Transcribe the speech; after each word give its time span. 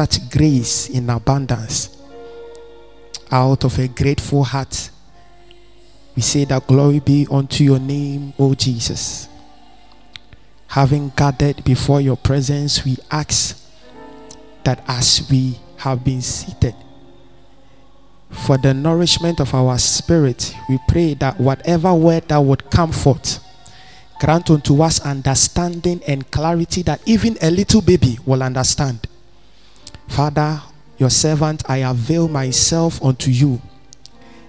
that 0.00 0.18
grace 0.32 0.88
in 0.88 1.10
abundance. 1.10 1.94
Out 3.30 3.64
of 3.64 3.78
a 3.78 3.86
grateful 3.86 4.42
heart, 4.42 4.88
we 6.16 6.22
say 6.22 6.46
that 6.46 6.66
glory 6.66 7.00
be 7.00 7.26
unto 7.30 7.62
your 7.62 7.78
name, 7.78 8.32
O 8.38 8.54
Jesus. 8.54 9.28
Having 10.68 11.12
gathered 11.14 11.62
before 11.64 12.00
your 12.00 12.16
presence, 12.16 12.82
we 12.82 12.96
ask 13.10 13.62
that 14.64 14.82
as 14.88 15.28
we 15.30 15.58
have 15.76 16.02
been 16.02 16.22
seated 16.22 16.74
for 18.30 18.56
the 18.56 18.72
nourishment 18.72 19.38
of 19.38 19.54
our 19.54 19.76
spirit, 19.78 20.54
we 20.70 20.78
pray 20.88 21.12
that 21.12 21.38
whatever 21.38 21.92
word 21.92 22.26
that 22.28 22.38
would 22.38 22.70
come 22.70 22.90
forth, 22.90 23.44
grant 24.18 24.48
unto 24.48 24.80
us 24.80 24.98
understanding 25.00 26.00
and 26.06 26.30
clarity 26.30 26.80
that 26.84 27.02
even 27.04 27.36
a 27.42 27.50
little 27.50 27.82
baby 27.82 28.18
will 28.24 28.42
understand. 28.42 29.06
Father, 30.10 30.60
your 30.98 31.08
servant, 31.08 31.62
I 31.70 31.78
avail 31.78 32.26
myself 32.26 33.02
unto 33.02 33.30
you. 33.30 33.62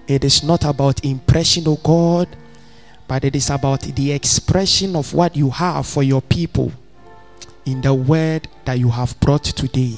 It 0.08 0.24
is 0.24 0.44
not 0.44 0.66
about 0.66 1.06
impression, 1.06 1.68
O 1.68 1.76
God, 1.76 2.28
but 3.08 3.24
it 3.24 3.36
is 3.36 3.52
about 3.52 3.82
the 3.82 4.12
expression 4.12 4.96
of 4.96 5.14
what 5.14 5.36
you 5.36 5.52
have 5.52 5.86
for 5.86 6.02
your 6.02 6.22
people 6.24 6.72
in 7.66 7.80
the 7.82 7.94
word 7.94 8.48
that 8.66 8.80
you 8.80 8.90
have 8.90 9.18
brought 9.20 9.44
today. 9.44 9.96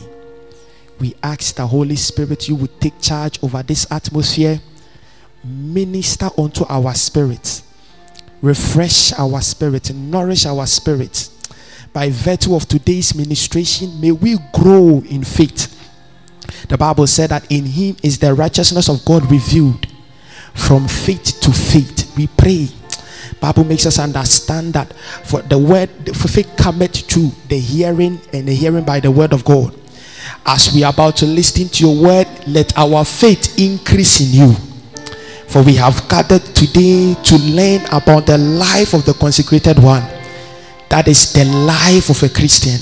We 0.99 1.15
ask 1.23 1.55
the 1.55 1.65
Holy 1.65 1.95
Spirit 1.95 2.49
you 2.49 2.55
would 2.55 2.81
take 2.81 3.01
charge 3.01 3.41
over 3.41 3.63
this 3.63 3.89
atmosphere, 3.89 4.59
minister 5.45 6.29
unto 6.37 6.65
our 6.67 6.93
spirits, 6.93 7.63
refresh 8.41 9.13
our 9.13 9.41
spirit, 9.41 9.93
nourish 9.93 10.45
our 10.45 10.67
spirit. 10.67 11.29
By 11.93 12.09
virtue 12.09 12.55
of 12.55 12.67
today's 12.67 13.13
ministration, 13.13 14.01
may 14.01 14.11
we 14.11 14.37
grow 14.51 15.03
in 15.07 15.23
faith. 15.23 15.69
The 16.67 16.77
Bible 16.77 17.05
said 17.05 17.29
that 17.29 17.49
in 17.51 17.65
Him 17.65 17.95
is 18.01 18.17
the 18.17 18.33
righteousness 18.33 18.89
of 18.89 19.05
God 19.05 19.29
revealed 19.29 19.85
from 20.55 20.87
faith 20.87 21.39
to 21.41 21.51
faith. 21.51 22.11
We 22.17 22.27
pray. 22.27 22.69
Bible 23.39 23.65
makes 23.65 23.85
us 23.85 23.99
understand 23.99 24.73
that 24.73 24.93
for 25.23 25.41
the 25.43 25.57
word 25.57 25.89
for 26.15 26.27
faith 26.27 26.51
cometh 26.57 27.07
to 27.07 27.29
the 27.47 27.59
hearing 27.59 28.19
and 28.31 28.47
the 28.47 28.55
hearing 28.55 28.85
by 28.85 28.99
the 28.99 29.11
word 29.11 29.33
of 29.33 29.45
God. 29.45 29.75
As 30.45 30.73
we 30.73 30.83
are 30.83 30.93
about 30.93 31.17
to 31.17 31.25
listen 31.25 31.67
to 31.69 31.85
your 31.85 32.03
word, 32.03 32.27
let 32.47 32.75
our 32.77 33.05
faith 33.05 33.59
increase 33.59 34.19
in 34.21 34.49
you. 34.49 34.55
For 35.47 35.61
we 35.61 35.75
have 35.75 36.07
gathered 36.09 36.43
today 36.55 37.13
to 37.13 37.37
learn 37.37 37.85
about 37.91 38.25
the 38.25 38.37
life 38.37 38.93
of 38.93 39.05
the 39.05 39.13
consecrated 39.13 39.77
one. 39.77 40.03
That 40.93 41.07
is 41.07 41.33
the 41.33 41.43
life 41.45 42.11
of 42.11 42.21
a 42.21 42.29
Christian. 42.29 42.77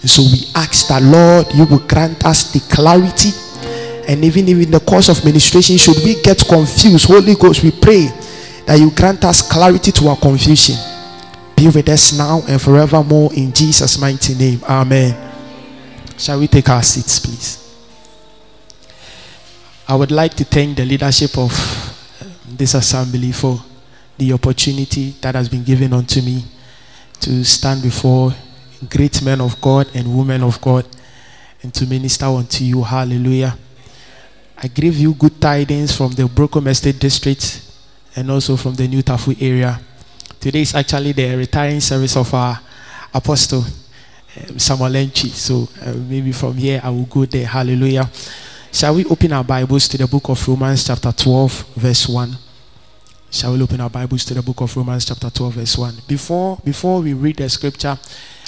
And 0.00 0.08
so 0.08 0.22
we 0.22 0.48
ask 0.54 0.88
that, 0.88 1.02
Lord, 1.02 1.52
you 1.52 1.66
will 1.66 1.86
grant 1.86 2.24
us 2.24 2.50
the 2.50 2.60
clarity. 2.74 3.36
And 4.08 4.24
even 4.24 4.48
in 4.48 4.70
the 4.70 4.80
course 4.80 5.10
of 5.10 5.22
ministration, 5.26 5.76
should 5.76 5.98
we 6.02 6.22
get 6.22 6.38
confused, 6.48 7.04
Holy 7.04 7.34
Ghost, 7.34 7.62
we 7.62 7.70
pray 7.70 8.08
that 8.64 8.80
you 8.80 8.90
grant 8.92 9.26
us 9.26 9.46
clarity 9.46 9.92
to 9.92 10.08
our 10.08 10.16
confusion. 10.16 10.76
Be 11.54 11.68
with 11.68 11.86
us 11.90 12.16
now 12.16 12.40
and 12.48 12.58
forevermore 12.58 13.30
in 13.34 13.52
Jesus' 13.52 13.98
mighty 14.00 14.34
name. 14.36 14.64
Amen. 14.64 15.12
Shall 16.16 16.40
we 16.40 16.48
take 16.48 16.70
our 16.70 16.82
seats, 16.82 17.18
please? 17.18 17.60
I 19.86 19.96
would 19.96 20.10
like 20.10 20.32
to 20.36 20.44
thank 20.46 20.78
the 20.78 20.86
leadership 20.86 21.36
of 21.36 21.52
uh, 21.52 22.24
this 22.48 22.72
assembly 22.72 23.32
for 23.32 23.60
the 24.16 24.32
opportunity 24.32 25.10
that 25.20 25.34
has 25.34 25.50
been 25.50 25.62
given 25.62 25.92
unto 25.92 26.22
me 26.22 26.42
to 27.20 27.44
stand 27.44 27.82
before 27.82 28.32
great 28.88 29.22
men 29.22 29.40
of 29.40 29.60
God 29.60 29.88
and 29.94 30.16
women 30.16 30.42
of 30.42 30.60
God 30.60 30.86
and 31.62 31.72
to 31.74 31.86
minister 31.86 32.26
unto 32.26 32.64
you. 32.64 32.82
Hallelujah. 32.82 33.56
I 34.56 34.68
give 34.68 34.96
you 34.96 35.14
good 35.14 35.40
tidings 35.40 35.96
from 35.96 36.12
the 36.12 36.26
Brooklyn 36.26 36.66
Estate 36.68 36.98
District 36.98 37.62
and 38.16 38.30
also 38.30 38.56
from 38.56 38.74
the 38.74 38.86
New 38.86 39.02
Tafo 39.02 39.36
area. 39.40 39.80
Today 40.38 40.62
is 40.62 40.74
actually 40.74 41.12
the 41.12 41.36
retiring 41.36 41.80
service 41.80 42.16
of 42.16 42.32
our 42.34 42.60
apostle, 43.12 43.64
um, 44.48 44.58
Samuel. 44.58 45.08
So 45.10 45.68
uh, 45.82 45.94
maybe 45.94 46.32
from 46.32 46.54
here 46.54 46.80
I 46.82 46.90
will 46.90 47.06
go 47.06 47.24
there. 47.24 47.46
Hallelujah. 47.46 48.10
Shall 48.70 48.94
we 48.94 49.04
open 49.06 49.32
our 49.32 49.44
Bibles 49.44 49.88
to 49.88 49.98
the 49.98 50.06
book 50.06 50.28
of 50.28 50.48
Romans, 50.48 50.84
chapter 50.84 51.12
12, 51.12 51.74
verse 51.76 52.08
1? 52.08 52.36
Shall 53.34 53.54
we 53.54 53.62
open 53.62 53.80
our 53.80 53.90
Bibles 53.90 54.24
to 54.26 54.34
the 54.34 54.42
book 54.42 54.60
of 54.60 54.76
Romans, 54.76 55.06
chapter 55.06 55.28
12, 55.28 55.54
verse 55.54 55.76
1? 55.76 55.94
Before, 56.06 56.56
before 56.64 57.00
we 57.00 57.14
read 57.14 57.38
the 57.38 57.48
scripture, 57.48 57.98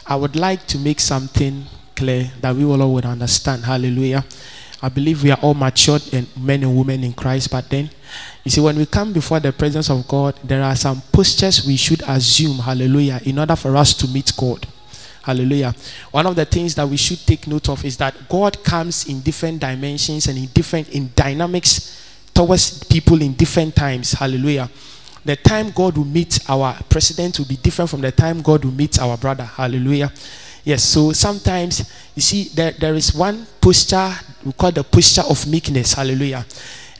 I 0.07 0.15
would 0.15 0.37
like 0.37 0.65
to 0.69 0.79
make 0.79 1.01
something 1.01 1.65
clear 1.97 2.31
that 2.41 2.55
we 2.55 2.65
all 2.65 2.93
would 2.93 3.05
understand. 3.05 3.65
Hallelujah. 3.65 4.25
I 4.81 4.89
believe 4.89 5.25
we 5.25 5.33
are 5.33 5.41
all 5.43 5.55
matured 5.55 6.03
and 6.13 6.29
men 6.37 6.63
and 6.63 6.77
women 6.79 7.03
in 7.03 7.15
Christ, 7.15 7.51
but 7.51 7.69
then 7.69 7.91
you 8.45 8.51
see, 8.53 8.61
when 8.61 8.77
we 8.77 8.87
come 8.87 9.13
before 9.13 9.41
the 9.41 9.53
presence 9.53 9.91
of 9.91 10.07
God, 10.07 10.39
there 10.45 10.63
are 10.63 10.77
some 10.77 11.03
postures 11.11 11.67
we 11.67 11.77
should 11.77 12.03
assume, 12.07 12.59
hallelujah, 12.59 13.21
in 13.25 13.41
order 13.41 13.57
for 13.57 13.77
us 13.77 13.93
to 13.95 14.07
meet 14.07 14.31
God. 14.37 14.69
Hallelujah. 15.25 15.75
One 16.13 16.27
of 16.27 16.37
the 16.37 16.45
things 16.45 16.77
that 16.77 16.89
we 16.89 16.97
should 16.97 17.27
take 17.27 17.49
note 17.49 17.69
of 17.71 17.85
is 17.85 17.97
that 17.97 18.29
God 18.29 18.63
comes 18.63 19.09
in 19.09 19.19
different 19.19 19.59
dimensions 19.59 20.29
and 20.29 20.39
in 20.39 20.47
different 20.47 20.91
in 20.91 21.11
dynamics 21.17 22.06
towards 22.37 22.85
people 22.85 23.21
in 23.23 23.33
different 23.33 23.75
times. 23.75 24.13
Hallelujah. 24.13 24.71
The 25.25 25.37
time 25.37 25.71
God 25.71 25.97
will 25.97 26.05
meet 26.05 26.39
our 26.49 26.79
president 26.89 27.39
will 27.39 27.47
be 27.47 27.57
different 27.57 27.91
from 27.91 28.03
the 28.03 28.13
time 28.13 28.43
God 28.43 28.65
will 28.65 28.73
meet 28.73 29.01
our 29.01 29.17
brother. 29.17 29.45
Hallelujah. 29.45 30.13
Yes, 30.63 30.85
so 30.85 31.13
sometimes 31.13 31.91
you 32.15 32.23
see 32.23 32.45
there, 32.55 32.73
there 32.73 32.95
is 32.95 33.15
one 33.15 33.47
posture 33.61 34.13
we 34.45 34.53
call 34.53 34.71
the 34.71 34.85
posture 34.85 35.23
of 35.23 35.47
meekness. 35.47 35.95
Hallelujah. 35.95 36.45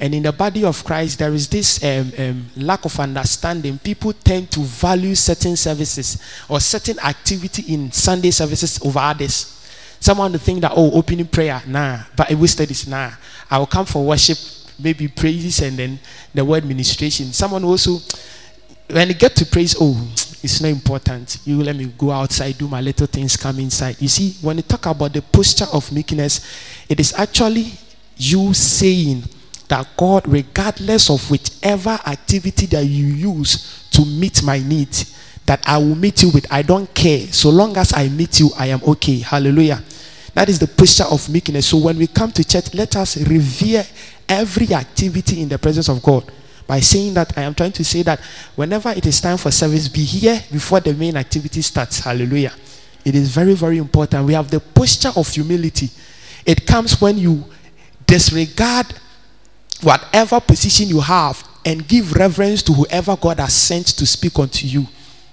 And 0.01 0.15
in 0.15 0.23
the 0.25 0.33
body 0.33 0.65
of 0.65 0.83
Christ, 0.85 1.19
there 1.19 1.33
is 1.33 1.49
this 1.49 1.83
um, 1.85 2.13
um, 2.19 2.47
lack 2.57 2.85
of 2.85 2.99
understanding. 2.99 3.79
People 3.79 4.13
tend 4.13 4.51
to 4.53 4.61
value 4.61 5.15
certain 5.15 5.57
services 5.57 6.21
or 6.49 6.61
certain 6.61 6.99
activity 6.99 7.73
in 7.73 7.93
Sunday 7.93 8.31
services 8.31 8.81
over 8.85 8.99
others. 8.99 9.53
Someone 10.01 10.33
to 10.33 10.39
think 10.39 10.61
that, 10.61 10.73
oh, 10.75 10.93
opening 10.93 11.27
prayer, 11.27 11.63
nah. 11.67 12.01
But 12.15 12.31
we 12.33 12.47
studies, 12.47 12.87
nah. 12.87 13.13
I 13.51 13.59
will 13.59 13.67
come 13.67 13.87
for 13.87 14.05
worship, 14.05 14.37
maybe 14.79 15.09
praises 15.09 15.61
and 15.61 15.79
then 15.79 15.99
the 16.35 16.45
word 16.45 16.65
ministration. 16.65 17.33
Someone 17.33 17.65
also, 17.65 17.99
when 18.91 19.09
you 19.09 19.15
get 19.15 19.35
to 19.37 19.47
praise, 19.47 19.77
oh, 19.81 19.97
it's 20.43 20.61
not 20.61 20.69
important. 20.69 21.39
You 21.45 21.63
let 21.63 21.77
me 21.77 21.87
go 21.99 22.11
outside, 22.11 22.59
do 22.59 22.69
my 22.69 22.81
little 22.81 23.07
things, 23.07 23.37
come 23.37 23.59
inside. 23.59 23.97
You 24.01 24.09
see, 24.09 24.37
when 24.41 24.57
you 24.59 24.63
talk 24.63 24.87
about 24.87 25.13
the 25.13 25.23
posture 25.23 25.67
of 25.73 25.91
meekness, 25.93 26.85
it 26.89 27.01
is 27.01 27.13
actually 27.15 27.73
you 28.17 28.55
saying, 28.55 29.25
that 29.69 29.89
God, 29.97 30.27
regardless 30.29 31.11
of 31.11 31.31
whichever 31.31 31.99
activity 32.07 32.67
that 32.67 32.85
you 32.85 33.07
use 33.07 33.89
to 33.91 34.05
meet 34.05 34.43
my 34.43 34.59
needs, 34.59 35.15
that 35.47 35.63
I 35.67 35.79
will 35.79 35.95
meet 35.95 36.23
you 36.23 36.31
with, 36.31 36.47
I 36.53 36.63
don't 36.63 36.93
care. 36.95 37.21
So 37.29 37.51
long 37.51 37.77
as 37.77 37.93
I 37.93 38.09
meet 38.09 38.41
you, 38.41 38.51
I 38.59 38.67
am 38.67 38.83
okay. 38.83 39.19
Hallelujah. 39.19 39.83
That 40.35 40.49
is 40.49 40.59
the 40.59 40.67
posture 40.67 41.05
of 41.05 41.29
meekness. 41.29 41.67
So 41.67 41.79
when 41.79 41.97
we 41.99 42.07
come 42.07 42.31
to 42.33 42.45
church, 42.45 42.75
let 42.75 42.97
us 42.97 43.17
revere 43.17 43.85
every 44.29 44.73
activity 44.75 45.43
in 45.43 45.49
the 45.49 45.59
presence 45.59 45.89
of 45.89 46.03
God. 46.03 46.31
By 46.67 46.81
saying 46.81 47.15
that, 47.15 47.37
I 47.39 47.43
am 47.43 47.55
trying 47.55 47.73
to 47.73 47.85
say 47.85 48.03
that 48.03 48.21
whenever 48.57 48.91
it 48.91 49.07
is 49.07 49.21
time 49.21 49.37
for 49.37 49.51
service, 49.51 49.89
be 49.89 50.05
here 50.05 50.43
before 50.51 50.81
the 50.81 50.95
main 50.95 51.17
activity 51.17 51.63
starts. 51.63 52.01
Hallelujah. 52.01 52.53
It 53.05 53.15
is 53.15 53.29
very, 53.29 53.55
very 53.55 53.79
important. 53.79 54.27
We 54.27 54.35
have 54.35 54.51
the 54.51 54.59
posture 54.59 55.13
of 55.15 55.29
humility. 55.29 55.91
It 56.45 56.67
comes 56.67 57.01
when 57.01 57.19
you 57.19 57.45
disregard 58.05 58.87
whatever 59.83 60.41
position 60.41 60.89
you 60.89 61.01
have 61.01 61.47
and 61.65 61.87
give 61.87 62.15
reverence 62.15 62.63
to 62.65 62.73
whoever 62.73 63.17
God 63.17 63.39
has 63.39 63.55
sent 63.55 63.87
to 63.89 64.07
speak 64.07 64.39
unto 64.39 64.67
you. 64.67 64.87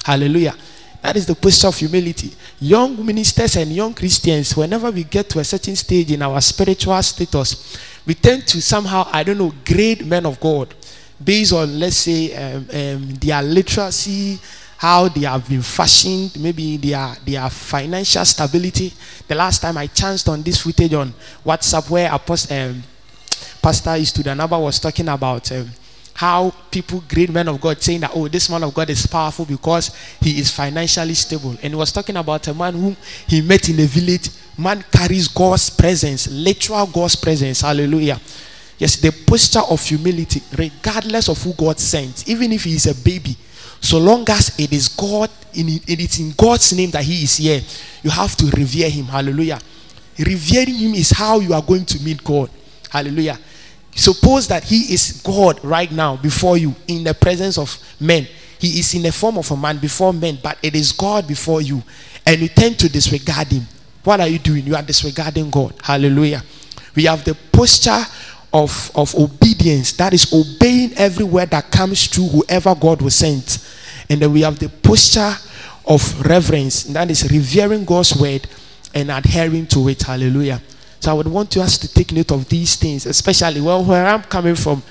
Hallelujah. 0.04 0.56
That 1.04 1.18
is 1.18 1.26
the 1.26 1.36
posture 1.36 1.68
of 1.68 1.76
humility. 1.78 2.32
Young 2.62 3.06
ministers 3.06 3.58
and 3.58 3.70
young 3.74 3.94
Christians, 3.94 4.56
whenever 4.56 4.90
we 4.90 5.04
get 5.04 5.30
to 5.32 5.40
a 5.40 5.44
certain 5.44 5.76
stage 5.76 6.10
in 6.14 6.22
our 6.22 6.40
spiritual 6.40 7.04
status, 7.04 7.78
we 8.06 8.14
tend 8.14 8.48
to 8.48 8.62
somehow, 8.62 9.10
I 9.12 9.24
don't 9.24 9.38
know, 9.38 9.54
grade 9.66 10.06
men 10.06 10.26
of 10.26 10.40
God 10.40 10.74
based 11.22 11.52
on, 11.52 11.78
let's 11.78 11.98
say, 11.98 12.34
um, 12.34 12.68
um, 12.74 13.10
their 13.16 13.44
literacy, 13.44 14.40
how 14.78 15.10
they 15.10 15.26
have 15.26 15.48
been 15.48 15.62
fashioned, 15.62 16.40
maybe 16.40 16.78
their, 16.78 17.14
their 17.26 17.50
financial 17.50 18.24
stability. 18.24 18.94
The 19.28 19.36
last 19.36 19.62
time 19.62 19.78
I 19.78 19.88
chanced 19.88 20.30
on 20.30 20.42
this 20.42 20.62
footage 20.62 20.94
on 20.94 21.14
WhatsApp 21.46 21.90
where 21.90 22.14
Apostle, 22.14 22.58
um, 22.58 22.84
Pastor 23.62 23.98
Eastwood 23.98 24.28
Anaba 24.28 24.62
was 24.62 24.80
talking 24.80 25.10
about 25.10 25.52
um, 25.52 25.70
how 26.14 26.54
people, 26.70 27.04
great 27.08 27.32
men 27.32 27.48
of 27.48 27.60
God, 27.60 27.82
saying 27.82 28.02
that, 28.02 28.12
oh, 28.14 28.28
this 28.28 28.50
man 28.50 28.64
of 28.64 28.74
God 28.74 28.90
is 28.90 29.06
powerful 29.08 29.46
because 29.46 29.96
he 30.22 30.40
is 30.40 30.52
financially 30.52 31.14
stable. 31.16 31.52
And 31.52 31.74
he 31.74 31.76
was 31.76 31.92
talking 31.92 32.18
about 32.18 32.48
a 32.48 32.54
man 32.54 32.74
whom 32.74 32.96
he 33.28 33.42
met 33.42 33.70
in 33.70 33.80
a 33.80 33.86
village. 33.86 34.30
Man 34.58 34.84
carries 34.92 35.28
God's 35.28 35.70
presence, 35.70 36.28
literal 36.30 36.86
God's 36.88 37.16
presence. 37.16 37.62
Hallelujah. 37.62 38.20
Yes, 38.78 38.98
the 38.98 39.12
posture 39.26 39.62
of 39.70 39.84
humility, 39.84 40.42
regardless 40.56 41.30
of 41.30 41.42
who 41.42 41.54
God 41.54 41.80
sent, 41.80 42.28
even 42.28 42.52
if 42.52 42.64
he 42.64 42.74
is 42.74 42.86
a 42.86 43.04
baby, 43.04 43.36
so 43.80 43.98
long 43.98 44.30
as 44.30 44.58
it 44.60 44.72
is 44.72 44.88
God, 44.88 45.30
in, 45.54 45.68
it 45.68 46.00
is 46.00 46.20
in 46.20 46.32
God's 46.38 46.72
name 46.74 46.92
that 46.92 47.04
he 47.04 47.24
is 47.24 47.38
here, 47.38 47.62
you 48.02 48.10
have 48.10 48.36
to 48.38 48.46
revere 48.46 48.90
him. 48.90 49.06
Hallelujah. 49.06 49.60
Revering 50.18 50.76
Him 50.76 50.94
is 50.94 51.12
how 51.12 51.40
you 51.40 51.54
are 51.54 51.62
going 51.62 51.86
to 51.86 52.02
meet 52.04 52.24
God. 52.24 52.50
Hallelujah. 52.90 53.40
Suppose 53.96 54.48
that 54.48 54.64
He 54.64 54.94
is 54.94 55.22
God 55.24 55.64
right 55.64 55.92
now 55.92 56.18
before 56.18 56.58
you 56.58 56.76
in 56.88 57.04
the 57.04 57.14
presence 57.14 57.58
of 57.58 57.78
men. 58.00 58.28
He 58.60 58.80
is 58.80 58.94
in 58.96 59.04
the 59.04 59.12
form 59.12 59.38
of 59.38 59.50
a 59.52 59.58
man 59.58 59.78
before 59.78 60.14
men, 60.14 60.40
but 60.42 60.58
it 60.64 60.76
is 60.76 60.92
God 60.92 61.28
before 61.28 61.62
you. 61.62 61.84
And 62.26 62.42
you 62.42 62.48
tend 62.48 62.80
to 62.80 62.90
disregard 62.90 63.48
Him. 63.48 63.64
What 64.04 64.20
are 64.20 64.28
you 64.28 64.40
doing? 64.40 64.66
You 64.66 64.76
are 64.76 64.82
disregarding 64.82 65.50
God. 65.50 65.74
Hallelujah. 65.82 66.44
We 66.96 67.06
have 67.06 67.24
the 67.24 67.36
posture 67.52 68.04
of, 68.54 68.92
of 68.96 69.16
obedience 69.16 69.94
that 69.94 70.14
is 70.14 70.32
obeying 70.32 70.94
every 70.96 71.26
word 71.26 71.50
that 71.50 71.72
comes 71.72 72.08
through 72.08 72.28
whoever 72.28 72.76
God 72.76 73.02
will 73.02 73.10
send. 73.10 73.60
And 74.10 74.22
then 74.22 74.32
we 74.32 74.42
have 74.42 74.60
the 74.60 74.70
posture 74.70 75.34
of 75.86 76.26
reverence 76.26 76.84
that 76.84 77.10
is 77.10 77.30
revering 77.32 77.84
God's 77.84 78.16
word 78.16 78.48
and 78.94 79.10
adhering 79.10 79.68
to 79.68 79.90
it. 79.90 80.04
Hallelujah. 80.04 80.62
So 81.04 81.12
I 81.12 81.16
would 81.16 81.28
want 81.28 81.54
you 81.54 81.62
us 81.62 81.78
to 81.80 81.94
take 81.94 82.14
note 82.14 82.32
of 82.32 82.48
these 82.48 82.78
things, 82.78 83.06
especially 83.06 83.60
well 83.60 83.84
where 83.84 84.06
I'm 84.06 84.24
coming 84.24 84.56
from. 84.56 84.82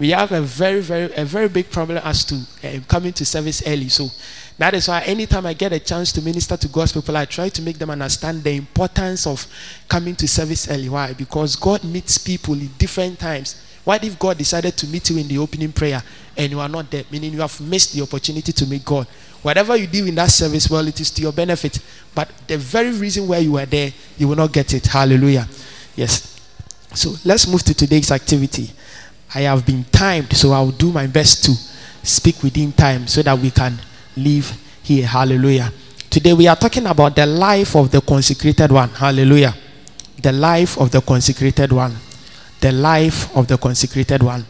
We 0.00 0.10
have 0.10 0.32
a 0.32 0.40
very, 0.40 0.80
very, 0.80 1.14
a 1.14 1.24
very 1.24 1.48
big 1.48 1.70
problem 1.70 1.98
as 1.98 2.24
to 2.24 2.34
uh, 2.64 2.80
coming 2.88 3.12
to 3.12 3.24
service 3.24 3.62
early. 3.64 3.88
So 3.88 4.08
that 4.58 4.74
is 4.74 4.88
why 4.88 5.02
anytime 5.02 5.46
I 5.46 5.52
get 5.52 5.72
a 5.72 5.78
chance 5.78 6.10
to 6.14 6.22
minister 6.22 6.56
to 6.56 6.66
God's 6.66 6.90
people, 6.90 7.16
I 7.16 7.24
try 7.24 7.50
to 7.50 7.62
make 7.62 7.78
them 7.78 7.90
understand 7.90 8.42
the 8.42 8.56
importance 8.56 9.28
of 9.28 9.46
coming 9.88 10.16
to 10.16 10.26
service 10.26 10.68
early. 10.68 10.88
Why? 10.88 11.12
Because 11.12 11.54
God 11.54 11.84
meets 11.84 12.18
people 12.18 12.54
in 12.54 12.68
different 12.76 13.20
times. 13.20 13.64
What 13.84 14.02
if 14.02 14.18
God 14.18 14.38
decided 14.38 14.76
to 14.76 14.88
meet 14.88 15.08
you 15.08 15.18
in 15.18 15.28
the 15.28 15.38
opening 15.38 15.70
prayer 15.70 16.02
and 16.36 16.50
you 16.50 16.58
are 16.58 16.68
not 16.68 16.90
there? 16.90 17.04
Meaning 17.12 17.34
you 17.34 17.42
have 17.42 17.60
missed 17.60 17.94
the 17.94 18.02
opportunity 18.02 18.50
to 18.50 18.66
meet 18.66 18.84
God. 18.84 19.06
Whatever 19.42 19.76
you 19.76 19.86
do 19.86 20.04
in 20.04 20.16
that 20.16 20.30
service, 20.30 20.68
well, 20.68 20.86
it 20.88 21.00
is 21.00 21.10
to 21.12 21.22
your 21.22 21.32
benefit. 21.32 21.78
But 22.12 22.28
the 22.46 22.58
very 22.58 22.90
reason 22.90 23.26
why 23.28 23.38
you 23.38 23.56
are 23.56 23.66
there, 23.66 23.92
you 24.18 24.28
will 24.28 24.36
not 24.36 24.52
get 24.52 24.74
it. 24.74 24.86
Hallelujah. 24.86 25.48
Yes. 26.00 26.40
So 26.94 27.14
let's 27.26 27.46
move 27.46 27.62
to 27.64 27.74
today's 27.74 28.10
activity. 28.10 28.70
I 29.34 29.42
have 29.42 29.66
been 29.66 29.84
timed, 29.84 30.34
so 30.34 30.52
I'll 30.52 30.70
do 30.70 30.90
my 30.90 31.06
best 31.06 31.44
to 31.44 31.52
speak 32.02 32.42
within 32.42 32.72
time 32.72 33.06
so 33.06 33.20
that 33.20 33.38
we 33.38 33.50
can 33.50 33.78
leave 34.16 34.50
here. 34.82 35.06
Hallelujah. 35.06 35.70
Today 36.08 36.32
we 36.32 36.48
are 36.48 36.56
talking 36.56 36.86
about 36.86 37.14
the 37.14 37.26
life 37.26 37.76
of 37.76 37.90
the 37.90 38.00
consecrated 38.00 38.72
one. 38.72 38.88
Hallelujah. 38.88 39.54
The 40.22 40.32
life 40.32 40.78
of 40.78 40.90
the 40.90 41.02
consecrated 41.02 41.70
one. 41.70 41.94
The 42.60 42.72
life 42.72 43.36
of 43.36 43.46
the 43.46 43.58
consecrated 43.58 44.22
one. 44.22 44.46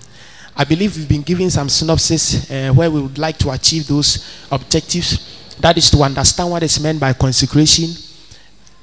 I 0.56 0.62
believe 0.62 0.96
we've 0.96 1.08
been 1.08 1.22
giving 1.22 1.50
some 1.50 1.68
synopsis 1.68 2.48
uh, 2.48 2.72
where 2.72 2.92
we 2.92 3.02
would 3.02 3.18
like 3.18 3.38
to 3.38 3.50
achieve 3.50 3.88
those 3.88 4.46
objectives. 4.52 5.56
That 5.58 5.76
is 5.76 5.90
to 5.90 5.98
understand 6.02 6.48
what 6.48 6.62
is 6.62 6.78
meant 6.80 7.00
by 7.00 7.12
consecration, 7.12 7.88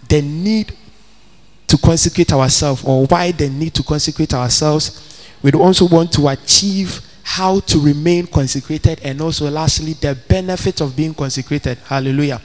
the 0.10 0.22
need 0.22 0.74
to 1.68 1.78
consecrate 1.78 2.32
ourselves, 2.32 2.84
or 2.84 3.06
why 3.06 3.32
the 3.32 3.50
need 3.50 3.74
to 3.74 3.84
consecrate 3.84 4.34
ourselves. 4.34 5.04
We 5.44 5.52
also 5.52 5.88
want 5.88 6.12
to 6.14 6.30
achieve 6.30 7.02
how 7.24 7.60
to 7.60 7.80
remain 7.80 8.26
consecrated, 8.26 9.02
and 9.04 9.22
also, 9.22 9.50
lastly, 9.50 9.94
the 9.94 10.18
benefit 10.28 10.82
of 10.82 10.96
being 10.96 11.14
consecrated. 11.14 11.78
Hallelujah. 11.80 12.42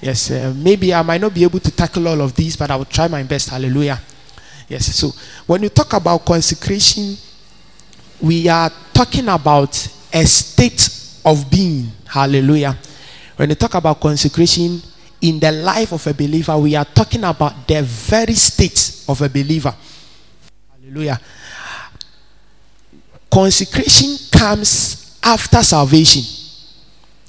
Yes, 0.00 0.30
uh, 0.30 0.52
maybe 0.56 0.92
I 0.92 1.02
might 1.02 1.20
not 1.20 1.34
be 1.34 1.44
able 1.44 1.60
to 1.60 1.70
tackle 1.70 2.08
all 2.08 2.20
of 2.20 2.34
these, 2.34 2.56
but 2.56 2.70
I 2.70 2.76
will 2.76 2.84
try 2.86 3.06
my 3.08 3.22
best. 3.22 3.50
Hallelujah. 3.50 4.00
Yes, 4.68 4.94
so 4.94 5.10
when 5.46 5.62
you 5.62 5.68
talk 5.68 5.92
about 5.92 6.24
consecration, 6.24 7.16
we 8.20 8.48
are 8.48 8.70
talking 8.92 9.28
about 9.28 9.76
a 10.12 10.24
state 10.24 10.88
of 11.24 11.50
being. 11.50 11.90
Hallelujah. 12.06 12.78
When 13.36 13.50
you 13.50 13.56
talk 13.56 13.74
about 13.74 14.00
consecration 14.00 14.80
in 15.24 15.40
the 15.40 15.50
life 15.50 15.90
of 15.92 16.06
a 16.06 16.12
believer, 16.12 16.54
we 16.58 16.76
are 16.76 16.84
talking 16.84 17.24
about 17.24 17.66
the 17.66 17.82
very 17.82 18.34
state 18.34 19.04
of 19.08 19.22
a 19.22 19.28
believer. 19.30 19.74
Hallelujah. 20.70 21.18
Consecration 23.32 24.18
comes 24.30 25.18
after 25.22 25.62
salvation. 25.62 26.22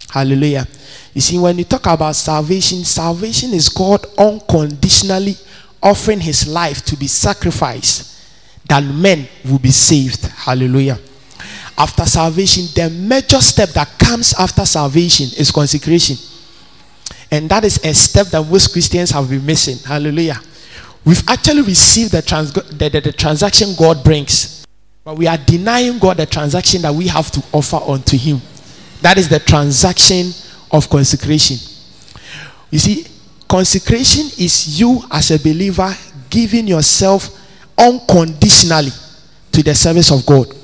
Hallelujah. 0.09 0.67
You 1.13 1.21
see, 1.21 1.39
when 1.39 1.57
you 1.57 1.63
talk 1.63 1.85
about 1.85 2.17
salvation, 2.17 2.83
salvation 2.83 3.53
is 3.53 3.69
God 3.69 4.05
unconditionally 4.17 5.35
offering 5.81 6.19
his 6.19 6.49
life 6.49 6.83
to 6.85 6.97
be 6.97 7.07
sacrificed 7.07 8.11
that 8.67 8.83
men 8.83 9.25
will 9.45 9.59
be 9.59 9.71
saved. 9.71 10.25
Hallelujah. 10.25 10.99
After 11.77 12.05
salvation, 12.05 12.65
the 12.75 12.89
major 12.89 13.39
step 13.39 13.69
that 13.69 13.97
comes 13.97 14.33
after 14.33 14.65
salvation 14.65 15.27
is 15.37 15.49
consecration. 15.49 16.17
And 17.35 17.49
that 17.49 17.65
is 17.65 17.83
a 17.83 17.93
step 17.93 18.27
that 18.27 18.43
most 18.49 18.71
Christians 18.71 19.11
have 19.11 19.29
been 19.29 19.45
missing. 19.45 19.77
Hallelujah. 19.85 20.39
We've 21.03 21.21
actually 21.27 21.63
received 21.63 22.13
the, 22.13 22.21
trans- 22.21 22.53
the, 22.53 22.89
the, 22.89 23.01
the 23.01 23.11
transaction 23.11 23.75
God 23.77 24.05
brings, 24.05 24.65
but 25.03 25.17
we 25.17 25.27
are 25.27 25.37
denying 25.37 25.99
God 25.99 26.15
the 26.15 26.25
transaction 26.25 26.81
that 26.83 26.93
we 26.93 27.07
have 27.07 27.29
to 27.31 27.43
offer 27.51 27.75
unto 27.75 28.17
Him. 28.17 28.41
That 29.01 29.17
is 29.17 29.27
the 29.27 29.39
transaction 29.39 30.31
of 30.71 30.89
consecration. 30.89 31.57
You 32.71 32.79
see, 32.79 33.05
consecration 33.49 34.27
is 34.39 34.79
you 34.79 35.01
as 35.11 35.31
a 35.31 35.37
believer 35.37 35.93
giving 36.29 36.67
yourself 36.67 37.37
unconditionally 37.77 38.91
to 39.51 39.61
the 39.61 39.75
service 39.75 40.09
of 40.09 40.25
God. 40.25 40.55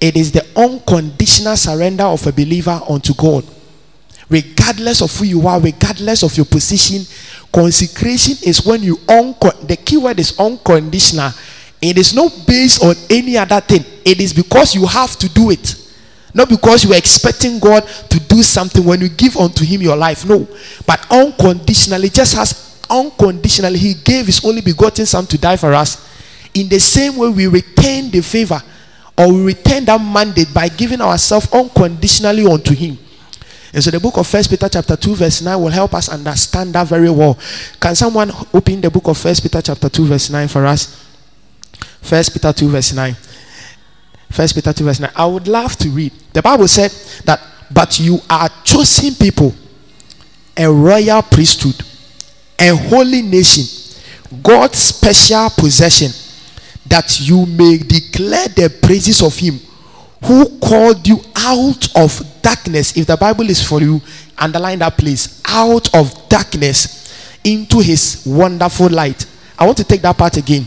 It 0.00 0.16
is 0.16 0.32
the 0.32 0.46
unconditional 0.56 1.56
surrender 1.56 2.04
of 2.04 2.26
a 2.26 2.32
believer 2.32 2.80
unto 2.88 3.12
God. 3.14 3.44
Regardless 4.30 5.02
of 5.02 5.14
who 5.16 5.24
you 5.26 5.46
are, 5.46 5.60
regardless 5.60 6.22
of 6.22 6.36
your 6.36 6.46
position, 6.46 7.04
consecration 7.52 8.36
is 8.48 8.64
when 8.64 8.82
you 8.82 8.98
unco- 9.08 9.50
the 9.66 9.76
key 9.76 9.96
word 9.98 10.18
is 10.18 10.38
unconditional. 10.38 11.30
It 11.80 11.98
is 11.98 12.14
not 12.14 12.32
based 12.46 12.82
on 12.82 12.94
any 13.10 13.36
other 13.36 13.60
thing. 13.60 13.84
It 14.04 14.20
is 14.20 14.32
because 14.32 14.74
you 14.74 14.86
have 14.86 15.16
to 15.18 15.28
do 15.28 15.50
it. 15.50 15.76
Not 16.32 16.48
because 16.48 16.82
you 16.84 16.92
are 16.92 16.96
expecting 16.96 17.58
God 17.60 17.86
to 18.10 18.18
do 18.20 18.42
something 18.42 18.84
when 18.84 19.00
you 19.00 19.08
give 19.08 19.36
unto 19.36 19.64
Him 19.64 19.82
your 19.82 19.96
life. 19.96 20.26
No. 20.26 20.48
But 20.86 21.06
unconditionally, 21.10 22.08
just 22.08 22.36
as 22.36 22.82
unconditionally 22.90 23.78
He 23.78 23.94
gave 23.94 24.26
His 24.26 24.44
only 24.44 24.60
begotten 24.62 25.06
Son 25.06 25.26
to 25.26 25.38
die 25.38 25.56
for 25.56 25.72
us, 25.74 26.08
in 26.54 26.68
the 26.68 26.80
same 26.80 27.16
way 27.16 27.28
we 27.28 27.46
retain 27.46 28.10
the 28.10 28.20
favor 28.20 28.60
or 29.16 29.32
we 29.32 29.42
retain 29.44 29.84
that 29.84 30.00
mandate 30.00 30.52
by 30.52 30.68
giving 30.68 31.00
ourselves 31.00 31.48
unconditionally 31.52 32.46
unto 32.46 32.74
Him. 32.74 32.98
And 33.74 33.82
so 33.82 33.90
the 33.90 33.98
book 33.98 34.16
of 34.18 34.26
First 34.28 34.48
Peter 34.48 34.68
chapter 34.68 34.94
2 34.94 35.16
verse 35.16 35.42
9 35.42 35.60
will 35.60 35.68
help 35.68 35.94
us 35.94 36.08
understand 36.08 36.72
that 36.74 36.86
very 36.86 37.10
well. 37.10 37.36
Can 37.80 37.96
someone 37.96 38.30
open 38.52 38.80
the 38.80 38.88
book 38.88 39.08
of 39.08 39.18
First 39.18 39.42
Peter 39.42 39.60
chapter 39.60 39.88
2 39.88 40.06
verse 40.06 40.30
9 40.30 40.46
for 40.46 40.64
us? 40.64 41.04
First 42.00 42.32
Peter 42.32 42.52
2 42.52 42.68
verse 42.68 42.92
9. 42.92 43.16
First 44.30 44.54
Peter 44.54 44.72
2 44.72 44.84
verse 44.84 45.00
9. 45.00 45.10
I 45.16 45.26
would 45.26 45.48
love 45.48 45.74
to 45.78 45.88
read. 45.88 46.12
The 46.32 46.40
Bible 46.40 46.68
said 46.68 46.92
that, 47.24 47.40
but 47.68 47.98
you 47.98 48.20
are 48.30 48.48
chosen 48.62 49.12
people, 49.16 49.52
a 50.56 50.70
royal 50.70 51.22
priesthood, 51.22 51.84
a 52.56 52.68
holy 52.76 53.22
nation, 53.22 53.64
God's 54.40 54.78
special 54.78 55.50
possession, 55.50 56.12
that 56.86 57.18
you 57.20 57.44
may 57.44 57.78
declare 57.78 58.46
the 58.46 58.72
praises 58.80 59.20
of 59.20 59.36
him 59.36 59.58
who 60.24 60.58
called 60.58 61.06
you 61.06 61.20
out 61.36 61.96
of 61.96 62.20
darkness. 62.42 62.96
If 62.96 63.06
the 63.06 63.16
Bible 63.16 63.48
is 63.50 63.66
for 63.66 63.80
you, 63.80 64.00
underline 64.38 64.78
that 64.80 64.96
place. 64.96 65.42
Out 65.46 65.94
of 65.94 66.28
darkness 66.28 67.38
into 67.44 67.80
his 67.80 68.24
wonderful 68.26 68.88
light. 68.88 69.26
I 69.58 69.66
want 69.66 69.78
to 69.78 69.84
take 69.84 70.02
that 70.02 70.16
part 70.16 70.36
again. 70.36 70.66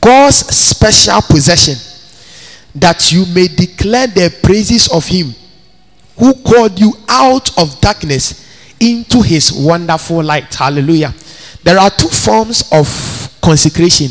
God's 0.00 0.36
special 0.36 1.20
possession 1.22 1.74
that 2.74 3.12
you 3.12 3.26
may 3.34 3.48
declare 3.48 4.06
the 4.06 4.34
praises 4.42 4.88
of 4.92 5.06
him 5.06 5.34
who 6.16 6.34
called 6.42 6.78
you 6.78 6.92
out 7.08 7.58
of 7.58 7.80
darkness 7.80 8.74
into 8.80 9.22
his 9.22 9.52
wonderful 9.52 10.22
light. 10.22 10.54
Hallelujah. 10.54 11.14
There 11.62 11.78
are 11.78 11.90
two 11.90 12.08
forms 12.08 12.68
of 12.72 13.38
consecration. 13.42 14.08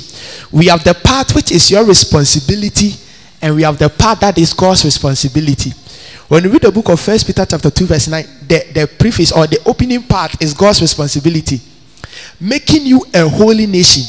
We 0.51 0.67
have 0.67 0.83
the 0.83 0.93
part 0.93 1.33
which 1.33 1.51
is 1.51 1.69
your 1.71 1.85
responsibility, 1.85 2.93
and 3.41 3.55
we 3.55 3.63
have 3.63 3.77
the 3.77 3.89
part 3.89 4.19
that 4.19 4.37
is 4.37 4.53
God's 4.53 4.85
responsibility. 4.85 5.71
When 6.27 6.43
you 6.43 6.49
read 6.49 6.61
the 6.61 6.71
book 6.71 6.89
of 6.89 6.99
First 6.99 7.27
Peter 7.27 7.45
chapter 7.45 7.69
2, 7.69 7.85
verse 7.85 8.07
9, 8.07 8.25
the, 8.47 8.65
the 8.73 8.87
preface 8.99 9.31
or 9.31 9.47
the 9.47 9.59
opening 9.65 10.03
part 10.03 10.41
is 10.41 10.53
God's 10.53 10.81
responsibility. 10.81 11.59
Making 12.39 12.85
you 12.85 13.05
a 13.13 13.27
holy 13.27 13.67
nation, 13.67 14.03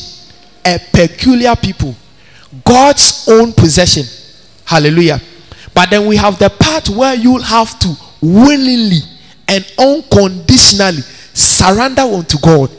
a 0.64 0.78
peculiar 0.92 1.56
people, 1.56 1.96
God's 2.64 3.26
own 3.28 3.52
possession. 3.52 4.04
Hallelujah. 4.64 5.20
But 5.74 5.90
then 5.90 6.06
we 6.06 6.16
have 6.16 6.38
the 6.38 6.50
part 6.50 6.88
where 6.90 7.14
you'll 7.14 7.42
have 7.42 7.78
to 7.80 7.94
willingly 8.20 9.00
and 9.48 9.66
unconditionally 9.78 11.02
surrender 11.34 12.02
unto 12.02 12.38
God. 12.38 12.70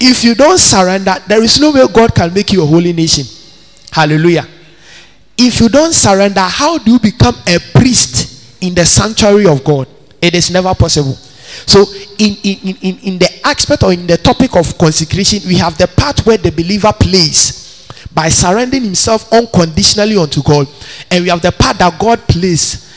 If 0.00 0.24
you 0.24 0.34
don't 0.34 0.58
surrender, 0.58 1.14
there 1.28 1.42
is 1.42 1.60
no 1.60 1.72
way 1.72 1.86
God 1.92 2.14
can 2.14 2.32
make 2.32 2.52
you 2.52 2.62
a 2.62 2.66
holy 2.66 2.92
nation. 2.92 3.24
Hallelujah. 3.90 4.46
If 5.36 5.60
you 5.60 5.68
don't 5.68 5.92
surrender, 5.92 6.40
how 6.40 6.78
do 6.78 6.92
you 6.92 6.98
become 6.98 7.34
a 7.46 7.58
priest 7.74 8.62
in 8.62 8.74
the 8.74 8.84
sanctuary 8.84 9.46
of 9.46 9.64
God? 9.64 9.88
It 10.20 10.34
is 10.34 10.50
never 10.50 10.74
possible. 10.74 11.14
So, 11.66 11.84
in, 12.18 12.36
in, 12.42 12.76
in, 12.80 12.98
in 12.98 13.18
the 13.18 13.28
aspect 13.44 13.82
or 13.82 13.92
in 13.92 14.06
the 14.06 14.16
topic 14.16 14.56
of 14.56 14.78
consecration, 14.78 15.40
we 15.46 15.56
have 15.56 15.76
the 15.76 15.86
part 15.86 16.20
where 16.24 16.38
the 16.38 16.50
believer 16.50 16.92
plays 16.92 17.86
by 18.14 18.28
surrendering 18.28 18.84
himself 18.84 19.32
unconditionally 19.32 20.16
unto 20.16 20.42
God, 20.42 20.68
and 21.10 21.24
we 21.24 21.30
have 21.30 21.42
the 21.42 21.52
part 21.52 21.78
that 21.78 21.98
God 21.98 22.20
plays, 22.28 22.88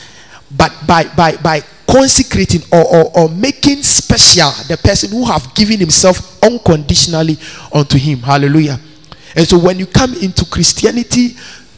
but 0.56 0.72
by 0.86 1.04
by 1.16 1.36
by 1.36 1.60
consecrating 1.86 2.62
or, 2.72 2.84
or, 2.84 3.18
or 3.18 3.28
making 3.28 3.82
special 3.82 4.50
the 4.68 4.76
person 4.76 5.10
who 5.10 5.24
have 5.24 5.54
given 5.54 5.78
himself 5.78 6.42
unconditionally 6.42 7.38
unto 7.72 7.96
him. 7.98 8.18
Hallelujah. 8.18 8.78
And 9.34 9.46
so 9.46 9.58
when 9.58 9.78
you 9.78 9.86
come 9.86 10.14
into 10.14 10.44
Christianity, 10.46 11.36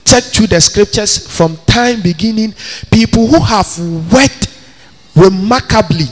check 0.09 0.25
through 0.25 0.47
the 0.47 0.61
scriptures 0.61 1.27
from 1.37 1.57
time 1.67 2.01
beginning, 2.01 2.55
people 2.91 3.27
who 3.27 3.41
have 3.41 3.69
worked 4.11 4.49
remarkably 5.15 6.07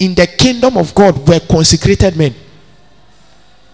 in 0.00 0.14
the 0.14 0.26
kingdom 0.26 0.76
of 0.76 0.94
God 0.94 1.28
were 1.28 1.40
consecrated 1.40 2.16
men. 2.16 2.34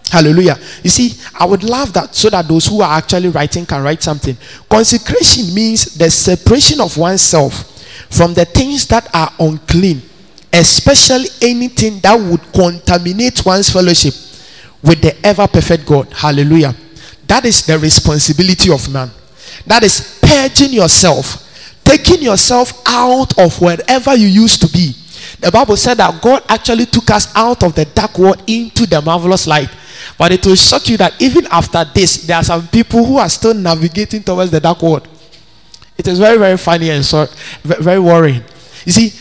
Hallelujah. 0.09 0.57
You 0.83 0.89
see, 0.89 1.13
I 1.37 1.45
would 1.45 1.63
love 1.63 1.91
that 1.93 2.15
so 2.15 2.29
that 2.29 2.47
those 2.47 2.67
who 2.67 2.81
are 2.81 2.97
actually 2.97 3.29
writing 3.29 3.65
can 3.65 3.83
write 3.83 4.03
something. 4.03 4.37
Consecration 4.69 5.53
means 5.53 5.97
the 5.97 6.09
separation 6.09 6.79
of 6.79 6.95
oneself 6.97 7.73
from 8.09 8.33
the 8.33 8.45
things 8.45 8.85
that 8.87 9.09
are 9.13 9.33
unclean, 9.39 10.01
especially 10.53 11.27
anything 11.41 11.99
that 11.99 12.15
would 12.15 12.41
contaminate 12.53 13.45
one's 13.45 13.69
fellowship 13.69 14.13
with 14.83 15.01
the 15.01 15.15
ever 15.25 15.47
perfect 15.47 15.85
God. 15.85 16.11
Hallelujah. 16.13 16.73
That 17.27 17.43
is 17.45 17.65
the 17.65 17.77
responsibility 17.77 18.71
of 18.71 18.89
man. 18.89 19.11
That 19.65 19.83
is 19.83 20.19
purging 20.21 20.73
yourself, 20.73 21.43
taking 21.83 22.21
yourself 22.21 22.81
out 22.85 23.37
of 23.39 23.59
wherever 23.61 24.15
you 24.15 24.27
used 24.27 24.61
to 24.61 24.67
be. 24.67 24.93
The 25.39 25.51
Bible 25.51 25.77
said 25.77 25.95
that 25.95 26.21
God 26.21 26.43
actually 26.47 26.85
took 26.85 27.11
us 27.11 27.33
out 27.35 27.63
of 27.63 27.75
the 27.75 27.85
dark 27.85 28.17
world 28.17 28.41
into 28.47 28.85
the 28.85 29.01
marvelous 29.01 29.45
light. 29.47 29.69
But 30.17 30.31
it 30.31 30.45
will 30.45 30.55
shock 30.55 30.87
you 30.89 30.97
that 30.97 31.19
even 31.21 31.45
after 31.47 31.83
this, 31.93 32.25
there 32.25 32.37
are 32.37 32.43
some 32.43 32.67
people 32.67 33.05
who 33.05 33.17
are 33.17 33.29
still 33.29 33.53
navigating 33.53 34.23
towards 34.23 34.51
the 34.51 34.59
dark 34.59 34.81
world. 34.81 35.07
It 35.97 36.07
is 36.07 36.19
very, 36.19 36.37
very 36.37 36.57
funny 36.57 36.89
and 36.91 37.03
so 37.03 37.27
very 37.63 37.99
worrying. 37.99 38.43
You 38.85 38.91
see, 38.91 39.13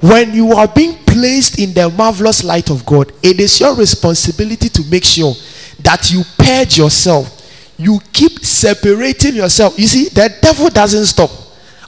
when 0.00 0.34
you 0.34 0.52
are 0.52 0.68
being 0.68 0.96
placed 1.04 1.58
in 1.58 1.72
the 1.72 1.88
marvelous 1.90 2.44
light 2.44 2.70
of 2.70 2.84
God, 2.84 3.12
it 3.22 3.40
is 3.40 3.58
your 3.60 3.74
responsibility 3.74 4.68
to 4.68 4.84
make 4.90 5.04
sure 5.04 5.34
that 5.80 6.10
you 6.10 6.22
purge 6.36 6.76
yourself. 6.78 7.40
You 7.76 8.00
keep 8.12 8.44
separating 8.44 9.34
yourself. 9.34 9.78
You 9.78 9.86
see, 9.86 10.08
the 10.08 10.32
devil 10.40 10.68
doesn't 10.68 11.06
stop 11.06 11.30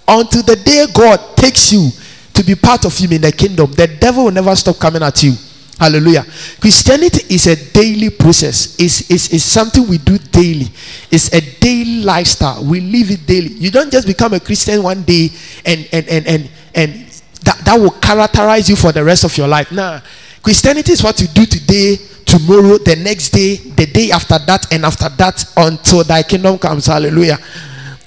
until 0.09 0.43
the 0.43 0.57
day 0.57 0.87
God 0.93 1.37
takes 1.37 1.73
you 1.73 1.91
to 2.35 2.43
be 2.45 2.55
part 2.55 2.85
of 2.85 2.97
Him 2.97 3.13
in 3.13 3.23
the 3.23 3.33
kingdom. 3.33 3.71
The 3.73 3.87
devil 3.87 4.25
will 4.25 4.33
never 4.33 4.55
stop 4.57 4.79
coming 4.79 5.03
at 5.03 5.23
you. 5.23 5.35
Hallelujah. 5.79 6.25
Christianity 6.59 7.35
is 7.35 7.47
a 7.47 7.73
daily 7.73 8.09
process. 8.09 8.77
It's, 8.79 9.11
it's, 9.11 9.33
it's 9.33 9.45
something 9.45 9.87
we 9.87 9.99
do 9.99 10.17
daily. 10.17 10.69
It's 11.11 11.33
a 11.35 11.41
daily 11.61 12.03
lifestyle. 12.03 12.65
We 12.65 12.81
live 12.81 13.11
it 13.11 13.27
daily. 13.27 13.49
You 13.49 13.71
don't 13.71 13.93
just 13.93 14.07
become 14.07 14.33
a 14.33 14.41
Christian 14.41 14.83
one 14.83 15.03
day 15.03 15.31
and 15.67 15.87
and 15.93 16.09
and 16.09 16.27
and, 16.27 16.51
and 16.75 17.07
that, 17.45 17.61
that 17.65 17.79
will 17.79 17.91
characterize 17.91 18.71
you 18.71 18.77
for 18.77 18.91
the 18.91 19.05
rest 19.05 19.25
of 19.25 19.37
your 19.37 19.49
life. 19.49 19.71
Nah. 19.71 20.01
Christianity 20.43 20.93
is 20.93 21.03
what 21.03 21.21
you 21.21 21.27
do 21.29 21.45
today, 21.45 21.99
tomorrow, 22.27 22.77
the 22.79 22.97
next 22.97 23.31
day, 23.31 23.57
the 23.57 23.87
day 23.87 24.11
after 24.11 24.39
that, 24.39 24.71
and 24.73 24.85
after 24.85 25.09
that 25.09 25.45
until 25.57 26.05
thy 26.05 26.23
kingdom 26.23 26.59
comes. 26.59 26.87
Hallelujah. 26.87 27.39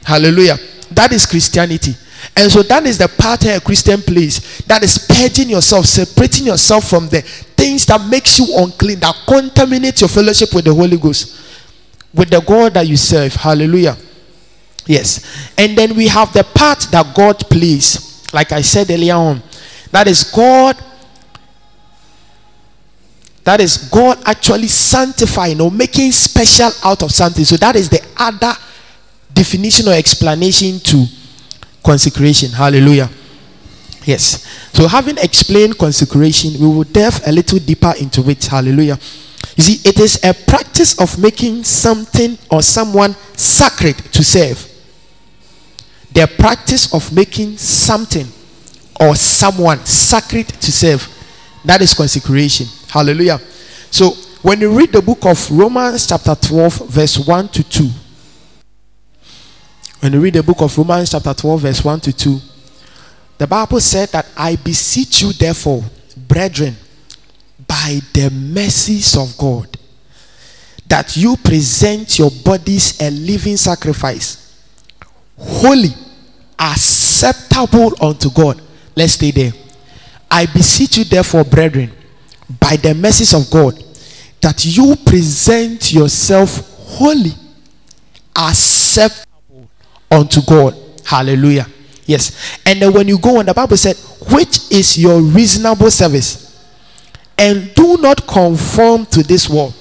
Hallelujah. 0.04 0.58
That 0.92 1.14
is 1.14 1.26
Christianity. 1.26 1.96
And 2.36 2.52
so 2.52 2.62
that 2.64 2.86
is 2.86 2.98
the 2.98 3.08
part 3.08 3.46
a 3.46 3.60
Christian 3.62 4.02
plays. 4.02 4.60
That 4.66 4.84
is 4.84 4.98
purging 4.98 5.50
yourself, 5.50 5.86
separating 5.86 6.48
yourself 6.48 6.90
from 6.90 7.08
the 7.08 7.22
things 7.22 7.86
that 7.88 8.06
makes 8.10 8.40
you 8.40 8.48
unclean, 8.58 9.00
that 9.00 9.16
contaminate 9.28 10.02
your 10.02 10.10
fellowship 10.10 10.54
with 10.54 10.66
the 10.66 10.74
Holy 10.74 10.98
Ghost, 10.98 11.40
with 12.14 12.30
the 12.30 12.42
God 12.42 12.74
that 12.74 12.88
you 12.88 12.98
serve. 12.98 13.34
Hallelujah. 13.36 13.98
Yes. 14.86 15.54
And 15.58 15.78
then 15.78 15.96
we 15.96 16.08
have 16.08 16.34
the 16.34 16.44
part 16.44 16.80
that 16.92 17.16
God 17.16 17.38
plays, 17.50 18.28
like 18.34 18.52
I 18.52 18.62
said 18.62 18.90
earlier 18.92 19.16
on. 19.16 19.42
That 19.92 20.08
is 20.08 20.24
God. 20.24 20.78
That 23.50 23.62
is 23.62 23.90
God 23.90 24.20
actually 24.28 24.68
sanctifying 24.68 25.60
or 25.60 25.72
making 25.72 26.12
special 26.12 26.70
out 26.84 27.02
of 27.02 27.10
something. 27.10 27.44
So 27.44 27.58
that 27.58 27.76
is 27.76 27.90
the 27.90 28.00
other 28.16 28.54
definition 29.34 29.88
or 29.88 29.94
explanation 29.94 30.78
to 30.82 31.08
consecration. 31.84 32.52
Hallelujah. 32.52 33.10
Yes. 34.04 34.46
So, 34.72 34.88
having 34.88 35.18
explained 35.18 35.80
consecration, 35.80 36.62
we 36.62 36.68
will 36.68 36.84
delve 36.84 37.22
a 37.26 37.32
little 37.32 37.58
deeper 37.58 37.92
into 38.00 38.30
it. 38.30 38.46
Hallelujah. 38.46 39.00
You 39.58 39.64
see, 39.64 39.90
it 39.90 40.00
is 40.00 40.24
a 40.24 40.32
practice 40.32 41.00
of 41.02 41.18
making 41.18 41.64
something 41.64 42.38
or 42.52 42.62
someone 42.62 43.16
sacred 43.34 43.98
to 44.14 44.24
serve. 44.24 44.64
The 46.14 46.32
practice 46.38 46.94
of 46.94 47.12
making 47.12 47.58
something 47.58 48.28
or 49.00 49.16
someone 49.16 49.84
sacred 49.86 50.50
to 50.50 50.72
serve. 50.72 51.16
That 51.66 51.82
is 51.82 51.94
consecration. 51.94 52.68
Hallelujah. 52.90 53.40
So, 53.92 54.12
when 54.42 54.62
you 54.62 54.78
read 54.78 54.94
the 54.94 55.02
book 55.02 55.26
of 55.26 55.52
Romans, 55.52 56.08
chapter 56.08 56.34
12, 56.34 56.90
verse 56.90 57.18
1 57.18 57.50
to 57.50 57.64
2, 57.64 57.90
when 60.00 60.14
you 60.14 60.22
read 60.22 60.36
the 60.36 60.44
book 60.44 60.62
of 60.62 60.78
Romans, 60.78 61.12
chapter 61.12 61.34
12, 61.34 61.62
verse 61.62 61.84
1 61.84 62.00
to 62.02 62.14
2, 62.14 62.40
the 63.38 63.48
Bible 63.48 63.82
said 63.82 64.10
that 64.10 64.28
I 64.38 64.56
beseech 64.56 65.22
you, 65.22 65.34
therefore, 65.34 65.84
brethren, 66.16 66.76
by 67.68 68.00
the 68.14 68.30
mercies 68.30 69.18
of 69.18 69.38
God, 69.38 69.78
that 70.88 71.18
you 71.18 71.36
present 71.38 72.18
your 72.18 72.32
bodies 72.44 73.00
a 73.02 73.12
living 73.12 73.58
sacrifice, 73.58 74.58
holy, 75.38 75.90
acceptable 76.58 77.94
unto 78.02 78.30
God. 78.32 78.62
Let's 78.96 79.14
stay 79.14 79.32
there. 79.32 79.52
I 80.32 80.46
beseech 80.46 80.98
you, 80.98 81.04
therefore, 81.04 81.44
brethren, 81.44 81.92
by 82.60 82.76
the 82.76 82.94
mercies 82.94 83.34
of 83.34 83.50
God, 83.50 83.84
that 84.42 84.66
you 84.66 84.96
present 85.06 85.92
yourself 85.92 86.86
holy, 86.86 87.32
acceptable 88.36 89.68
unto 90.10 90.42
God. 90.42 90.76
Hallelujah. 91.06 91.68
Yes. 92.06 92.60
And 92.66 92.82
then 92.82 92.94
when 92.94 93.08
you 93.08 93.20
go 93.20 93.40
on, 93.40 93.46
the 93.46 93.54
Bible 93.54 93.78
said, 93.78 93.96
which 94.32 94.72
is 94.72 94.98
your 94.98 95.22
reasonable 95.22 95.92
service? 95.92 96.48
And 97.38 97.74
do 97.74 97.98
not 97.98 98.26
conform 98.28 99.06
to 99.08 99.24
this 99.24 99.50
world, 99.50 99.74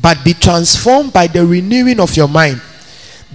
but 0.00 0.22
be 0.24 0.34
transformed 0.34 1.12
by 1.12 1.26
the 1.26 1.46
renewing 1.46 2.00
of 2.00 2.16
your 2.16 2.28
mind, 2.28 2.60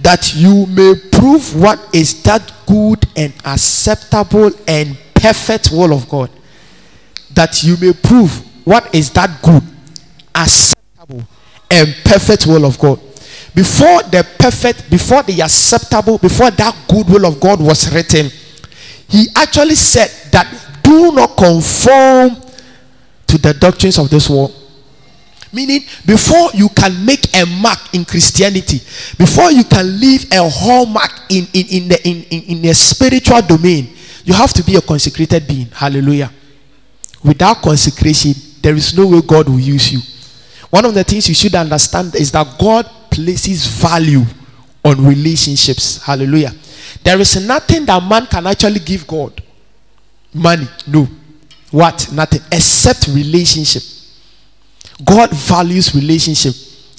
that 0.02 0.34
you 0.34 0.66
may 0.66 0.94
prove 1.12 1.60
what 1.60 1.80
is 1.92 2.22
that 2.24 2.52
good 2.66 3.06
and 3.16 3.32
acceptable 3.44 4.50
and 4.68 4.96
perfect 5.24 5.70
will 5.72 5.92
of 5.92 6.08
God. 6.08 6.30
That 7.32 7.62
you 7.64 7.76
may 7.78 7.92
prove 7.92 8.30
what 8.64 8.94
is 8.94 9.10
that 9.12 9.42
good, 9.42 9.62
acceptable, 10.34 11.24
and 11.70 11.94
perfect 12.04 12.46
will 12.46 12.64
of 12.64 12.78
God 12.78 13.00
before 13.54 14.02
the 14.02 14.26
perfect, 14.38 14.90
before 14.90 15.22
the 15.22 15.40
acceptable, 15.40 16.18
before 16.18 16.50
that 16.50 16.76
good 16.88 17.08
will 17.08 17.24
of 17.24 17.38
God 17.38 17.60
was 17.60 17.92
written, 17.94 18.28
he 19.08 19.26
actually 19.36 19.76
said 19.76 20.10
that 20.32 20.80
do 20.82 21.12
not 21.12 21.36
conform 21.36 22.36
to 23.28 23.38
the 23.38 23.54
doctrines 23.54 23.98
of 23.98 24.10
this 24.10 24.28
world. 24.28 24.52
Meaning, 25.52 25.82
before 26.04 26.50
you 26.52 26.68
can 26.68 27.06
make 27.06 27.32
a 27.36 27.46
mark 27.46 27.94
in 27.94 28.04
Christianity, 28.04 28.78
before 29.16 29.52
you 29.52 29.62
can 29.62 30.00
leave 30.00 30.26
a 30.32 30.48
hallmark 30.48 31.12
in, 31.30 31.46
in, 31.52 31.66
in, 31.70 31.88
the, 31.88 32.08
in, 32.08 32.24
in, 32.24 32.58
in 32.58 32.64
a 32.64 32.74
spiritual 32.74 33.40
domain, 33.42 33.94
you 34.24 34.32
have 34.34 34.52
to 34.54 34.62
be 34.62 34.76
a 34.76 34.80
consecrated 34.80 35.46
being. 35.46 35.66
Hallelujah. 35.66 36.30
Without 37.22 37.62
consecration, 37.62 38.32
there 38.60 38.74
is 38.74 38.96
no 38.96 39.06
way 39.06 39.20
God 39.20 39.48
will 39.48 39.60
use 39.60 39.92
you. 39.92 40.00
One 40.70 40.84
of 40.84 40.94
the 40.94 41.04
things 41.04 41.28
you 41.28 41.34
should 41.34 41.54
understand 41.54 42.14
is 42.16 42.32
that 42.32 42.58
God 42.58 42.90
places 43.10 43.66
value 43.66 44.22
on 44.84 45.06
relationships. 45.06 46.02
Hallelujah. 46.02 46.52
There 47.02 47.20
is 47.20 47.46
nothing 47.46 47.84
that 47.86 48.02
man 48.02 48.26
can 48.26 48.46
actually 48.46 48.80
give 48.80 49.06
God. 49.06 49.42
Money, 50.32 50.66
no. 50.86 51.06
What? 51.70 52.10
Nothing 52.12 52.40
except 52.50 53.08
relationship. 53.08 53.82
God 55.04 55.30
values 55.30 55.94
relationship. 55.94 56.54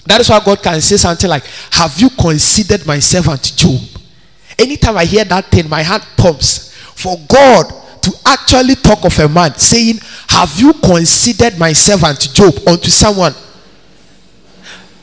That 0.05 0.21
is 0.21 0.29
why 0.29 0.39
God 0.43 0.61
can 0.61 0.79
say 0.81 0.97
something 0.97 1.29
like, 1.29 1.43
Have 1.71 1.99
you 1.99 2.09
considered 2.09 2.85
my 2.85 2.99
servant 2.99 3.53
Job? 3.55 3.81
Anytime 4.57 4.97
I 4.97 5.05
hear 5.05 5.25
that 5.25 5.45
thing, 5.45 5.67
my 5.67 5.83
heart 5.83 6.05
pumps. 6.15 6.74
For 6.95 7.17
God 7.27 7.71
to 8.01 8.11
actually 8.25 8.75
talk 8.75 9.05
of 9.05 9.17
a 9.19 9.27
man 9.27 9.55
saying, 9.55 9.99
Have 10.29 10.51
you 10.57 10.73
considered 10.73 11.57
my 11.57 11.73
servant 11.73 12.19
Job 12.33 12.53
unto 12.67 12.89
someone 12.89 13.33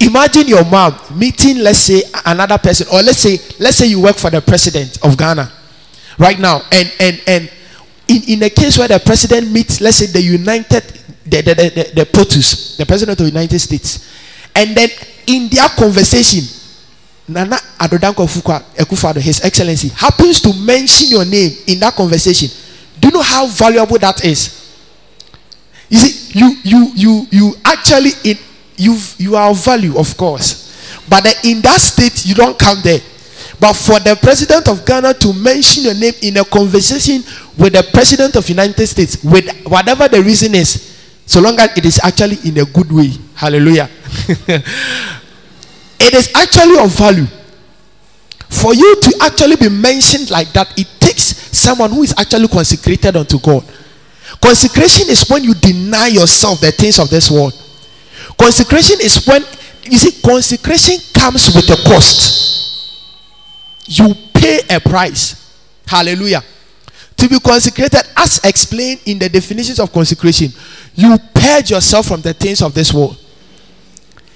imagine 0.00 0.48
your 0.48 0.64
mom 0.64 0.98
meeting 1.16 1.58
let's 1.58 1.78
say 1.78 2.02
another 2.26 2.58
person 2.58 2.84
or 2.92 3.00
let's 3.02 3.18
say 3.18 3.38
let's 3.60 3.76
say 3.76 3.86
you 3.86 4.00
work 4.00 4.16
for 4.16 4.30
the 4.30 4.40
president 4.40 4.98
of 5.04 5.16
ghana 5.16 5.48
right 6.18 6.40
now 6.40 6.60
and 6.72 6.92
and 6.98 7.22
and 7.28 7.50
in, 8.08 8.20
in 8.26 8.42
a 8.42 8.50
case 8.50 8.76
where 8.78 8.88
the 8.88 8.98
president 8.98 9.52
meets 9.52 9.80
let's 9.80 9.98
say 9.98 10.06
the 10.06 10.20
united 10.20 10.82
the, 11.24 11.40
the, 11.42 11.54
the, 11.54 11.92
the 11.94 12.06
POTUS, 12.06 12.76
the 12.76 12.86
President 12.86 13.18
of 13.20 13.24
the 13.26 13.30
United 13.30 13.58
States. 13.58 14.08
And 14.54 14.76
then 14.76 14.90
in 15.26 15.48
their 15.48 15.68
conversation, 15.68 16.42
Nana 17.32 17.56
Addo 17.78 17.98
Dankwa 17.98 18.26
Akufo-Addo, 18.76 19.20
His 19.20 19.44
Excellency, 19.44 19.88
happens 19.88 20.40
to 20.40 20.52
mention 20.54 21.08
your 21.08 21.24
name 21.24 21.50
in 21.66 21.80
that 21.80 21.94
conversation. 21.94 22.48
Do 23.00 23.08
you 23.08 23.14
know 23.14 23.22
how 23.22 23.46
valuable 23.46 23.98
that 23.98 24.24
is? 24.24 24.58
You 25.88 25.98
see, 25.98 26.38
you 26.38 26.56
you 26.62 26.92
you 26.94 27.26
you 27.30 27.54
actually 27.64 28.10
in 28.24 28.38
you 28.76 28.96
you 29.18 29.36
are 29.36 29.50
of 29.50 29.62
value, 29.64 29.96
of 29.98 30.16
course, 30.16 30.72
but 31.08 31.24
in 31.44 31.60
that 31.62 31.80
state 31.80 32.24
you 32.24 32.34
don't 32.34 32.58
come 32.58 32.78
there. 32.82 33.00
But 33.60 33.74
for 33.74 34.00
the 34.00 34.18
president 34.20 34.66
of 34.68 34.84
Ghana 34.84 35.14
to 35.14 35.32
mention 35.34 35.84
your 35.84 35.94
name 35.94 36.14
in 36.22 36.36
a 36.38 36.44
conversation 36.44 37.22
with 37.58 37.74
the 37.74 37.86
president 37.92 38.34
of 38.36 38.48
United 38.48 38.86
States, 38.86 39.22
with 39.22 39.46
whatever 39.66 40.08
the 40.08 40.22
reason 40.22 40.54
is, 40.54 40.96
so 41.26 41.40
long 41.40 41.58
as 41.60 41.76
it 41.76 41.84
is 41.86 42.00
actually 42.02 42.38
in 42.44 42.58
a 42.58 42.64
good 42.64 42.90
way. 42.90 43.12
Hallelujah. 43.34 43.88
it 46.02 46.14
is 46.14 46.32
actually 46.34 46.78
of 46.78 46.90
value. 46.96 47.26
For 48.48 48.74
you 48.74 49.00
to 49.00 49.14
actually 49.22 49.56
be 49.56 49.68
mentioned 49.68 50.30
like 50.30 50.52
that, 50.52 50.78
it 50.78 50.86
takes 51.00 51.24
someone 51.56 51.90
who 51.90 52.02
is 52.02 52.14
actually 52.18 52.48
consecrated 52.48 53.16
unto 53.16 53.38
God. 53.38 53.64
Consecration 54.40 55.08
is 55.08 55.28
when 55.28 55.44
you 55.44 55.54
deny 55.54 56.08
yourself 56.08 56.60
the 56.60 56.72
things 56.72 56.98
of 56.98 57.08
this 57.08 57.30
world. 57.30 57.52
Consecration 58.38 58.98
is 59.00 59.24
when 59.26 59.42
you 59.84 59.96
see 59.96 60.20
consecration 60.20 60.98
comes 61.14 61.54
with 61.54 61.70
a 61.70 61.88
cost. 61.88 62.40
You 63.86 64.14
pay 64.34 64.60
a 64.70 64.80
price. 64.80 65.56
Hallelujah. 65.86 66.42
To 67.16 67.28
be 67.28 67.38
consecrated, 67.38 68.02
as 68.16 68.40
explained 68.44 69.00
in 69.06 69.18
the 69.18 69.28
definitions 69.28 69.78
of 69.78 69.92
consecration, 69.92 70.48
you 70.94 71.16
purge 71.34 71.70
yourself 71.70 72.06
from 72.06 72.20
the 72.20 72.34
things 72.34 72.62
of 72.62 72.74
this 72.74 72.92
world. 72.92 73.21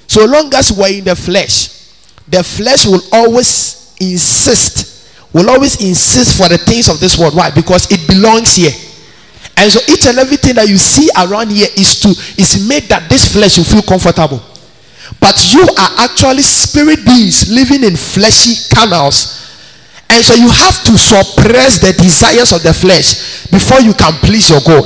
So 0.06 0.24
long 0.24 0.52
as 0.54 0.72
we're 0.72 0.98
in 0.98 1.04
the 1.04 1.16
flesh, 1.16 1.90
the 2.28 2.42
flesh 2.42 2.86
will 2.86 3.02
always 3.12 3.94
insist, 4.00 5.12
will 5.32 5.50
always 5.50 5.80
insist 5.82 6.38
for 6.38 6.48
the 6.48 6.58
things 6.58 6.88
of 6.88 7.00
this 7.00 7.18
world. 7.18 7.34
Why? 7.34 7.50
Because 7.50 7.90
it 7.90 8.06
belongs 8.08 8.56
here. 8.56 8.72
And 9.56 9.72
so 9.72 9.80
each 9.92 10.06
and 10.06 10.18
everything 10.18 10.54
that 10.56 10.68
you 10.68 10.76
see 10.76 11.08
around 11.16 11.50
here 11.50 11.68
is 11.76 12.00
to 12.00 12.08
is 12.36 12.68
made 12.68 12.84
that 12.92 13.08
this 13.08 13.32
flesh 13.32 13.56
will 13.56 13.64
feel 13.64 13.82
comfortable. 13.82 14.42
But 15.20 15.38
you 15.54 15.62
are 15.62 15.92
actually 16.04 16.42
spirit 16.42 17.04
beings 17.06 17.48
living 17.48 17.84
in 17.84 17.96
fleshy 17.96 18.52
canals. 18.74 19.46
And 20.10 20.22
so 20.24 20.34
you 20.34 20.50
have 20.50 20.84
to 20.86 20.94
suppress 20.98 21.80
the 21.80 21.92
desires 21.96 22.52
of 22.52 22.62
the 22.62 22.74
flesh 22.74 23.48
before 23.50 23.80
you 23.80 23.94
can 23.94 24.12
please 24.22 24.50
your 24.50 24.60
God. 24.60 24.84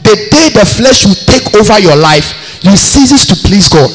The 0.00 0.16
day 0.32 0.48
the 0.54 0.64
flesh 0.64 1.04
will 1.04 1.18
take 1.28 1.54
over 1.54 1.78
your 1.78 1.96
life, 1.96 2.62
you 2.64 2.76
ceases 2.76 3.26
to 3.26 3.36
please 3.46 3.68
God. 3.68 3.90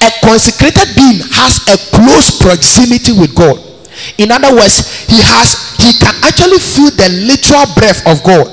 A 0.00 0.10
consecrated 0.24 0.96
being 0.96 1.20
has 1.34 1.60
a 1.68 1.76
close 1.92 2.40
proximity 2.40 3.12
with 3.12 3.34
God. 3.34 3.58
In 4.16 4.30
other 4.30 4.54
words, 4.54 5.06
he 5.06 5.20
has 5.20 5.76
he 5.76 5.92
can 5.98 6.14
actually 6.24 6.58
feel 6.58 6.90
the 6.94 7.08
literal 7.26 7.66
breath 7.74 8.06
of 8.06 8.22
God. 8.22 8.46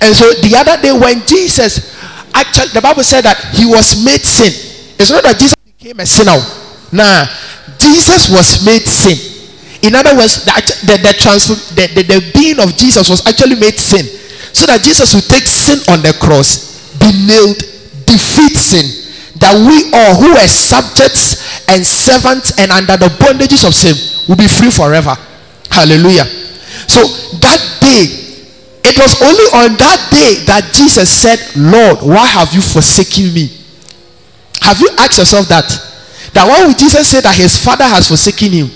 And 0.00 0.16
so 0.16 0.32
the 0.40 0.56
other 0.56 0.80
day 0.80 0.92
when 0.92 1.20
Jesus 1.26 1.92
actually 2.32 2.72
the 2.72 2.80
Bible 2.80 3.04
said 3.04 3.22
that 3.22 3.36
he 3.52 3.66
was 3.66 4.00
made 4.04 4.24
sin. 4.24 4.52
It's 4.98 5.10
not 5.10 5.22
that 5.24 5.38
Jesus 5.38 5.54
became 5.60 6.00
a 6.00 6.06
sinner. 6.06 6.38
Nah, 6.92 7.26
Jesus 7.78 8.30
was 8.30 8.64
made 8.64 8.86
sin. 8.88 9.18
In 9.82 9.94
other 9.94 10.16
words, 10.16 10.44
the 10.44 10.52
the, 10.88 10.96
the, 11.04 11.12
transform, 11.12 11.60
the, 11.76 11.84
the, 11.92 12.02
the 12.02 12.18
being 12.32 12.58
of 12.58 12.72
Jesus 12.76 13.08
was 13.10 13.20
actually 13.28 13.60
made 13.60 13.76
sin. 13.76 14.06
So 14.54 14.66
that 14.66 14.82
Jesus 14.82 15.12
would 15.14 15.26
take 15.26 15.44
sin 15.44 15.82
on 15.92 16.00
the 16.00 16.14
cross, 16.16 16.94
be 16.96 17.10
nailed, 17.26 17.58
defeat 18.06 18.56
sin 18.56 19.03
that 19.36 19.54
we 19.58 19.90
all 19.92 20.14
who 20.20 20.30
were 20.34 20.46
subjects 20.46 21.68
and 21.68 21.84
servants 21.84 22.58
and 22.58 22.70
under 22.70 22.96
the 22.96 23.10
bondages 23.18 23.66
of 23.66 23.74
sin 23.74 23.94
will 24.28 24.36
be 24.36 24.46
free 24.46 24.70
forever. 24.70 25.14
Hallelujah. 25.70 26.24
So 26.86 27.02
that 27.40 27.58
day, 27.80 28.06
it 28.84 28.98
was 28.98 29.16
only 29.22 29.46
on 29.56 29.76
that 29.78 30.00
day 30.12 30.44
that 30.46 30.70
Jesus 30.72 31.10
said, 31.10 31.40
Lord, 31.56 31.98
why 32.02 32.26
have 32.26 32.52
you 32.52 32.60
forsaken 32.60 33.32
me? 33.34 33.50
Have 34.60 34.80
you 34.80 34.88
asked 34.98 35.18
yourself 35.18 35.48
that? 35.48 35.66
That 36.32 36.46
why 36.46 36.66
would 36.66 36.78
Jesus 36.78 37.08
say 37.08 37.20
that 37.20 37.34
his 37.34 37.56
father 37.56 37.84
has 37.84 38.08
forsaken 38.08 38.52
him? 38.52 38.68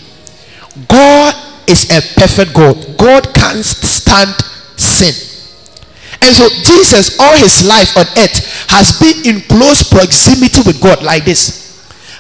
God 0.88 1.34
is 1.68 1.90
a 1.90 2.00
perfect 2.18 2.54
God. 2.54 2.76
God 2.96 3.34
can't 3.34 3.64
stand 3.64 4.34
sin. 4.76 5.27
And 6.22 6.34
so 6.34 6.48
Jesus, 6.62 7.18
all 7.20 7.36
his 7.36 7.64
life 7.64 7.96
on 7.96 8.06
earth, 8.18 8.68
has 8.68 8.98
been 8.98 9.22
in 9.24 9.40
close 9.46 9.86
proximity 9.86 10.62
with 10.66 10.80
God 10.82 11.02
like 11.02 11.24
this. 11.24 11.68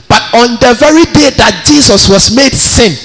But 0.08 0.22
on 0.34 0.56
the 0.62 0.74
very 0.78 1.04
day 1.12 1.30
that 1.36 1.64
Jesus 1.66 2.08
was 2.08 2.34
made 2.34 2.54
sin, 2.54 2.96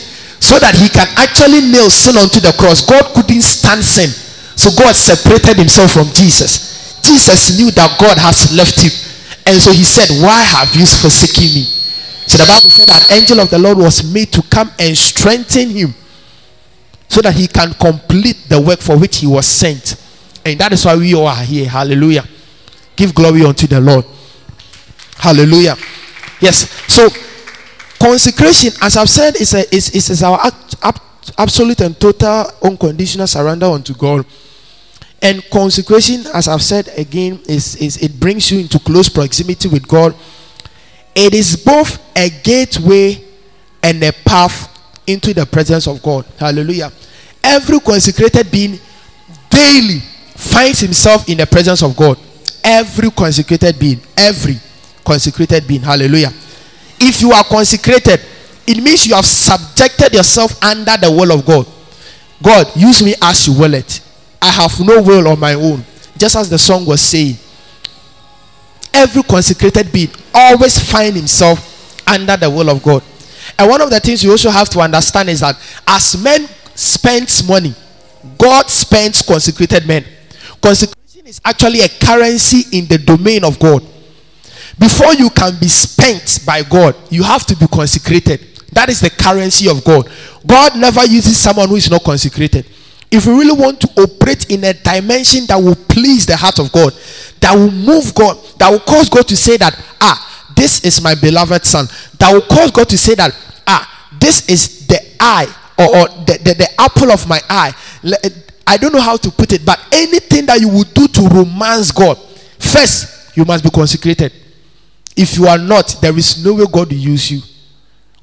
so 0.44 0.60
that 0.60 0.76
he 0.76 0.92
can 0.92 1.08
actually 1.16 1.64
nail 1.72 1.88
sin 1.88 2.20
onto 2.20 2.44
the 2.44 2.52
cross, 2.60 2.84
God 2.84 3.16
couldn't 3.16 3.48
stand 3.48 3.80
sin. 3.80 4.12
So 4.60 4.76
God 4.76 4.92
separated 4.92 5.56
himself 5.56 5.96
from 5.96 6.12
Jesus. 6.12 7.00
Jesus 7.00 7.56
knew 7.56 7.72
that 7.72 7.96
God 7.96 8.20
has 8.20 8.52
left 8.52 8.76
him. 8.84 8.92
And 9.48 9.56
so 9.60 9.72
he 9.72 9.88
said, 9.88 10.12
Why 10.20 10.44
have 10.44 10.76
you 10.76 10.84
forsaken 10.86 11.48
me? 11.48 11.64
So 12.28 12.38
the 12.38 12.48
Bible 12.48 12.70
said 12.70 12.88
that 12.92 13.12
angel 13.12 13.40
of 13.40 13.50
the 13.50 13.60
Lord 13.60 13.78
was 13.78 14.04
made 14.04 14.32
to 14.34 14.44
come 14.44 14.72
and 14.80 14.96
strengthen 14.98 15.70
him 15.70 15.96
so 17.08 17.22
that 17.22 17.36
he 17.36 17.48
can 17.48 17.74
complete 17.76 18.44
the 18.48 18.60
work 18.60 18.80
for 18.80 19.00
which 19.00 19.24
he 19.24 19.28
was 19.28 19.48
sent. 19.48 19.96
And 20.46 20.60
that 20.60 20.74
is 20.74 20.86
why 20.86 20.96
we 20.96 21.14
all 21.16 21.28
are 21.28 21.44
here. 21.44 21.68
Hallelujah. 21.70 22.26
Give 22.96 23.14
glory 23.14 23.44
unto 23.44 23.68
the 23.68 23.80
Lord. 23.80 24.06
Hallelujah. 25.18 25.76
Yes. 26.42 26.70
So 26.92 27.08
consecration, 28.00 28.74
as 28.82 28.98
I've 28.98 29.10
said, 29.10 29.36
is 29.36 29.54
a 29.54 29.74
is, 29.74 29.90
is, 29.92 30.10
is 30.10 30.24
our 30.24 30.40
absolute 31.38 31.82
and 31.82 32.00
total 32.00 32.52
unconditional 32.62 33.28
surrender 33.28 33.68
unto 33.68 33.94
God. 33.94 34.26
And 35.22 35.42
consecration, 35.50 36.26
as 36.34 36.50
I've 36.50 36.62
said 36.62 36.90
again, 36.98 37.40
is, 37.48 37.78
is 37.78 37.98
it 37.98 38.20
brings 38.20 38.52
you 38.52 38.60
into 38.60 38.78
close 38.80 39.08
proximity 39.08 39.70
with 39.70 39.88
God. 39.88 40.14
It 41.16 41.34
is 41.34 41.56
both 41.56 41.98
a 42.18 42.30
gateway 42.44 43.24
and 43.82 44.04
a 44.04 44.12
path 44.12 44.70
into 45.08 45.34
the 45.34 45.46
presence 45.46 45.88
of 45.88 46.02
God. 46.02 46.26
Hallelujah. 46.38 46.92
Every 47.42 47.80
consecrated 47.80 48.52
being 48.52 48.80
daily 49.50 50.02
finds 50.36 50.80
himself 50.80 51.28
in 51.30 51.38
the 51.38 51.46
presence 51.46 51.84
of 51.84 51.96
God. 51.96 52.18
Every 52.64 53.12
consecrated 53.12 53.78
being, 53.78 54.00
every 54.18 54.56
consecrated 55.06 55.68
being. 55.68 55.82
Hallelujah. 55.82 56.32
If 57.00 57.22
you 57.22 57.32
are 57.32 57.44
consecrated, 57.44 58.20
it 58.66 58.82
means 58.82 59.06
you 59.06 59.16
have 59.16 59.26
subjected 59.26 60.14
yourself 60.14 60.62
under 60.64 60.96
the 60.98 61.12
will 61.12 61.32
of 61.32 61.46
God. 61.46 61.68
God, 62.42 62.68
use 62.76 63.04
me 63.04 63.14
as 63.22 63.48
you 63.48 63.58
will 63.60 63.74
it. 63.74 64.02
I 64.42 64.52
have 64.52 64.80
no 64.80 65.02
will 65.02 65.28
on 65.28 65.40
my 65.40 65.54
own. 65.54 65.84
Just 66.18 66.36
as 66.36 66.50
the 66.50 66.58
song 66.58 66.86
was 66.86 67.02
saying. 67.02 67.36
Every 68.94 69.24
consecrated 69.24 69.92
being 69.92 70.10
always 70.34 70.78
find 70.80 71.16
himself 71.16 72.08
under 72.08 72.38
the 72.38 72.50
will 72.50 72.70
of 72.70 72.84
God. 72.84 73.04
And 73.58 73.70
one 73.70 73.82
of 73.82 73.90
the 73.90 74.00
things 74.00 74.24
you 74.24 74.32
also 74.32 74.50
have 74.50 74.70
to 74.70 74.80
understand 74.80 75.30
is 75.30 75.40
that 75.42 75.56
as 75.88 76.22
men 76.22 76.48
spend 76.76 77.30
money, 77.48 77.74
God 78.38 78.70
spends 78.70 79.22
consecrated 79.22 79.88
men. 79.88 80.06
Consecration 80.64 81.28
is 81.28 81.42
actually 81.44 81.82
a 81.82 81.90
currency 81.90 82.78
in 82.78 82.88
the 82.88 82.98
domain 82.98 83.44
of 83.44 83.60
God. 83.60 83.84
Before 84.80 85.14
you 85.14 85.30
can 85.30 85.60
be 85.60 85.68
spent 85.68 86.40
by 86.46 86.64
God, 86.64 86.96
you 87.10 87.22
have 87.22 87.46
to 87.48 87.56
be 87.56 87.68
consecrated. 87.68 88.40
That 88.72 88.90
is 88.90 89.02
the 89.02 89.10
currency 89.10 89.70
of 89.70 89.84
God. 89.84 90.10
God 90.48 90.78
never 90.78 91.06
uses 91.06 91.38
someone 91.38 91.68
who 91.68 91.76
is 91.76 91.92
not 91.92 92.04
consecrated. 92.04 92.66
If 93.12 93.26
you 93.26 93.38
really 93.38 93.60
want 93.60 93.80
to 93.82 93.90
operate 94.02 94.50
in 94.50 94.64
a 94.64 94.74
dimension 94.74 95.46
that 95.48 95.58
will 95.58 95.76
please 95.76 96.26
the 96.26 96.36
heart 96.36 96.60
of 96.60 96.72
God, 96.72 96.94
that 97.42 97.54
will 97.54 97.70
move 97.70 98.16
God, 98.16 98.38
that 98.58 98.72
will 98.72 98.80
cause 98.80 99.10
God 99.10 99.28
to 99.28 99.36
say 99.36 99.58
that, 99.58 99.78
ah, 100.02 100.50
this 100.56 100.84
is 100.84 101.02
my 101.04 101.14
beloved 101.14 101.66
son, 101.66 101.86
that 102.18 102.34
will 102.34 102.42
cause 102.42 102.72
God 102.72 102.90
to 102.90 102.98
say 102.98 103.16
that, 103.16 103.36
ah, 103.68 104.10
this 104.20 104.50
is 104.50 104.88
the 104.88 105.00
eye 105.20 105.54
or, 105.78 105.86
or 105.86 106.08
the, 106.26 106.40
the, 106.42 106.54
the 106.56 106.70
apple 106.82 107.12
of 107.12 107.28
my 107.28 107.40
eye. 107.50 107.74
I 108.66 108.78
don't 108.78 108.94
know 108.94 109.02
how 109.02 109.18
to 109.18 109.32
put 109.32 109.52
it, 109.54 109.66
but 109.66 109.80
anything 109.92 110.46
that 110.46 110.60
you 110.60 110.70
would 110.70 110.94
do 110.94 111.08
to 111.08 111.22
romance 111.28 111.92
God, 111.92 112.18
first, 112.60 113.36
you 113.36 113.46
must 113.46 113.64
be 113.64 113.70
consecrated. 113.70 114.32
If 115.16 115.38
you 115.38 115.48
are 115.48 115.58
not, 115.58 115.98
there 116.02 116.18
is 116.18 116.44
no 116.44 116.54
way 116.56 116.66
God 116.72 116.90
will 116.90 116.98
use 116.98 117.30
you. 117.32 117.42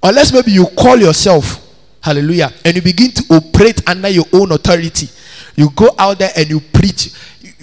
Unless 0.03 0.33
maybe 0.33 0.53
you 0.53 0.67
call 0.67 0.97
yourself, 0.99 1.67
hallelujah, 2.03 2.53
and 2.65 2.75
you 2.75 2.83
begin 2.83 3.11
to 3.11 3.25
operate 3.35 3.87
under 3.89 4.09
your 4.09 4.25
own 4.33 4.51
authority. 4.53 5.09
You 5.57 5.71
go 5.71 5.91
out 5.99 6.19
there 6.19 6.31
and 6.37 6.49
you 6.49 6.61
preach. 6.61 7.11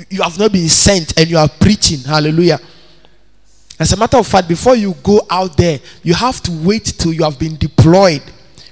You, 0.10 0.22
have 0.22 0.38
not 0.38 0.52
been 0.52 0.70
sent 0.70 1.18
and 1.20 1.28
you 1.30 1.38
are 1.38 1.50
preaching, 1.50 2.00
hallelujah. 2.00 2.60
As 3.80 3.92
a 3.94 3.98
matter 3.98 4.18
of 4.18 4.28
fact, 4.28 4.48
before 4.48 4.76
you 4.76 4.94
go 5.04 5.22
out 5.30 5.58
there, 5.58 5.80
you 6.04 6.14
have 6.14 6.42
to 6.44 6.52
wait 6.52 6.86
till 6.86 7.14
you 7.14 7.24
have 7.24 7.40
been 7.40 7.56
deployed. 7.58 8.22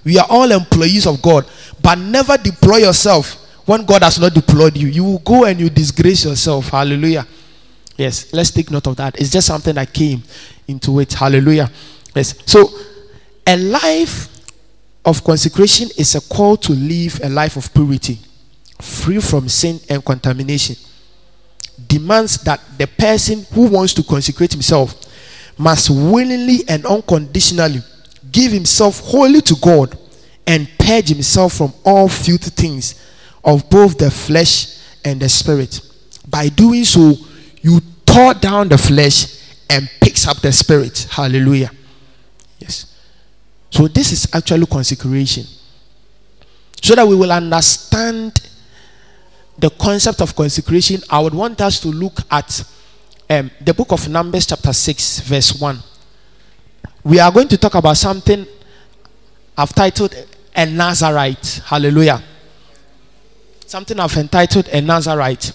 We 0.04 0.20
are 0.20 0.28
all 0.30 0.52
employees 0.52 1.08
of 1.08 1.22
God, 1.22 1.46
but 1.82 1.98
never 1.98 2.38
deploy 2.38 2.78
yourself 2.78 3.45
when 3.66 3.86
God 3.86 4.04
has 4.04 4.20
not 4.20 4.34
deployed 4.34 4.78
you. 4.78 4.88
You 4.88 5.04
will 5.04 5.20
go 5.20 5.46
and 5.46 5.60
you 5.60 5.70
disgrace 5.70 6.26
yourself. 6.26 6.70
Hallelujah. 6.70 7.26
Yes, 7.98 8.32
let's 8.34 8.52
take 8.52 8.70
note 8.72 8.88
of 8.88 8.96
that. 8.98 9.20
It's 9.20 9.32
just 9.32 9.48
something 9.48 9.76
that 9.76 9.94
came 9.94 10.24
into 10.68 11.00
it. 11.00 11.14
Hallelujah. 11.14 11.72
Yes. 12.14 12.36
So, 12.46 12.70
a 13.48 13.58
life 13.58 14.30
of 15.06 15.24
consecration 15.24 15.90
is 15.98 16.16
a 16.16 16.22
call 16.22 16.58
to 16.58 16.74
live 16.74 17.20
a 17.24 17.30
life 17.30 17.58
of 17.58 17.74
purity, 17.74 18.20
free 18.82 19.20
from 19.20 19.48
sin 19.48 19.80
and 19.90 20.04
contamination. 20.04 20.76
Demands 21.88 22.38
that 22.44 22.62
the 22.78 22.88
person 22.88 23.46
who 23.54 23.68
wants 23.68 23.94
to 23.94 24.04
consecrate 24.04 24.52
himself 24.52 24.96
must 25.58 25.90
willingly 25.90 26.60
and 26.68 26.86
unconditionally 26.86 27.80
give 28.32 28.52
himself 28.52 29.00
wholly 29.00 29.42
to 29.42 29.56
God 29.62 29.98
and 30.48 30.68
purge 30.78 31.10
himself 31.10 31.54
from 31.54 31.74
all 31.86 32.10
filthy 32.10 32.50
things 32.50 32.96
of 33.46 33.70
both 33.70 33.98
the 33.98 34.10
flesh 34.10 34.80
and 35.06 35.22
the 35.22 35.30
spirit. 35.30 35.80
By 36.28 36.50
doing 36.50 36.84
so, 36.84 37.14
you 37.62 37.80
tore 38.06 38.34
down 38.34 38.70
the 38.70 38.78
flesh 38.78 39.64
and 39.70 39.90
picks 40.02 40.28
up 40.28 40.38
the 40.42 40.52
spirit. 40.52 41.08
Hallelujah. 41.12 41.72
Yes. 42.60 43.00
So 43.70 43.88
this 43.88 44.12
is 44.12 44.28
actually 44.34 44.66
consecration. 44.66 45.46
So 46.82 46.96
that 46.96 47.08
we 47.08 47.16
will 47.16 47.32
understand 47.32 48.50
the 49.58 49.70
concept 49.70 50.22
of 50.22 50.36
consecration, 50.36 51.02
I 51.10 51.20
would 51.20 51.34
want 51.34 51.62
us 51.62 51.80
to 51.82 51.88
look 51.88 52.20
at 52.30 52.64
um, 53.30 53.50
the 53.62 53.74
book 53.74 53.92
of 53.92 54.08
Numbers, 54.10 54.46
chapter 54.48 54.74
6, 54.74 55.20
verse 55.22 55.60
1. 55.60 55.80
We 57.04 57.20
are 57.20 57.32
going 57.32 57.48
to 57.48 57.58
talk 57.58 57.76
about 57.76 57.98
something 57.98 58.46
I've 59.58 59.74
titled 59.74 60.14
a 60.56 60.66
Nazarite. 60.66 61.62
Hallelujah. 61.66 62.22
Something 63.66 64.00
I've 64.00 64.16
entitled 64.18 64.68
a 64.70 64.82
Nazarite. 64.82 65.52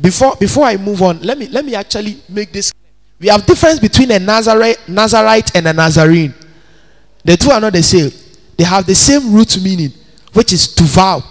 Before 0.00 0.36
before 0.36 0.64
I 0.64 0.76
move 0.76 1.02
on, 1.02 1.20
let 1.22 1.38
me 1.38 1.48
let 1.48 1.64
me 1.64 1.74
actually 1.74 2.20
make 2.28 2.52
this. 2.52 2.72
We 3.18 3.28
have 3.28 3.46
difference 3.46 3.78
between 3.78 4.10
a 4.10 4.18
Nazarite, 4.18 4.88
Nazarite 4.88 5.54
and 5.56 5.66
a 5.68 5.72
Nazarene. 5.72 6.34
The 7.24 7.36
two 7.36 7.50
are 7.50 7.60
not 7.60 7.72
the 7.72 7.82
same. 7.82 8.10
They 8.56 8.64
have 8.64 8.86
the 8.86 8.94
same 8.94 9.32
root 9.32 9.60
meaning, 9.62 9.92
which 10.32 10.52
is 10.52 10.74
to 10.74 10.84
vow, 10.84 11.22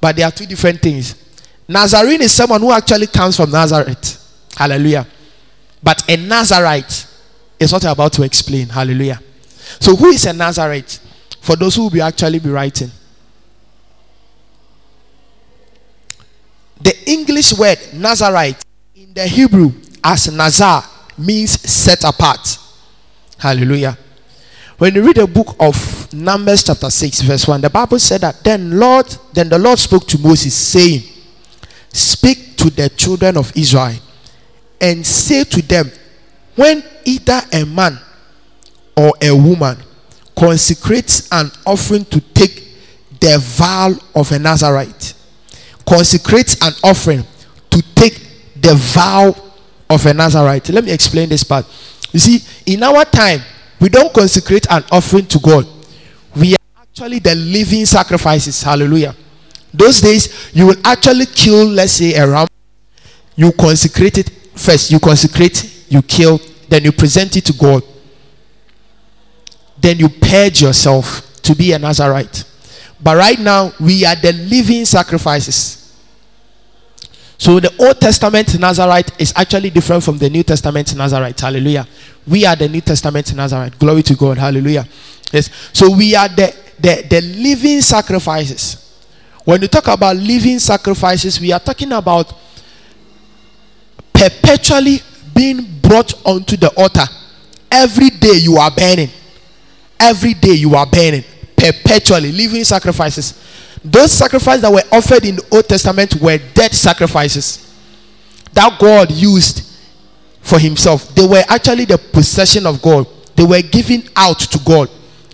but 0.00 0.16
they 0.16 0.22
are 0.22 0.30
two 0.30 0.46
different 0.46 0.80
things. 0.80 1.14
Nazarene 1.68 2.22
is 2.22 2.32
someone 2.32 2.60
who 2.60 2.72
actually 2.72 3.06
comes 3.06 3.36
from 3.36 3.50
Nazareth. 3.50 4.16
Hallelujah. 4.56 5.06
But 5.82 6.08
a 6.10 6.16
Nazarite 6.16 7.06
is 7.58 7.72
what 7.72 7.84
I'm 7.84 7.92
about 7.92 8.12
to 8.14 8.22
explain. 8.22 8.68
Hallelujah. 8.68 9.20
So, 9.80 9.94
who 9.94 10.06
is 10.08 10.26
a 10.26 10.32
Nazarite? 10.32 10.98
For 11.40 11.56
those 11.56 11.76
who 11.76 11.82
will 11.84 11.90
be 11.90 12.00
actually 12.00 12.38
be 12.40 12.50
writing. 12.50 12.90
The 16.80 17.10
English 17.10 17.56
word 17.58 17.78
Nazarite 17.94 18.64
in 18.94 19.12
the 19.12 19.26
Hebrew 19.26 19.72
as 20.02 20.30
Nazar 20.32 20.84
means 21.16 21.60
set 21.68 22.04
apart. 22.04 22.58
Hallelujah. 23.36 23.96
When 24.78 24.94
you 24.94 25.04
read 25.04 25.16
the 25.16 25.26
book 25.26 25.56
of 25.58 26.12
Numbers 26.12 26.62
chapter 26.62 26.88
6 26.88 27.22
verse 27.22 27.46
1 27.48 27.60
the 27.60 27.70
Bible 27.70 27.98
said 27.98 28.20
that 28.20 28.42
then 28.44 28.78
Lord 28.78 29.06
then 29.32 29.48
the 29.48 29.58
Lord 29.58 29.78
spoke 29.78 30.06
to 30.06 30.18
Moses 30.18 30.54
saying 30.54 31.02
speak 31.92 32.56
to 32.58 32.70
the 32.70 32.88
children 32.90 33.36
of 33.36 33.52
Israel 33.56 33.96
and 34.80 35.04
say 35.04 35.44
to 35.44 35.62
them 35.62 35.90
when 36.54 36.82
either 37.04 37.40
a 37.52 37.64
man 37.64 37.98
or 38.96 39.12
a 39.20 39.34
woman 39.34 39.76
consecrates 40.36 41.28
an 41.32 41.50
offering 41.66 42.04
to 42.06 42.20
take 42.20 42.68
the 43.20 43.38
vow 43.40 43.92
of 44.14 44.30
a 44.30 44.38
Nazarite 44.38 45.14
consecrates 45.88 46.54
an 46.62 46.72
offering 46.84 47.24
to 47.70 47.82
take 47.94 48.20
the 48.60 48.74
vow 48.74 49.34
of 49.88 50.04
a 50.04 50.12
Nazarite. 50.12 50.68
Let 50.68 50.84
me 50.84 50.92
explain 50.92 51.28
this 51.30 51.42
part. 51.42 51.64
You 52.12 52.18
see, 52.18 52.40
in 52.66 52.82
our 52.82 53.04
time, 53.06 53.40
we 53.80 53.88
don't 53.88 54.12
consecrate 54.12 54.66
an 54.70 54.84
offering 54.90 55.26
to 55.26 55.38
God. 55.38 55.66
We 56.36 56.54
are 56.54 56.82
actually 56.82 57.20
the 57.20 57.34
living 57.34 57.86
sacrifices. 57.86 58.62
Hallelujah. 58.62 59.14
Those 59.72 60.00
days, 60.00 60.50
you 60.52 60.66
will 60.66 60.76
actually 60.84 61.26
kill, 61.26 61.66
let's 61.66 61.92
say, 61.92 62.14
a 62.14 62.28
ram. 62.28 62.46
You 63.36 63.52
consecrate 63.52 64.18
it 64.18 64.30
first. 64.56 64.90
You 64.90 64.98
consecrate, 64.98 65.86
you 65.88 66.02
kill, 66.02 66.40
then 66.68 66.84
you 66.84 66.92
present 66.92 67.36
it 67.36 67.44
to 67.46 67.52
God. 67.52 67.82
Then 69.80 69.98
you 69.98 70.08
purge 70.08 70.62
yourself 70.62 71.40
to 71.42 71.54
be 71.54 71.72
a 71.72 71.78
Nazarite. 71.78 72.44
But 73.00 73.16
right 73.16 73.38
now, 73.38 73.72
we 73.80 74.04
are 74.04 74.16
the 74.16 74.32
living 74.32 74.84
sacrifices. 74.84 75.78
So 77.38 77.60
the 77.60 77.72
Old 77.78 78.00
Testament 78.00 78.58
Nazarite 78.58 79.20
is 79.20 79.32
actually 79.36 79.70
different 79.70 80.02
from 80.02 80.18
the 80.18 80.28
New 80.28 80.42
Testament 80.42 80.94
Nazarite. 80.96 81.40
Hallelujah. 81.40 81.86
We 82.26 82.44
are 82.44 82.56
the 82.56 82.68
New 82.68 82.80
Testament 82.80 83.32
Nazarite. 83.34 83.78
Glory 83.78 84.02
to 84.02 84.14
God. 84.16 84.38
Hallelujah. 84.38 84.86
Yes. 85.32 85.48
So 85.72 85.94
we 85.96 86.16
are 86.16 86.28
the, 86.28 86.54
the, 86.80 87.06
the 87.08 87.20
living 87.20 87.80
sacrifices. 87.80 88.84
When 89.44 89.62
you 89.62 89.68
talk 89.68 89.86
about 89.86 90.16
living 90.16 90.58
sacrifices, 90.58 91.40
we 91.40 91.52
are 91.52 91.60
talking 91.60 91.92
about 91.92 92.32
perpetually 94.12 94.98
being 95.32 95.80
brought 95.80 96.12
onto 96.26 96.56
the 96.56 96.70
altar. 96.76 97.06
Every 97.70 98.10
day 98.10 98.38
you 98.38 98.56
are 98.56 98.70
burning. 98.70 99.10
Every 100.00 100.34
day 100.34 100.54
you 100.54 100.74
are 100.74 100.86
burning. 100.86 101.24
Perpetually 101.58 102.32
living 102.32 102.64
sacrifices. 102.64 103.34
Those 103.84 104.12
sacrifices 104.12 104.62
that 104.62 104.72
were 104.72 104.96
offered 104.96 105.24
in 105.24 105.36
the 105.36 105.48
Old 105.52 105.68
Testament 105.68 106.20
were 106.20 106.38
dead 106.54 106.72
sacrifices 106.72 107.64
that 108.52 108.78
God 108.78 109.10
used 109.10 109.64
for 110.40 110.58
himself. 110.58 111.14
They 111.14 111.26
were 111.26 111.42
actually 111.48 111.84
the 111.84 111.98
possession 111.98 112.66
of 112.66 112.80
God. 112.80 113.06
They 113.36 113.44
were 113.44 113.62
given 113.62 114.08
out 114.16 114.40
to 114.40 114.58
God. 114.64 114.88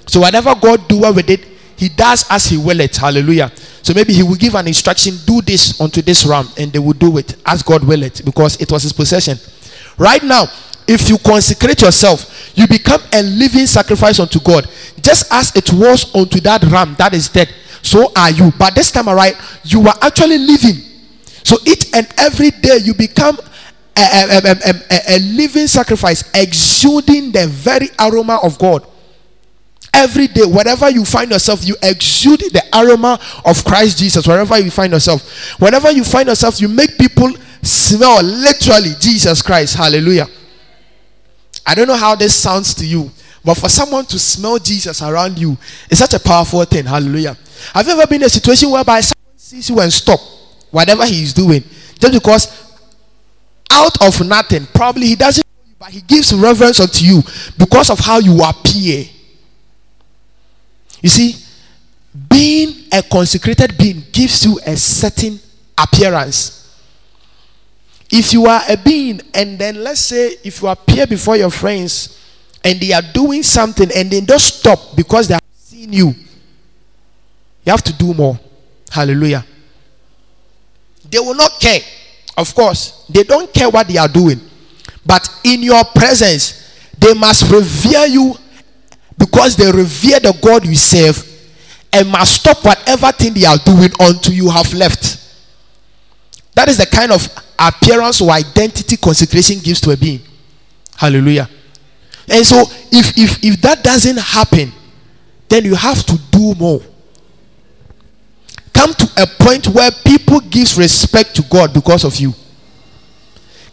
So 0.06 0.20
whatever 0.20 0.54
God 0.54 0.88
do 0.88 1.00
with 1.00 1.30
it, 1.30 1.46
he 1.76 1.88
does 1.88 2.26
as 2.30 2.46
he 2.46 2.56
will 2.56 2.80
it. 2.80 2.96
Hallelujah. 2.96 3.50
So 3.82 3.94
maybe 3.94 4.12
he 4.12 4.22
will 4.22 4.36
give 4.36 4.54
an 4.54 4.66
instruction, 4.66 5.14
do 5.26 5.40
this 5.40 5.80
unto 5.80 6.02
this 6.02 6.24
ram, 6.26 6.48
and 6.58 6.72
they 6.72 6.78
will 6.78 6.92
do 6.92 7.16
it 7.18 7.36
as 7.46 7.62
God 7.62 7.84
will 7.84 8.02
it, 8.02 8.22
because 8.24 8.60
it 8.60 8.70
was 8.70 8.82
his 8.82 8.92
possession. 8.92 9.38
Right 9.98 10.22
now, 10.22 10.46
if 10.86 11.08
you 11.08 11.18
consecrate 11.18 11.80
yourself, 11.80 12.52
you 12.54 12.66
become 12.66 13.00
a 13.12 13.22
living 13.22 13.66
sacrifice 13.66 14.20
unto 14.20 14.40
God, 14.40 14.68
just 15.00 15.32
as 15.32 15.54
it 15.56 15.72
was 15.72 16.14
unto 16.14 16.40
that 16.40 16.62
ram 16.64 16.94
that 16.98 17.14
is 17.14 17.28
dead 17.28 17.48
so 17.84 18.10
are 18.16 18.30
you. 18.30 18.50
But 18.58 18.74
this 18.74 18.90
time 18.90 19.10
around, 19.10 19.36
you 19.62 19.82
are 19.82 19.94
actually 20.00 20.38
living. 20.38 20.76
So 21.44 21.56
each 21.66 21.92
and 21.92 22.08
every 22.16 22.50
day 22.50 22.78
you 22.82 22.94
become 22.94 23.38
a, 23.96 24.00
a, 24.00 24.56
a, 24.90 25.16
a, 25.16 25.18
living 25.18 25.66
sacrifice, 25.66 26.24
exuding 26.34 27.30
the 27.30 27.46
very 27.46 27.88
aroma 28.00 28.40
of 28.42 28.58
God. 28.58 28.86
Every 29.92 30.26
day, 30.26 30.46
wherever 30.46 30.90
you 30.90 31.04
find 31.04 31.30
yourself, 31.30 31.64
you 31.64 31.76
exude 31.82 32.40
the 32.40 32.62
aroma 32.72 33.20
of 33.44 33.62
Christ 33.64 33.98
Jesus. 33.98 34.26
Wherever 34.26 34.58
you 34.58 34.70
find 34.70 34.94
yourself, 34.94 35.60
whenever 35.60 35.92
you 35.92 36.02
find 36.04 36.28
yourself, 36.28 36.60
you 36.60 36.68
make 36.68 36.96
people 36.98 37.30
smell 37.62 38.22
literally 38.22 38.94
Jesus 38.98 39.42
Christ. 39.42 39.76
Hallelujah. 39.76 40.26
I 41.66 41.74
don't 41.74 41.88
know 41.88 41.96
how 41.96 42.14
this 42.14 42.34
sounds 42.36 42.74
to 42.74 42.86
you, 42.86 43.10
but 43.44 43.54
for 43.54 43.68
someone 43.68 44.04
to 44.06 44.18
smell 44.18 44.58
Jesus 44.58 45.02
around 45.02 45.38
you 45.38 45.56
is 45.90 45.98
such 45.98 46.14
a 46.14 46.20
powerful 46.20 46.64
thing. 46.64 46.84
Hallelujah. 46.84 47.36
Have 47.72 47.86
you 47.86 47.92
ever 47.92 48.06
been 48.06 48.22
in 48.22 48.26
a 48.26 48.30
situation 48.30 48.70
whereby 48.70 49.00
someone 49.00 49.38
sees 49.38 49.68
you 49.70 49.80
and 49.80 49.92
stop 49.92 50.20
whatever 50.70 51.06
he 51.06 51.22
is 51.22 51.32
doing 51.32 51.62
just 51.98 52.12
because 52.12 52.64
out 53.70 54.00
of 54.02 54.26
nothing, 54.26 54.66
probably 54.74 55.06
he 55.06 55.16
doesn't 55.16 55.44
but 55.78 55.90
he 55.90 56.00
gives 56.00 56.32
reverence 56.32 56.80
unto 56.80 57.04
you 57.04 57.22
because 57.58 57.90
of 57.90 57.98
how 57.98 58.18
you 58.18 58.42
appear. 58.42 59.04
You 61.02 61.10
see, 61.10 61.36
being 62.30 62.86
a 62.90 63.02
consecrated 63.02 63.76
being 63.76 64.02
gives 64.10 64.46
you 64.46 64.58
a 64.66 64.76
certain 64.78 65.38
appearance. 65.76 66.63
If 68.16 68.32
you 68.32 68.46
are 68.46 68.62
a 68.68 68.76
being, 68.76 69.20
and 69.34 69.58
then 69.58 69.82
let's 69.82 69.98
say 69.98 70.36
if 70.44 70.62
you 70.62 70.68
appear 70.68 71.04
before 71.04 71.36
your 71.36 71.50
friends 71.50 72.16
and 72.62 72.78
they 72.78 72.92
are 72.92 73.02
doing 73.02 73.42
something 73.42 73.90
and 73.92 74.08
they 74.08 74.20
don't 74.20 74.38
stop 74.38 74.94
because 74.94 75.26
they 75.26 75.34
have 75.34 75.42
seen 75.56 75.92
you, 75.92 76.14
you 77.66 77.72
have 77.72 77.82
to 77.82 77.92
do 77.92 78.14
more. 78.14 78.38
Hallelujah. 78.88 79.44
They 81.10 81.18
will 81.18 81.34
not 81.34 81.58
care. 81.58 81.80
Of 82.36 82.54
course, 82.54 83.04
they 83.08 83.24
don't 83.24 83.52
care 83.52 83.68
what 83.68 83.88
they 83.88 83.96
are 83.96 84.06
doing. 84.06 84.40
But 85.04 85.28
in 85.42 85.64
your 85.64 85.82
presence, 85.84 86.72
they 86.96 87.14
must 87.14 87.50
revere 87.50 88.06
you 88.06 88.36
because 89.18 89.56
they 89.56 89.66
revere 89.72 90.20
the 90.20 90.38
God 90.40 90.64
you 90.64 90.76
serve 90.76 91.18
and 91.92 92.08
must 92.08 92.34
stop 92.34 92.64
whatever 92.64 93.10
thing 93.10 93.34
they 93.34 93.44
are 93.44 93.58
doing 93.58 93.90
until 93.98 94.34
you 94.34 94.50
have 94.50 94.72
left. 94.72 95.18
That 96.54 96.68
is 96.68 96.78
the 96.78 96.86
kind 96.86 97.10
of 97.10 97.28
appearance 97.58 98.20
or 98.20 98.30
identity 98.30 98.96
consecration 98.96 99.58
gives 99.60 99.80
to 99.82 99.90
a 99.90 99.96
being. 99.96 100.20
Hallelujah. 100.96 101.48
And 102.28 102.44
so 102.46 102.62
if 102.90 103.16
if 103.18 103.44
if 103.44 103.60
that 103.62 103.82
doesn't 103.84 104.18
happen, 104.18 104.72
then 105.48 105.64
you 105.64 105.74
have 105.74 106.04
to 106.06 106.18
do 106.30 106.54
more. 106.54 106.80
come 108.72 108.92
to 108.92 109.22
a 109.22 109.26
point 109.42 109.68
where 109.68 109.90
people 110.04 110.40
gives 110.40 110.76
respect 110.76 111.34
to 111.36 111.42
God 111.42 111.72
because 111.72 112.04
of 112.04 112.16
you. 112.16 112.34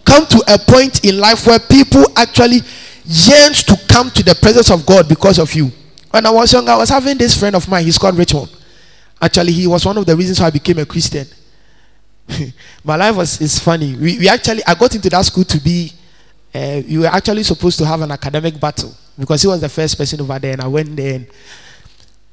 Come 0.05 0.25
to 0.27 0.43
a 0.47 0.57
point 0.57 1.03
in 1.03 1.17
life 1.19 1.45
where 1.47 1.59
people 1.59 2.05
actually 2.15 2.61
yearns 3.05 3.63
to 3.63 3.75
come 3.89 4.09
to 4.11 4.23
the 4.23 4.35
presence 4.35 4.71
of 4.71 4.85
God 4.85 5.09
because 5.09 5.39
of 5.39 5.53
you. 5.53 5.71
When 6.11 6.25
I 6.25 6.29
was 6.29 6.53
young, 6.53 6.67
I 6.69 6.77
was 6.77 6.89
having 6.89 7.17
this 7.17 7.37
friend 7.37 7.55
of 7.55 7.67
mine. 7.67 7.83
He's 7.83 7.97
called 7.97 8.17
Richmond. 8.17 8.49
Actually, 9.21 9.51
he 9.53 9.67
was 9.67 9.85
one 9.85 9.97
of 9.97 10.05
the 10.05 10.15
reasons 10.15 10.39
why 10.39 10.47
I 10.47 10.49
became 10.49 10.77
a 10.79 10.85
Christian. 10.85 11.25
My 12.83 12.95
life 12.95 13.15
was 13.15 13.41
is 13.41 13.59
funny. 13.59 13.95
We, 13.95 14.19
we 14.19 14.29
actually 14.29 14.63
I 14.65 14.75
got 14.75 14.95
into 14.95 15.09
that 15.09 15.25
school 15.25 15.43
to 15.45 15.59
be. 15.59 15.91
Uh, 16.53 16.81
we 16.87 16.97
were 16.97 17.07
actually 17.07 17.43
supposed 17.43 17.77
to 17.77 17.85
have 17.85 18.01
an 18.01 18.11
academic 18.11 18.59
battle 18.59 18.93
because 19.17 19.41
he 19.41 19.47
was 19.47 19.61
the 19.61 19.69
first 19.69 19.97
person 19.97 20.19
over 20.19 20.37
there, 20.37 20.53
and 20.53 20.61
I 20.61 20.67
went 20.67 20.95
there. 20.95 21.15
And 21.15 21.27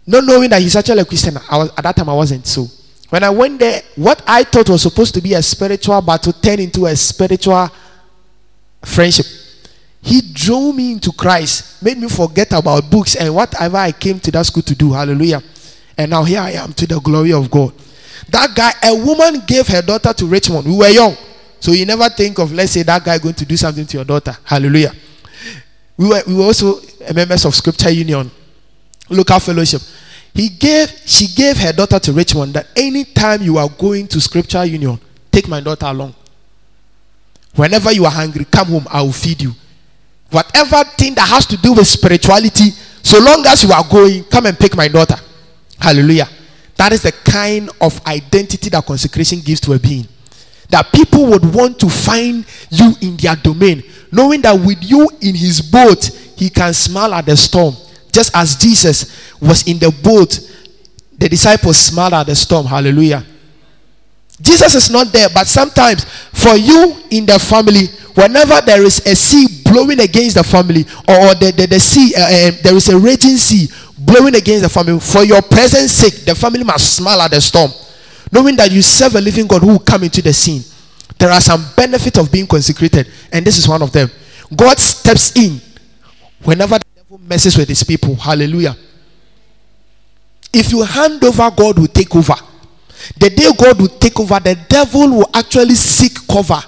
not 0.06 0.24
knowing 0.24 0.50
that 0.50 0.60
he's 0.60 0.74
actually 0.74 1.00
a 1.00 1.04
Christian, 1.04 1.36
I 1.48 1.58
was, 1.58 1.70
at 1.76 1.84
that 1.84 1.94
time 1.94 2.08
I 2.08 2.14
wasn't. 2.14 2.46
So 2.46 2.66
when 3.10 3.22
I 3.22 3.30
went 3.30 3.60
there, 3.60 3.82
what 3.94 4.22
I 4.26 4.42
thought 4.42 4.68
was 4.68 4.82
supposed 4.82 5.14
to 5.14 5.20
be 5.20 5.34
a 5.34 5.42
spiritual 5.42 6.00
battle 6.02 6.32
turned 6.32 6.60
into 6.60 6.86
a 6.86 6.96
spiritual 6.96 7.68
friendship. 8.84 9.26
He 10.02 10.20
drew 10.32 10.72
me 10.72 10.92
into 10.92 11.12
Christ, 11.12 11.82
made 11.82 11.98
me 11.98 12.08
forget 12.08 12.52
about 12.52 12.90
books 12.90 13.16
and 13.16 13.34
whatever 13.34 13.76
I 13.76 13.92
came 13.92 14.18
to 14.20 14.30
that 14.32 14.46
school 14.46 14.62
to 14.62 14.74
do. 14.74 14.92
Hallelujah. 14.92 15.42
And 15.96 16.10
now 16.10 16.24
here 16.24 16.40
I 16.40 16.52
am 16.52 16.72
to 16.74 16.86
the 16.86 17.00
glory 17.00 17.32
of 17.32 17.50
God. 17.50 17.72
That 18.28 18.54
guy, 18.54 18.72
a 18.82 18.94
woman 18.94 19.42
gave 19.46 19.66
her 19.68 19.82
daughter 19.82 20.12
to 20.12 20.26
Richmond. 20.26 20.66
We 20.66 20.76
were 20.76 20.88
young. 20.88 21.16
So 21.60 21.72
you 21.72 21.86
never 21.86 22.08
think 22.08 22.38
of, 22.38 22.52
let's 22.52 22.72
say, 22.72 22.82
that 22.82 23.04
guy 23.04 23.18
going 23.18 23.34
to 23.34 23.44
do 23.44 23.56
something 23.56 23.86
to 23.86 23.96
your 23.96 24.04
daughter. 24.04 24.36
Hallelujah. 24.44 24.92
We 25.96 26.08
were, 26.08 26.22
we 26.26 26.34
were 26.34 26.44
also 26.44 26.80
members 27.12 27.44
of 27.44 27.54
Scripture 27.54 27.90
Union, 27.90 28.30
local 29.10 29.40
fellowship. 29.40 29.82
He 30.34 30.50
gave, 30.50 30.90
she 31.04 31.26
gave 31.34 31.56
her 31.58 31.72
daughter 31.72 31.98
to 31.98 32.12
Richmond 32.12 32.54
that 32.54 32.66
anytime 32.76 33.42
you 33.42 33.58
are 33.58 33.68
going 33.68 34.06
to 34.08 34.20
Scripture 34.20 34.64
Union, 34.64 35.00
take 35.32 35.48
my 35.48 35.60
daughter 35.60 35.86
along. 35.86 36.14
Whenever 37.56 37.90
you 37.92 38.04
are 38.04 38.10
hungry, 38.12 38.44
come 38.44 38.68
home, 38.68 38.86
I 38.88 39.02
will 39.02 39.12
feed 39.12 39.42
you. 39.42 39.52
Whatever 40.30 40.84
thing 40.96 41.14
that 41.14 41.26
has 41.28 41.46
to 41.46 41.56
do 41.56 41.72
with 41.72 41.88
spirituality, 41.88 42.70
so 43.02 43.18
long 43.18 43.44
as 43.46 43.64
you 43.64 43.72
are 43.72 43.82
going, 43.90 44.22
come 44.24 44.46
and 44.46 44.56
pick 44.56 44.76
my 44.76 44.86
daughter. 44.86 45.16
Hallelujah. 45.80 46.28
That 46.78 46.92
is 46.92 47.02
the 47.02 47.12
kind 47.12 47.70
of 47.80 48.00
identity 48.06 48.70
that 48.70 48.86
consecration 48.86 49.40
gives 49.40 49.60
to 49.62 49.72
a 49.72 49.78
being. 49.78 50.06
That 50.70 50.90
people 50.92 51.26
would 51.26 51.54
want 51.54 51.78
to 51.80 51.88
find 51.88 52.46
you 52.70 52.94
in 53.02 53.16
their 53.16 53.34
domain, 53.36 53.82
knowing 54.12 54.42
that 54.42 54.52
with 54.52 54.78
you 54.80 55.08
in 55.20 55.34
his 55.34 55.60
boat, 55.60 56.04
he 56.36 56.48
can 56.48 56.72
smile 56.72 57.12
at 57.14 57.26
the 57.26 57.36
storm. 57.36 57.74
Just 58.12 58.34
as 58.34 58.54
Jesus 58.56 59.36
was 59.40 59.66
in 59.66 59.78
the 59.78 59.90
boat, 60.02 60.38
the 61.18 61.28
disciples 61.28 61.76
smiled 61.78 62.14
at 62.14 62.26
the 62.26 62.34
storm. 62.36 62.64
Hallelujah. 62.66 63.24
Jesus 64.40 64.74
is 64.76 64.88
not 64.88 65.12
there, 65.12 65.28
but 65.34 65.48
sometimes 65.48 66.04
for 66.04 66.54
you 66.54 66.94
in 67.10 67.26
the 67.26 67.40
family, 67.40 67.88
whenever 68.14 68.60
there 68.64 68.84
is 68.84 69.00
a 69.04 69.16
sea 69.16 69.62
blowing 69.64 69.98
against 69.98 70.36
the 70.36 70.44
family, 70.44 70.82
or 71.08 71.34
the, 71.34 71.52
the, 71.56 71.66
the 71.66 71.80
sea, 71.80 72.14
uh, 72.16 72.22
uh, 72.22 72.50
there 72.62 72.76
is 72.76 72.88
a 72.88 72.96
raging 72.96 73.36
sea 73.36 73.68
blowing 74.08 74.34
against 74.34 74.62
the 74.62 74.68
family, 74.68 74.98
for 74.98 75.22
your 75.22 75.42
presence 75.42 75.92
sake, 75.92 76.24
the 76.24 76.34
family 76.34 76.64
must 76.64 76.96
smile 76.96 77.20
at 77.20 77.30
the 77.30 77.40
storm, 77.40 77.70
knowing 78.32 78.56
that 78.56 78.72
you 78.72 78.80
serve 78.80 79.14
a 79.14 79.20
living 79.20 79.46
God 79.46 79.60
who 79.62 79.68
will 79.68 79.78
come 79.78 80.04
into 80.04 80.22
the 80.22 80.32
scene. 80.32 80.62
There 81.18 81.30
are 81.30 81.40
some 81.40 81.64
benefits 81.76 82.18
of 82.18 82.32
being 82.32 82.46
consecrated, 82.46 83.08
and 83.32 83.44
this 83.44 83.58
is 83.58 83.68
one 83.68 83.82
of 83.82 83.92
them. 83.92 84.10
God 84.56 84.78
steps 84.78 85.36
in 85.36 85.60
whenever 86.42 86.78
the 86.78 86.84
devil 86.96 87.18
messes 87.18 87.56
with 87.56 87.68
his 87.68 87.84
people. 87.84 88.14
Hallelujah. 88.14 88.76
If 90.52 90.72
you 90.72 90.82
hand 90.82 91.22
over, 91.22 91.50
God 91.50 91.78
will 91.78 91.88
take 91.88 92.14
over. 92.16 92.34
The 93.18 93.30
day 93.30 93.50
God 93.56 93.80
will 93.80 93.88
take 93.88 94.18
over, 94.18 94.40
the 94.40 94.56
devil 94.68 95.08
will 95.18 95.30
actually 95.34 95.74
seek 95.74 96.26
cover. 96.26 96.60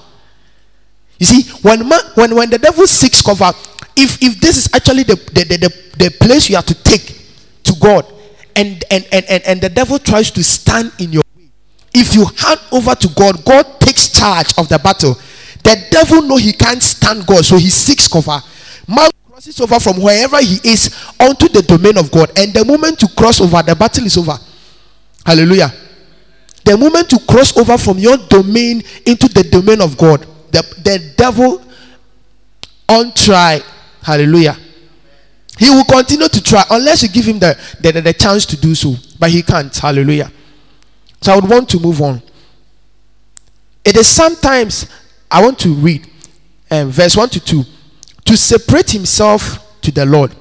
You 1.19 1.27
see, 1.27 1.51
when 1.63 1.89
man, 1.89 2.01
when 2.15 2.35
when 2.35 2.51
the 2.51 2.59
devil 2.59 2.87
seeks 2.87 3.23
cover, 3.23 3.51
if 3.97 4.23
if 4.23 4.41
this 4.41 4.57
is 4.57 4.71
actually 4.75 5.05
the 5.05 5.17
the, 5.17 5.45
the, 5.45 5.57
the, 5.57 6.05
the 6.05 6.11
place 6.19 6.49
you 6.49 6.57
have 6.57 6.67
to 6.67 6.75
take 6.83 7.20
God, 7.81 8.07
and, 8.55 8.85
and 8.91 9.07
and 9.11 9.25
and 9.29 9.43
and 9.45 9.61
the 9.61 9.69
devil 9.69 9.99
tries 9.99 10.31
to 10.33 10.45
stand 10.45 10.93
in 10.99 11.13
your 11.13 11.23
way, 11.37 11.51
if 11.95 12.15
you 12.15 12.25
hand 12.25 12.61
over 12.71 12.95
to 12.95 13.09
God, 13.09 13.45
God 13.45 13.81
takes 13.81 14.09
charge 14.09 14.53
of 14.59 14.69
the 14.69 14.79
battle. 14.79 15.15
The 15.63 15.87
devil 15.91 16.23
know 16.23 16.37
he 16.37 16.53
can't 16.53 16.83
stand 16.83 17.27
God, 17.27 17.45
so 17.45 17.57
he 17.57 17.71
seeks 17.71 18.09
cover. 18.09 18.41
Man 18.87 19.11
crosses 19.29 19.61
over 19.61 19.81
from 19.81 20.01
wherever 20.01 20.39
he 20.41 20.59
is 20.65 20.95
onto 21.19 21.49
the 21.49 21.63
domain 21.63 21.99
of 21.99 22.11
God, 22.11 22.31
and 22.39 22.53
the 22.53 22.65
moment 22.65 22.99
to 23.01 23.09
cross 23.09 23.41
over, 23.41 23.63
the 23.63 23.75
battle 23.75 24.05
is 24.05 24.17
over. 24.17 24.39
Hallelujah. 25.25 25.73
The 26.65 26.77
moment 26.77 27.09
to 27.11 27.19
cross 27.19 27.57
over 27.57 27.77
from 27.79 27.99
your 27.99 28.17
domain 28.17 28.83
into 29.07 29.29
the 29.29 29.49
domain 29.51 29.81
of 29.81 29.97
God, 29.97 30.27
the, 30.53 30.63
the 30.85 31.15
devil 31.17 31.63
try. 33.15 33.61
Hallelujah. 34.03 34.57
He 35.61 35.69
will 35.69 35.85
continue 35.85 36.27
to 36.27 36.43
try 36.43 36.65
unless 36.71 37.03
you 37.03 37.11
give 37.11 37.27
him 37.27 37.39
the, 37.39 37.55
the, 37.81 37.93
the, 38.01 38.15
chance 38.15 38.47
to 38.47 38.57
do 38.57 38.75
so. 38.75 38.95
But 39.19 39.29
he 39.29 39.43
can't. 39.43 39.77
Hallelujah. 39.77 40.33
So 41.21 41.33
I 41.33 41.35
would 41.35 41.51
want 41.51 41.69
to 41.69 41.79
move 41.79 42.01
on. 42.01 42.23
It 43.85 43.95
is 43.95 44.09
sometimes 44.09 44.91
I 45.31 45.43
want 45.43 45.59
to 45.59 45.75
read 45.75 46.09
um, 46.71 46.89
verse 46.89 47.15
1 47.15 47.29
to 47.29 47.41
2 47.41 47.63
to 48.25 48.37
separate 48.39 48.91
himself 48.91 49.79
to 49.83 49.91
the 49.91 50.07
Lord. 50.07 50.35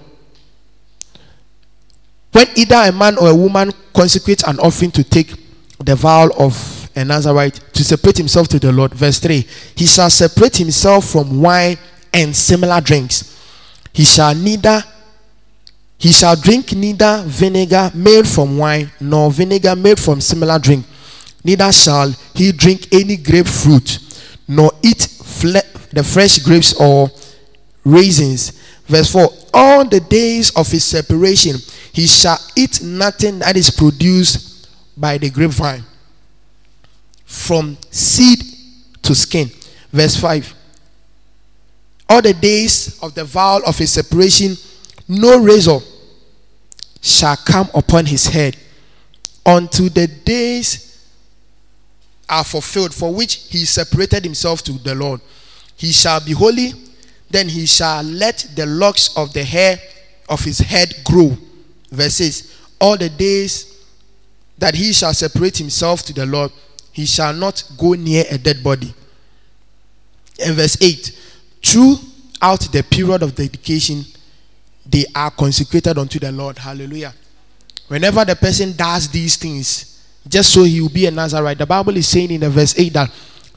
When 2.32 2.48
either 2.56 2.76
a 2.76 2.92
man 2.94 3.18
or 3.18 3.30
a 3.30 3.36
woman 3.36 3.74
consecrates 3.94 4.44
an 4.48 4.58
offering 4.60 4.92
to 4.92 5.04
take 5.04 5.34
the 5.80 5.98
vow 5.98 6.30
of 6.38 6.90
a 6.96 7.04
Nazarite 7.04 7.56
to 7.74 7.84
separate 7.84 8.18
himself 8.18 8.48
to 8.50 8.60
the 8.60 8.72
Lord. 8.72 8.94
Verse 8.94 9.20
3 9.20 9.46
He 9.76 9.86
shall 9.86 10.10
separate 10.10 10.56
himself 10.56 11.10
from 11.10 11.42
wine 11.42 11.78
and 12.14 12.34
similar 12.34 12.80
drinks. 12.80 13.36
He 13.92 14.06
shall 14.06 14.34
neither 14.34 14.82
he 16.00 16.12
shall 16.14 16.36
drink 16.38 16.74
neither 16.74 17.24
vinegar 17.28 17.92
made 17.94 18.26
from 18.28 18.58
wine 18.58 18.90
nor 19.02 19.30
vinegar 19.30 19.76
made 19.76 20.00
from 20.00 20.22
similar 20.22 20.58
drink. 20.58 20.86
Neither 21.44 21.72
shall 21.74 22.10
he 22.34 22.54
drink 22.54 22.88
any 22.94 23.18
grapefruit 23.18 24.00
nor 24.48 24.72
eat 24.82 25.02
fle- 25.02 25.60
the 25.92 26.04
fresh 26.04 26.40
grapes 26.40 26.74
or 26.80 27.12
raisins. 27.84 28.52
Verse 28.88 29.12
4 29.12 29.30
All 29.54 29.86
the 29.86 30.00
days 30.00 30.52
of 30.52 30.72
his 30.72 30.86
separation 30.86 31.58
he 31.92 32.08
shall 32.08 32.40
eat 32.56 32.82
nothing 32.82 33.40
that 33.40 33.58
is 33.58 33.70
produced 33.70 34.70
by 34.96 35.18
the 35.18 35.30
grapevine 35.30 35.84
from 37.26 37.78
seed 37.92 38.40
to 39.02 39.14
skin. 39.14 39.50
Verse 39.92 40.16
5 40.16 40.54
All 42.08 42.22
the 42.22 42.34
days 42.34 42.98
of 43.04 43.14
the 43.16 43.26
vow 43.26 43.60
of 43.68 43.78
his 43.78 43.92
separation, 43.92 44.56
no 45.10 45.40
razor 45.44 45.80
shall 47.02 47.36
come 47.36 47.68
upon 47.74 48.06
his 48.06 48.28
head 48.28 48.56
until 49.44 49.90
the 49.90 50.08
days 50.08 50.86
are 52.30 52.44
fulfilled 52.44 52.94
for 52.94 53.12
which 53.12 53.48
he 53.50 53.66
separated 53.66 54.24
himself 54.24 54.62
to 54.62 54.74
the 54.74 54.94
Lord. 54.94 55.20
He 55.76 55.92
shall 55.92 56.24
be 56.24 56.34
holy, 56.34 56.74
then 57.32 57.50
he 57.50 57.66
shall 57.66 58.04
let 58.04 58.46
the 58.56 58.68
locks 58.68 59.16
of 59.18 59.34
the 59.34 59.44
hair 59.44 59.80
of 60.30 60.44
his 60.44 60.60
head 60.60 60.94
grow. 61.04 61.36
Verses 61.90 62.56
All 62.80 62.96
the 62.96 63.10
days 63.10 63.84
that 64.60 64.76
he 64.76 64.94
shall 64.94 65.14
separate 65.16 65.58
himself 65.58 66.04
to 66.04 66.14
the 66.14 66.28
Lord, 66.28 66.52
he 66.92 67.08
shall 67.08 67.34
not 67.34 67.64
go 67.78 67.94
near 67.94 68.26
a 68.30 68.38
dead 68.38 68.64
body. 68.64 68.94
And 70.46 70.56
verse 70.56 70.78
8 70.80 71.18
Throughout 71.64 72.72
the 72.72 72.86
period 72.88 73.24
of 73.24 73.34
dedication, 73.34 74.06
they 74.90 75.06
are 75.14 75.32
consecrated 75.32 75.98
unto 75.98 76.20
the 76.20 76.32
Lord. 76.32 76.58
Hallelujah. 76.58 77.14
Whenever 77.88 78.26
the 78.26 78.36
person 78.36 78.76
does 78.76 79.08
these 79.10 79.36
things, 79.36 80.04
just 80.28 80.54
so 80.54 80.64
he 80.64 80.82
will 80.82 80.90
be 80.90 81.06
a 81.06 81.12
Nazarite, 81.12 81.58
the 81.58 81.66
Bible 81.66 81.96
is 81.98 82.08
saying 82.08 82.32
in 82.32 82.42
the 82.42 82.50
verse 82.50 82.78
8 82.78 82.94
that 82.94 83.12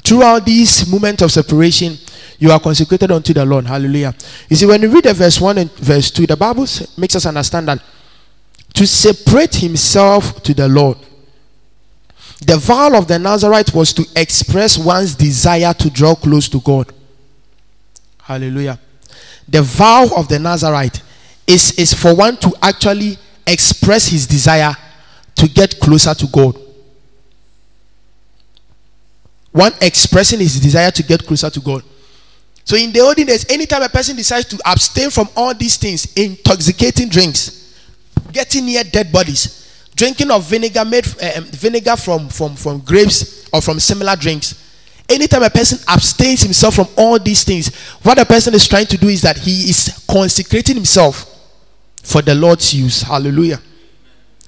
throughout 0.05 0.45
this 0.45 0.87
moment 0.91 1.23
of 1.23 1.31
separation, 1.33 1.97
you 2.39 2.51
are 2.51 2.61
consecrated 2.61 3.11
unto 3.11 3.33
the 3.33 3.45
Lord. 3.45 3.67
Hallelujah. 3.67 4.15
You 4.49 4.57
see, 4.57 4.67
when 4.67 4.83
you 4.83 4.89
read 4.89 5.05
the 5.05 5.15
verse 5.15 5.41
1 5.41 5.59
and 5.59 5.73
verse 5.73 6.11
2, 6.11 6.27
the 6.27 6.37
Bible 6.37 6.67
makes 6.97 7.15
us 7.15 7.27
understand 7.27 7.69
that 7.69 7.83
to 8.75 8.87
separate 8.87 9.55
himself 9.55 10.43
to 10.43 10.55
the 10.55 10.69
Lord, 10.69 10.99
the 12.45 12.57
vow 12.57 12.99
of 12.99 13.07
the 13.07 13.19
Nazarite 13.19 13.73
was 13.73 13.93
to 13.93 14.05
express 14.17 14.77
one's 14.77 15.15
desire 15.15 15.73
to 15.75 15.91
draw 15.91 16.15
close 16.15 16.49
to 16.49 16.61
God. 16.61 16.93
Hallelujah. 18.23 18.81
The 19.49 19.63
vow 19.63 20.09
of 20.17 20.29
the 20.29 20.39
Nazarite 20.39 21.03
is, 21.47 21.79
is 21.79 21.95
for 21.95 22.15
one 22.15 22.37
to 22.39 22.53
actually 22.63 23.19
express 23.47 24.09
his 24.09 24.27
desire 24.27 24.75
to 25.35 25.49
get 25.49 25.79
closer 25.81 26.15
to 26.15 26.27
God. 26.27 26.59
One 29.51 29.73
expressing 29.81 30.41
his 30.41 30.61
desire 30.61 30.91
to 30.91 31.03
get 31.03 31.27
closer 31.27 31.51
to 31.51 31.61
God. 31.61 31.83
So 32.65 32.77
in 32.77 32.93
the 32.93 33.01
olden 33.01 33.27
days, 33.27 33.51
anytime 33.51 33.83
a 33.83 33.89
person 33.89 34.17
decides 34.17 34.47
to 34.47 34.59
abstain 34.65 35.11
from 35.11 35.29
all 35.37 35.53
these 35.53 35.77
things, 35.77 36.13
intoxicating 36.15 37.09
drinks, 37.09 37.77
getting 38.33 38.67
near 38.67 38.85
dead 38.85 39.13
bodies, 39.13 39.91
drinking 39.95 40.31
of 40.31 40.49
vinegar 40.49 40.85
made 40.85 41.07
uh, 41.21 41.41
vinegar 41.51 41.97
from, 41.97 42.29
from, 42.29 42.55
from 42.55 42.79
grapes 42.81 43.49
or 43.53 43.61
from 43.61 43.79
similar 43.79 44.17
drinks. 44.17 44.59
Anytime 45.09 45.43
a 45.43 45.51
person 45.51 45.79
abstains 45.89 46.43
himself 46.43 46.77
from 46.77 46.87
all 46.97 47.19
these 47.19 47.45
things, 47.45 47.75
what 48.03 48.19
a 48.19 48.25
person 48.25 48.55
is 48.55 48.67
trying 48.67 48.87
to 48.87 48.97
do 48.97 49.09
is 49.09 49.21
that 49.23 49.37
he 49.37 49.69
is 49.69 50.05
consecrating 50.09 50.77
himself 50.77 51.32
for 52.03 52.23
the 52.23 52.35
Lord's 52.35 52.75
use. 52.75 53.03
Hallelujah. 53.03 53.61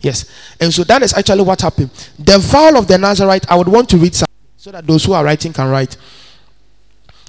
Yes. 0.01 0.31
And 0.61 0.73
so 0.73 0.85
that 0.85 1.03
is 1.03 1.15
actually 1.15 1.43
what 1.43 1.61
happened. 1.63 1.91
The 2.19 2.39
vow 2.39 2.77
of 2.77 2.87
the 2.87 2.99
Nazarite, 2.99 3.51
I 3.51 3.57
would 3.57 3.69
want 3.69 3.89
to 3.91 3.97
read 3.97 4.15
so 4.15 4.71
that 4.71 4.87
those 4.87 5.05
who 5.05 5.13
are 5.13 5.25
writing 5.25 5.53
can 5.53 5.69
write. 5.69 5.97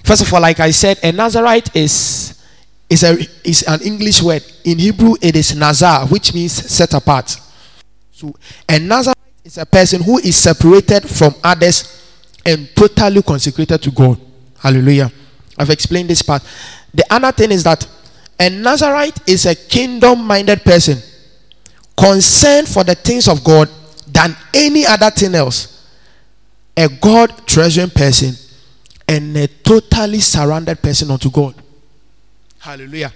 First 0.04 0.22
of 0.22 0.34
all, 0.34 0.42
like 0.42 0.60
I 0.60 0.72
said, 0.72 1.00
a 1.04 1.12
Nazarite 1.12 1.76
is 1.76 2.42
is 2.90 3.04
a 3.04 3.18
is 3.44 3.64
an 3.68 3.82
English 3.82 4.22
word. 4.22 4.44
In 4.64 4.78
Hebrew, 4.78 5.16
it 5.22 5.36
is 5.36 5.56
Nazar, 5.56 6.06
which 6.08 6.34
means 6.34 6.52
set 6.52 6.94
apart. 6.94 7.36
So 8.12 8.36
a 8.70 8.80
Nazarite 8.80 9.18
is 9.44 9.58
a 9.58 9.66
person 9.66 10.04
who 10.04 10.20
is 10.20 10.36
separated 10.36 11.10
from 11.10 11.34
others 11.44 12.04
and 12.46 12.70
totally 12.76 13.22
consecrated 13.22 13.82
to 13.82 13.92
God. 13.92 14.20
Hallelujah. 14.60 15.12
I've 15.58 15.70
explained 15.70 16.10
this 16.10 16.22
part. 16.22 16.44
The 16.94 17.06
other 17.10 17.32
thing 17.32 17.52
is 17.52 17.64
that 17.64 17.88
a 18.40 18.50
Nazarite 18.50 19.30
is 19.30 19.46
a 19.46 19.56
kingdom 19.56 20.26
minded 20.26 20.64
person 20.64 20.98
concerned 21.98 22.68
for 22.68 22.84
the 22.84 22.96
things 22.96 23.28
of 23.28 23.44
God 23.44 23.70
than 24.08 24.36
any 24.54 24.86
other 24.86 25.10
thing 25.10 25.36
else. 25.36 25.72
A 26.78 26.90
God 26.90 27.48
treasuring 27.48 27.90
person 27.90 28.34
and 29.08 29.36
a 29.38 29.48
totally 29.48 30.20
surrendered 30.20 30.82
person 30.82 31.10
unto 31.12 31.30
God. 31.32 31.56
Hallelujah. 32.60 33.14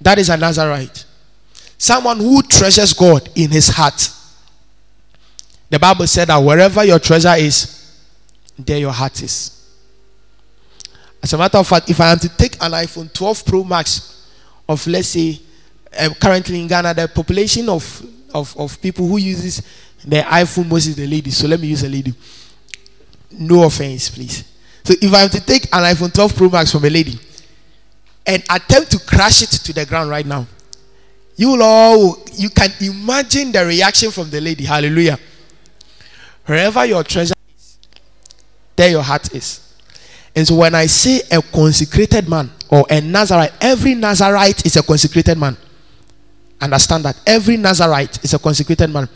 That 0.00 0.18
is 0.18 0.28
a 0.28 0.36
Nazarite. 0.36 1.04
Someone 1.76 2.18
who 2.18 2.42
treasures 2.42 2.92
God 2.92 3.28
in 3.34 3.50
his 3.50 3.68
heart. 3.68 4.10
The 5.70 5.78
Bible 5.78 6.06
said 6.06 6.28
that 6.28 6.36
wherever 6.36 6.84
your 6.84 6.98
treasure 6.98 7.34
is, 7.36 7.98
there 8.58 8.78
your 8.78 8.92
heart 8.92 9.22
is. 9.22 9.56
As 11.22 11.32
a 11.32 11.38
matter 11.38 11.58
of 11.58 11.66
fact, 11.66 11.90
if 11.90 12.00
I 12.00 12.12
am 12.12 12.18
to 12.18 12.28
take 12.28 12.54
an 12.62 12.72
iPhone 12.72 13.12
12 13.12 13.46
Pro 13.46 13.64
Max 13.64 14.19
of, 14.70 14.86
let's 14.86 15.08
say, 15.08 15.40
um, 15.98 16.14
currently 16.14 16.60
in 16.60 16.68
Ghana, 16.68 16.94
the 16.94 17.08
population 17.08 17.68
of, 17.68 18.06
of, 18.32 18.56
of 18.56 18.80
people 18.80 19.06
who 19.08 19.16
uses 19.16 19.60
the 20.04 20.22
iPhone 20.22 20.68
most 20.68 20.86
is 20.86 20.94
the 20.94 21.06
lady. 21.08 21.30
So 21.30 21.48
let 21.48 21.58
me 21.58 21.66
use 21.66 21.82
a 21.82 21.88
lady. 21.88 22.14
No 23.32 23.64
offense, 23.64 24.10
please. 24.10 24.44
So 24.84 24.94
if 25.02 25.12
I 25.12 25.22
am 25.22 25.28
to 25.30 25.44
take 25.44 25.64
an 25.64 25.82
iPhone 25.82 26.14
12 26.14 26.36
Pro 26.36 26.48
Max 26.48 26.70
from 26.70 26.84
a 26.84 26.90
lady 26.90 27.18
and 28.24 28.42
attempt 28.48 28.92
to 28.92 28.98
crash 29.00 29.42
it 29.42 29.50
to 29.50 29.72
the 29.72 29.84
ground 29.84 30.08
right 30.08 30.24
now, 30.24 30.46
you 31.34 31.48
will 31.50 31.62
all 31.62 32.18
you 32.34 32.48
can 32.50 32.70
imagine 32.80 33.50
the 33.50 33.66
reaction 33.66 34.10
from 34.12 34.30
the 34.30 34.40
lady. 34.40 34.64
Hallelujah. 34.64 35.18
Wherever 36.46 36.84
your 36.84 37.02
treasure 37.02 37.34
is, 37.56 37.78
there 38.76 38.90
your 38.90 39.02
heart 39.02 39.34
is. 39.34 39.69
And 40.34 40.46
so 40.46 40.54
when 40.54 40.74
I 40.74 40.86
say 40.86 41.22
a 41.30 41.42
consecrated 41.42 42.28
man 42.28 42.50
or 42.68 42.86
a 42.88 43.00
Nazarite, 43.00 43.52
every 43.60 43.94
Nazarite 43.94 44.64
is 44.64 44.76
a 44.76 44.82
consecrated 44.82 45.38
man. 45.38 45.56
Understand 46.60 47.04
that 47.04 47.20
every 47.26 47.56
Nazarite 47.56 48.22
is 48.22 48.34
a 48.34 48.38
consecrated 48.38 48.90
man. 48.90 49.08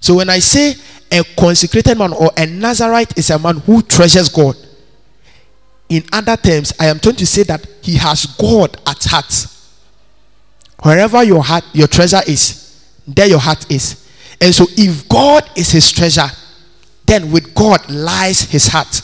So 0.00 0.16
when 0.16 0.30
I 0.30 0.38
say 0.38 0.74
a 1.10 1.24
consecrated 1.36 1.98
man 1.98 2.12
or 2.12 2.30
a 2.36 2.46
Nazarite 2.46 3.16
is 3.18 3.30
a 3.30 3.38
man 3.38 3.58
who 3.58 3.82
treasures 3.82 4.28
God, 4.28 4.56
in 5.88 6.04
other 6.12 6.36
terms, 6.36 6.72
I 6.78 6.86
am 6.86 6.98
trying 6.98 7.16
to 7.16 7.26
say 7.26 7.42
that 7.44 7.66
he 7.82 7.96
has 7.96 8.26
God 8.26 8.76
at 8.86 9.02
heart. 9.04 9.46
Wherever 10.82 11.22
your 11.22 11.42
heart, 11.42 11.64
your 11.72 11.86
treasure 11.86 12.20
is, 12.26 12.84
there 13.06 13.26
your 13.26 13.38
heart 13.38 13.70
is. 13.70 14.08
And 14.40 14.54
so 14.54 14.66
if 14.76 15.08
God 15.08 15.48
is 15.56 15.70
his 15.70 15.90
treasure, 15.92 16.28
then 17.06 17.30
with 17.30 17.54
God 17.54 17.88
lies 17.90 18.42
his 18.42 18.66
heart. 18.66 19.02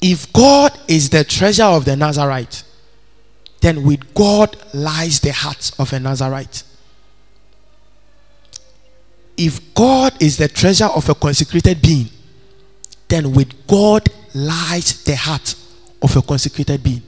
If 0.00 0.32
God 0.32 0.78
is 0.88 1.10
the 1.10 1.24
treasure 1.24 1.64
of 1.64 1.84
the 1.84 1.96
Nazarite, 1.96 2.62
then 3.60 3.82
with 3.82 4.14
God 4.14 4.56
lies 4.72 5.20
the 5.20 5.32
heart 5.32 5.72
of 5.78 5.92
a 5.92 6.00
Nazarite. 6.00 6.62
If 9.36 9.74
God 9.74 10.22
is 10.22 10.36
the 10.36 10.48
treasure 10.48 10.86
of 10.86 11.08
a 11.08 11.14
consecrated 11.14 11.82
being, 11.82 12.08
then 13.08 13.32
with 13.32 13.66
God 13.66 14.08
lies 14.34 15.02
the 15.04 15.16
heart 15.16 15.54
of 16.02 16.16
a 16.16 16.22
consecrated 16.22 16.82
being. 16.82 17.02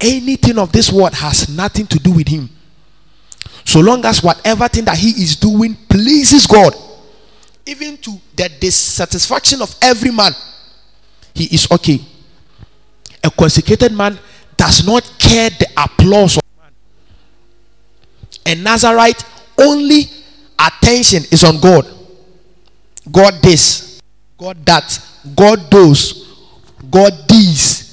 Anything 0.00 0.58
of 0.58 0.72
this 0.72 0.92
world 0.92 1.14
has 1.14 1.48
nothing 1.48 1.86
to 1.86 1.98
do 1.98 2.12
with 2.12 2.28
him. 2.28 2.48
So 3.64 3.80
long 3.80 4.04
as 4.04 4.22
whatever 4.22 4.68
thing 4.68 4.84
that 4.84 4.96
he 4.96 5.10
is 5.10 5.36
doing 5.36 5.74
pleases 5.88 6.46
God, 6.46 6.74
even 7.66 7.98
to 7.98 8.18
the 8.34 8.48
dissatisfaction 8.60 9.60
of 9.60 9.74
every 9.82 10.10
man, 10.10 10.32
he 11.34 11.44
is 11.54 11.68
okay. 11.70 12.00
A 13.22 13.30
consecrated 13.30 13.92
man 13.92 14.18
does 14.56 14.86
not 14.86 15.02
care 15.18 15.50
the 15.50 15.66
applause 15.76 16.36
of 16.36 16.42
man. 16.60 16.72
A 18.46 18.54
Nazarite 18.60 19.24
only 19.58 20.04
attention 20.58 21.22
is 21.30 21.44
on 21.44 21.60
God. 21.60 21.86
God 23.10 23.40
this, 23.42 24.00
God 24.36 24.64
that, 24.66 25.00
God 25.34 25.70
those, 25.70 26.36
God 26.90 27.12
these. 27.28 27.86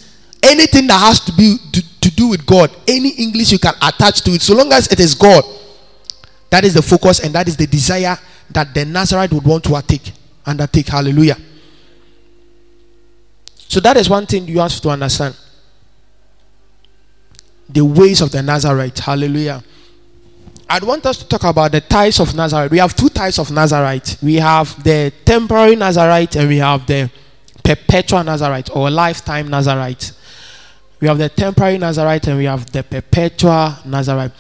Anything 0.44 0.88
that 0.88 1.00
has 1.00 1.20
to 1.22 1.32
be 1.32 1.58
to, 1.72 2.00
to 2.02 2.12
do 2.12 2.28
with 2.28 2.46
God, 2.46 2.76
any 2.88 3.10
English 3.10 3.52
you 3.52 3.60
can 3.60 3.74
attach 3.82 4.22
to 4.22 4.32
it, 4.32 4.42
so 4.42 4.56
long 4.56 4.72
as 4.74 4.88
it 4.92 5.00
is 5.00 5.16
God, 5.16 5.44
that 6.50 6.64
is 6.64 6.74
the 6.74 6.82
focus 6.82 7.20
and 7.20 7.34
that 7.34 7.48
is 7.48 7.58
the 7.58 7.66
desire 7.66 8.18
that 8.52 8.74
the 8.74 8.86
Nazarite 8.86 9.32
would 9.34 9.44
want 9.44 9.64
to 9.64 9.76
undertake. 9.76 10.12
Undertake. 10.46 10.88
Hallelujah. 10.88 11.38
So 13.68 13.80
that 13.80 13.98
is 13.98 14.10
one 14.10 14.26
thing 14.26 14.48
you 14.48 14.60
have 14.60 14.80
to 14.82 14.90
understand. 14.90 15.36
The 17.70 17.84
ways 17.84 18.22
of 18.22 18.32
the 18.32 18.42
Nazarite. 18.42 19.00
Hallelujah. 19.00 19.64
I'd 20.70 20.84
want 20.84 21.06
us 21.06 21.18
to 21.18 21.28
talk 21.28 21.44
about 21.44 21.72
the 21.72 21.82
types 21.82 22.20
of 22.20 22.36
Nazarite. 22.36 22.72
We 22.72 22.80
have 22.80 22.96
two 22.96 23.10
types 23.10 23.38
of 23.38 23.52
Nazarite. 23.52 24.18
We 24.22 24.36
have 24.36 24.84
the 24.84 25.14
temporary 25.24 25.76
Nazarite 25.76 26.36
and 26.36 26.48
we 26.48 26.58
have 26.58 26.88
the 26.88 27.10
perpetual 27.64 28.24
Nazarite 28.24 28.76
or 28.76 28.90
lifetime 28.90 29.48
Nazarite. 29.48 30.12
We 31.00 31.08
have 31.08 31.18
the 31.18 31.30
temporary 31.30 31.78
Nazarite 31.78 32.28
and 32.28 32.38
we 32.38 32.46
have 32.46 32.72
the 32.72 32.84
perpetual 32.84 33.76
Nazarite. 33.86 34.32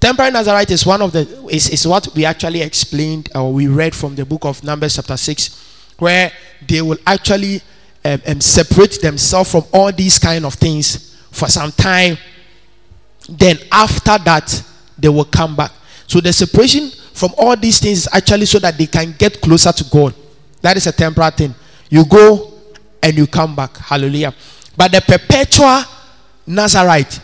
Temporary 0.00 0.32
Nazarite 0.32 0.70
is 0.70 0.86
one 0.86 1.02
of 1.02 1.12
the 1.12 1.48
is, 1.50 1.68
is 1.70 1.86
what 1.86 2.08
we 2.14 2.24
actually 2.24 2.62
explained 2.62 3.28
or 3.34 3.52
we 3.52 3.66
read 3.66 3.94
from 3.94 4.14
the 4.14 4.24
book 4.24 4.44
of 4.44 4.62
Numbers 4.62 4.94
chapter 4.94 5.16
6 5.16 5.94
where 5.98 6.30
they 6.66 6.80
will 6.80 6.98
actually 7.06 7.60
um, 8.04 8.20
um, 8.26 8.40
separate 8.40 9.00
themselves 9.00 9.50
from 9.50 9.64
all 9.72 9.92
these 9.92 10.18
kind 10.18 10.44
of 10.44 10.54
things 10.54 11.16
for 11.30 11.48
some 11.48 11.72
time. 11.72 12.16
Then 13.28 13.58
after 13.70 14.16
that 14.18 14.62
they 14.98 15.08
will 15.08 15.24
come 15.24 15.54
back. 15.56 15.72
So 16.06 16.20
the 16.20 16.32
separation 16.32 16.90
from 17.12 17.32
all 17.36 17.56
these 17.56 17.80
things 17.80 17.98
is 17.98 18.08
actually 18.12 18.46
so 18.46 18.58
that 18.60 18.78
they 18.78 18.86
can 18.86 19.14
get 19.18 19.40
closer 19.40 19.72
to 19.72 19.84
God. 19.84 20.14
That 20.62 20.76
is 20.76 20.86
a 20.86 20.92
temporary 20.92 21.32
thing. 21.32 21.54
You 21.90 22.04
go 22.04 22.54
and 23.02 23.16
you 23.16 23.26
come 23.26 23.54
back. 23.54 23.76
Hallelujah. 23.76 24.34
But 24.76 24.92
the 24.92 25.00
perpetual 25.00 25.82
Nazarite 26.46 27.20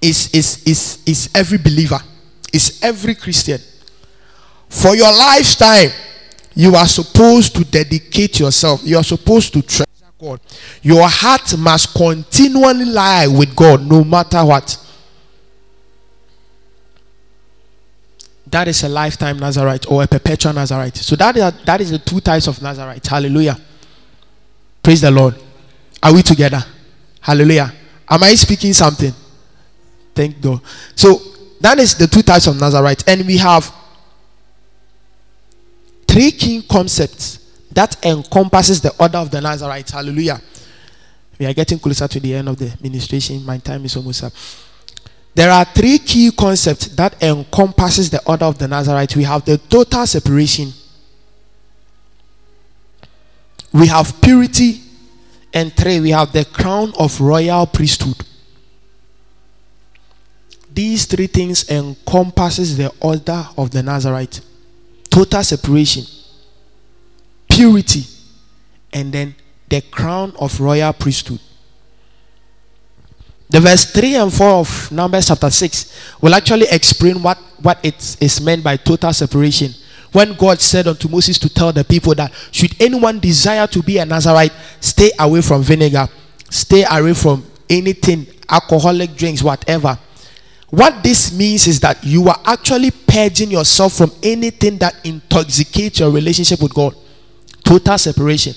is, 0.00 0.32
is, 0.32 0.62
is, 0.66 1.02
is 1.06 1.30
every 1.34 1.58
believer, 1.58 1.98
is 2.52 2.80
every 2.82 3.14
Christian. 3.14 3.58
For 4.68 4.94
your 4.94 5.10
lifetime, 5.10 5.90
you 6.54 6.74
are 6.74 6.86
supposed 6.86 7.54
to 7.56 7.64
dedicate 7.64 8.40
yourself. 8.40 8.82
You 8.84 8.96
are 8.96 9.04
supposed 9.04 9.52
to 9.54 9.62
God. 10.18 10.40
Your 10.82 11.08
heart 11.08 11.56
must 11.58 11.94
continually 11.94 12.86
lie 12.86 13.26
with 13.26 13.54
God 13.54 13.82
no 13.86 14.02
matter 14.02 14.44
what. 14.44 14.86
that 18.46 18.68
is 18.68 18.82
a 18.84 18.88
lifetime 18.88 19.38
Nazarite 19.38 19.90
or 19.90 20.04
a 20.04 20.06
perpetual 20.06 20.52
Nazarite. 20.52 20.96
So 20.96 21.16
that 21.16 21.36
is, 21.36 21.64
that 21.64 21.80
is 21.80 21.90
the 21.90 21.98
two 21.98 22.20
types 22.20 22.46
of 22.46 22.62
Nazarite. 22.62 23.06
Hallelujah. 23.06 23.58
Praise 24.82 25.00
the 25.00 25.10
Lord. 25.10 25.34
Are 26.02 26.14
we 26.14 26.22
together? 26.22 26.64
Hallelujah. 27.20 27.72
Am 28.08 28.22
I 28.22 28.34
speaking 28.34 28.72
something? 28.72 29.12
Thank 30.14 30.40
God. 30.40 30.60
So 30.94 31.18
that 31.60 31.78
is 31.78 31.96
the 31.96 32.06
two 32.06 32.22
types 32.22 32.46
of 32.46 32.58
Nazarite. 32.58 33.06
And 33.08 33.26
we 33.26 33.36
have 33.38 33.70
three 36.06 36.30
key 36.30 36.62
concepts 36.62 37.45
that 37.76 38.04
encompasses 38.04 38.80
the 38.80 38.92
order 38.98 39.18
of 39.18 39.30
the 39.30 39.40
Nazarite. 39.40 39.90
Hallelujah. 39.90 40.40
We 41.38 41.46
are 41.46 41.52
getting 41.54 41.78
closer 41.78 42.08
to 42.08 42.18
the 42.18 42.34
end 42.34 42.48
of 42.48 42.56
the 42.56 42.76
ministration. 42.82 43.44
My 43.44 43.58
time 43.58 43.84
is 43.84 43.96
almost 43.96 44.24
up. 44.24 44.32
There 45.34 45.50
are 45.50 45.64
three 45.66 45.98
key 45.98 46.30
concepts 46.32 46.88
that 46.96 47.22
encompasses 47.22 48.10
the 48.10 48.24
order 48.26 48.46
of 48.46 48.58
the 48.58 48.66
Nazarite. 48.66 49.14
We 49.14 49.24
have 49.24 49.44
the 49.44 49.58
total 49.58 50.06
separation. 50.06 50.72
We 53.72 53.86
have 53.86 54.20
purity. 54.20 54.80
And 55.52 55.72
three, 55.72 56.00
we 56.00 56.10
have 56.10 56.32
the 56.32 56.44
crown 56.44 56.92
of 56.98 57.20
royal 57.20 57.66
priesthood. 57.66 58.16
these 60.76 61.06
three 61.06 61.26
things 61.26 61.70
encompasses 61.70 62.76
the 62.76 62.92
order 63.00 63.48
of 63.56 63.70
the 63.70 63.82
Nazarite. 63.82 64.42
Total 65.08 65.42
separation, 65.42 66.04
purity, 67.56 68.04
and 68.92 69.12
then 69.12 69.34
the 69.68 69.80
crown 69.80 70.32
of 70.38 70.60
royal 70.60 70.92
priesthood. 70.92 71.40
The 73.48 73.60
verse 73.60 73.90
3 73.92 74.16
and 74.16 74.32
4 74.32 74.46
of 74.46 74.92
Numbers 74.92 75.28
chapter 75.28 75.48
6 75.48 76.18
will 76.20 76.34
actually 76.34 76.66
explain 76.70 77.22
what, 77.22 77.38
what 77.62 77.78
it 77.82 78.16
is 78.20 78.40
meant 78.40 78.62
by 78.62 78.76
total 78.76 79.12
separation. 79.12 79.72
When 80.12 80.34
God 80.34 80.60
said 80.60 80.86
unto 80.86 81.08
Moses 81.08 81.38
to 81.38 81.48
tell 81.48 81.72
the 81.72 81.84
people 81.84 82.14
that 82.16 82.32
should 82.50 82.74
anyone 82.80 83.20
desire 83.20 83.66
to 83.68 83.82
be 83.82 83.98
a 83.98 84.04
Nazarite, 84.04 84.52
stay 84.80 85.10
away 85.18 85.40
from 85.40 85.62
vinegar, 85.62 86.08
stay 86.50 86.84
away 86.90 87.14
from 87.14 87.44
anything, 87.70 88.26
alcoholic 88.48 89.14
drinks, 89.14 89.42
whatever. 89.42 89.98
What 90.68 91.02
this 91.02 91.32
means 91.36 91.66
is 91.68 91.80
that 91.80 92.02
you 92.04 92.28
are 92.28 92.40
actually 92.44 92.90
purging 92.90 93.50
yourself 93.50 93.94
from 93.94 94.10
anything 94.22 94.78
that 94.78 94.94
intoxicates 95.04 96.00
your 96.00 96.10
relationship 96.10 96.60
with 96.60 96.74
God. 96.74 96.94
Total 97.66 97.98
separation. 97.98 98.54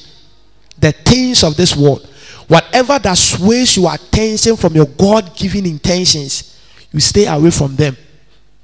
The 0.78 0.94
things 0.94 1.44
of 1.44 1.58
this 1.58 1.76
world 1.76 2.10
Whatever 2.50 2.98
that 2.98 3.16
sways 3.16 3.78
your 3.78 3.94
attention 3.94 4.58
from 4.58 4.74
your 4.74 4.88
God 4.88 5.36
given 5.38 5.68
intentions, 5.68 6.60
you 6.92 7.00
stay 7.00 7.28
away 7.28 7.52
from 7.52 7.76
them. 7.76 7.96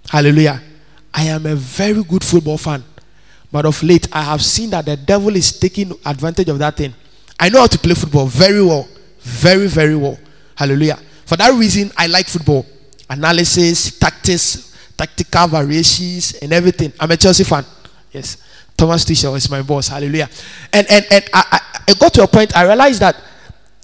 Hallelujah. 0.09 0.59
I 1.13 1.25
am 1.25 1.45
a 1.45 1.53
very 1.55 2.03
good 2.03 2.23
football 2.23 2.57
fan. 2.57 2.83
But 3.51 3.67
of 3.67 3.81
late, 3.83 4.07
I 4.11 4.23
have 4.23 4.43
seen 4.43 4.71
that 4.71 4.85
the 4.87 4.97
devil 4.97 5.35
is 5.35 5.59
taking 5.59 5.91
advantage 6.03 6.49
of 6.49 6.57
that 6.57 6.77
thing. 6.77 6.95
I 7.39 7.49
know 7.49 7.59
how 7.59 7.67
to 7.67 7.77
play 7.77 7.93
football 7.93 8.25
very 8.25 8.63
well. 8.65 8.87
Very, 9.19 9.67
very 9.67 9.95
well. 9.95 10.17
Hallelujah. 10.55 10.97
For 11.27 11.37
that 11.37 11.53
reason, 11.53 11.91
I 11.95 12.07
like 12.07 12.25
football. 12.25 12.65
Analysis, 13.07 13.99
tactics, 13.99 14.75
tactical 14.97 15.47
variations, 15.47 16.33
and 16.41 16.51
everything. 16.51 16.91
I'm 16.99 17.11
a 17.11 17.17
Chelsea 17.17 17.43
fan. 17.43 17.63
Yes. 18.11 18.37
Thomas 18.77 19.05
Tuchel 19.05 19.37
is 19.37 19.49
my 19.49 19.61
boss. 19.61 19.87
Hallelujah. 19.87 20.29
And 20.73 20.85
and, 20.89 21.05
and 21.11 21.29
I, 21.33 21.43
I, 21.51 21.79
I 21.89 21.93
got 21.93 22.13
to 22.15 22.23
a 22.23 22.27
point, 22.27 22.55
I 22.55 22.63
realized 22.63 23.01
that 23.01 23.15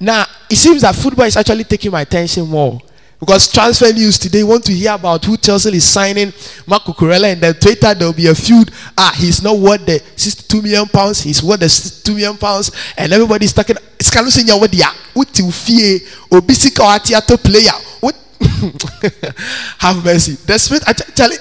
now, 0.01 0.25
it 0.49 0.55
seems 0.55 0.81
that 0.81 0.95
football 0.95 1.27
is 1.27 1.37
actually 1.37 1.63
taking 1.63 1.91
my 1.91 2.01
attention 2.01 2.47
more. 2.47 2.81
Because 3.19 3.51
transfer 3.51 3.93
news 3.93 4.17
today 4.17 4.41
want 4.41 4.63
to 4.65 4.73
hear 4.73 4.93
about 4.95 5.23
who 5.23 5.37
Chelsea 5.37 5.75
is 5.75 5.83
signing 5.85 6.33
Marco 6.65 6.91
Cucurella 6.91 7.31
and 7.31 7.39
then 7.39 7.53
Twitter 7.53 7.93
there 7.93 8.07
will 8.07 8.13
be 8.13 8.25
a 8.25 8.33
feud. 8.33 8.71
Ah, 8.97 9.13
he's 9.15 9.43
not 9.43 9.59
worth 9.59 9.85
the 9.85 10.01
62 10.15 10.59
million 10.63 10.87
pounds, 10.87 11.21
he's 11.21 11.43
worth 11.43 11.59
the 11.59 11.69
62 11.69 12.15
million 12.15 12.35
pounds, 12.35 12.71
and 12.97 13.13
everybody's 13.13 13.53
talking 13.53 13.75
of 13.77 14.33
saying 14.33 14.59
what 14.59 14.71
dia 14.71 14.87
you 15.35 15.51
fear 15.51 15.99
obisika 16.31 16.99
theater 17.05 17.37
player. 17.37 17.69
What 17.99 18.15
have 19.77 20.03
mercy. 20.03 20.33
The 20.33 20.57
spirit 20.57 20.83
actually 20.87 21.35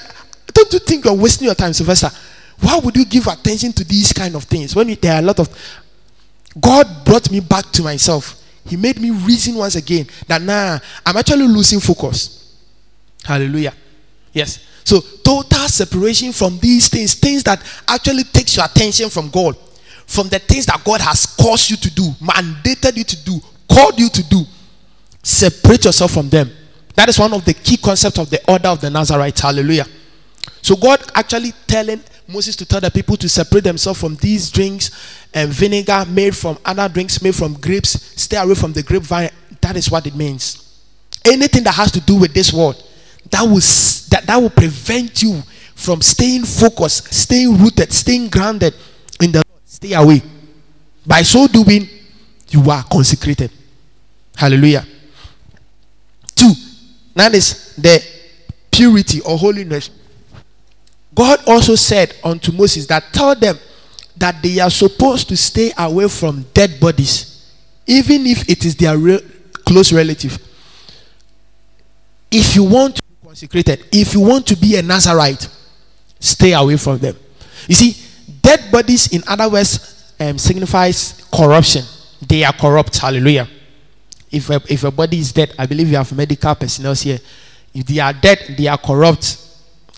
don't 0.53 0.71
you 0.71 0.81
think 0.81 1.07
you're 1.07 1.15
wasting 1.15 1.47
your 1.47 1.55
time, 1.55 1.73
Sylvester? 1.73 2.11
Why 2.61 2.79
would 2.79 2.97
you 2.97 3.05
give 3.05 3.27
attention 3.27 3.73
to 3.73 3.85
these 3.85 4.13
kind 4.13 4.35
of 4.35 4.45
things 4.45 4.75
when 4.77 4.95
there 4.95 5.15
are 5.15 5.19
a 5.19 5.23
lot 5.23 5.39
of 5.41 5.49
God 6.61 6.87
brought 7.05 7.31
me 7.31 7.41
back 7.41 7.67
to 7.73 7.83
myself? 7.83 8.37
He 8.67 8.77
made 8.77 9.01
me 9.01 9.11
reason 9.11 9.55
once 9.55 9.75
again 9.77 10.07
that 10.27 10.43
nah, 10.43 10.79
I'm 11.05 11.17
actually 11.17 11.49
losing 11.49 11.81
focus. 11.81 12.57
Hallelujah. 13.25 13.73
Yes. 14.33 14.65
So 14.85 15.01
total 15.01 15.69
separation 15.69 16.33
from 16.33 16.59
these 16.59 16.89
things, 16.89 17.15
things 17.15 17.43
that 17.45 17.63
actually 17.89 18.25
takes 18.25 18.57
your 18.57 18.67
attention 18.67 19.09
from 19.09 19.31
God, 19.31 19.57
from 20.07 20.29
the 20.29 20.39
things 20.39 20.67
that 20.67 20.83
God 20.85 21.01
has 21.01 21.27
caused 21.27 21.71
you 21.71 21.77
to 21.77 21.95
do, 21.95 22.03
mandated 22.21 22.97
you 22.97 23.05
to 23.05 23.25
do, 23.25 23.41
called 23.69 23.99
you 23.99 24.09
to 24.09 24.23
do. 24.29 24.43
Separate 25.23 25.85
yourself 25.85 26.13
from 26.13 26.29
them. 26.29 26.51
That 26.95 27.09
is 27.09 27.19
one 27.19 27.33
of 27.33 27.45
the 27.45 27.55
key 27.55 27.77
concepts 27.77 28.19
of 28.19 28.31
the 28.31 28.41
order 28.51 28.69
of 28.69 28.81
the 28.81 28.91
Nazarites. 28.91 29.41
Hallelujah. 29.41 29.87
So 30.63 30.77
God 30.77 31.01
actually 31.15 31.53
telling 31.67 32.03
Moses 32.31 32.55
to 32.57 32.65
tell 32.65 32.81
the 32.81 32.91
people 32.91 33.17
to 33.17 33.29
separate 33.29 33.65
themselves 33.65 34.01
from 34.01 34.15
these 34.17 34.51
drinks 34.51 34.91
and 35.35 35.51
vinegar 35.51 36.05
made 36.09 36.37
from 36.37 36.59
other 36.65 36.89
drinks 36.89 37.21
made 37.23 37.35
from 37.35 37.55
grapes. 37.55 37.91
Stay 38.21 38.37
away 38.37 38.55
from 38.55 38.73
the 38.73 38.83
grapevine. 38.83 39.31
That 39.61 39.77
is 39.77 39.91
what 39.91 40.07
it 40.07 40.15
means. 40.15 40.81
Anything 41.25 41.65
that 41.65 41.75
has 41.75 41.91
to 41.93 42.01
do 42.01 42.17
with 42.17 42.33
this 42.33 42.53
world 42.53 42.83
that 43.31 43.43
will 43.43 43.61
that, 44.11 44.25
that 44.27 44.37
will 44.37 44.51
prevent 44.51 45.23
you 45.23 45.43
from 45.75 46.03
staying 46.03 46.45
focused, 46.45 47.13
staying 47.13 47.57
rooted, 47.59 47.93
staying 47.93 48.29
grounded 48.29 48.75
in 49.21 49.33
the. 49.33 49.43
Stay 49.65 49.93
away. 49.95 50.23
By 51.07 51.23
so 51.23 51.47
doing, 51.47 51.89
you 52.49 52.71
are 52.71 52.85
consecrated. 52.85 53.51
Hallelujah. 54.37 54.87
Two, 56.35 56.53
that 57.15 57.35
is 57.35 57.75
the 57.77 58.03
purity 58.71 59.21
or 59.23 59.39
holiness 59.39 59.91
God 61.15 61.41
also 61.47 61.75
said 61.75 62.15
unto 62.23 62.53
Moses 62.53 62.87
that 62.87 63.05
tell 63.13 63.35
them 63.35 63.59
that 64.17 64.43
they 64.43 64.61
are 64.61 64.71
supposed 64.71 65.29
to 65.29 65.37
stay 65.37 65.73
away 65.77 66.09
from 66.09 66.45
dead 66.55 66.79
bodies, 66.79 67.51
even 67.87 68.27
if 68.27 68.49
it 68.49 68.65
is 68.65 68.77
their 68.77 68.97
close 69.65 69.93
relative. 69.93 70.39
If 72.31 72.55
you 72.55 72.65
want 72.65 72.97
to 72.97 73.03
be 73.03 73.27
consecrated, 73.27 73.87
if 73.91 74.15
you 74.15 74.21
want 74.21 74.47
to 74.49 74.57
be 74.57 74.77
a 74.77 74.83
Nazarite, 74.83 75.49
stay 76.21 76.53
away 76.53 76.77
from 76.77 76.99
them. 76.99 77.17
You 77.67 77.75
see, 77.75 77.97
dead 78.41 78.71
bodies, 78.71 79.13
in 79.13 79.23
other 79.27 79.49
words, 79.49 80.15
um, 80.21 80.39
signifies 80.39 81.27
corruption. 81.33 81.85
They 82.27 82.45
are 82.45 82.53
corrupt. 82.53 82.99
Hallelujah. 82.99 83.49
If 84.31 84.51
a, 84.51 84.61
if 84.69 84.85
a 84.85 84.91
body 84.91 85.19
is 85.19 85.33
dead, 85.33 85.55
I 85.59 85.67
believe 85.67 85.89
you 85.89 85.97
have 85.97 86.13
medical 86.13 86.55
personnel 86.55 86.95
here. 86.95 87.19
If 87.75 87.87
they 87.87 87.99
are 87.99 88.13
dead, 88.13 88.55
they 88.57 88.69
are 88.69 88.79
corrupt 88.79 89.50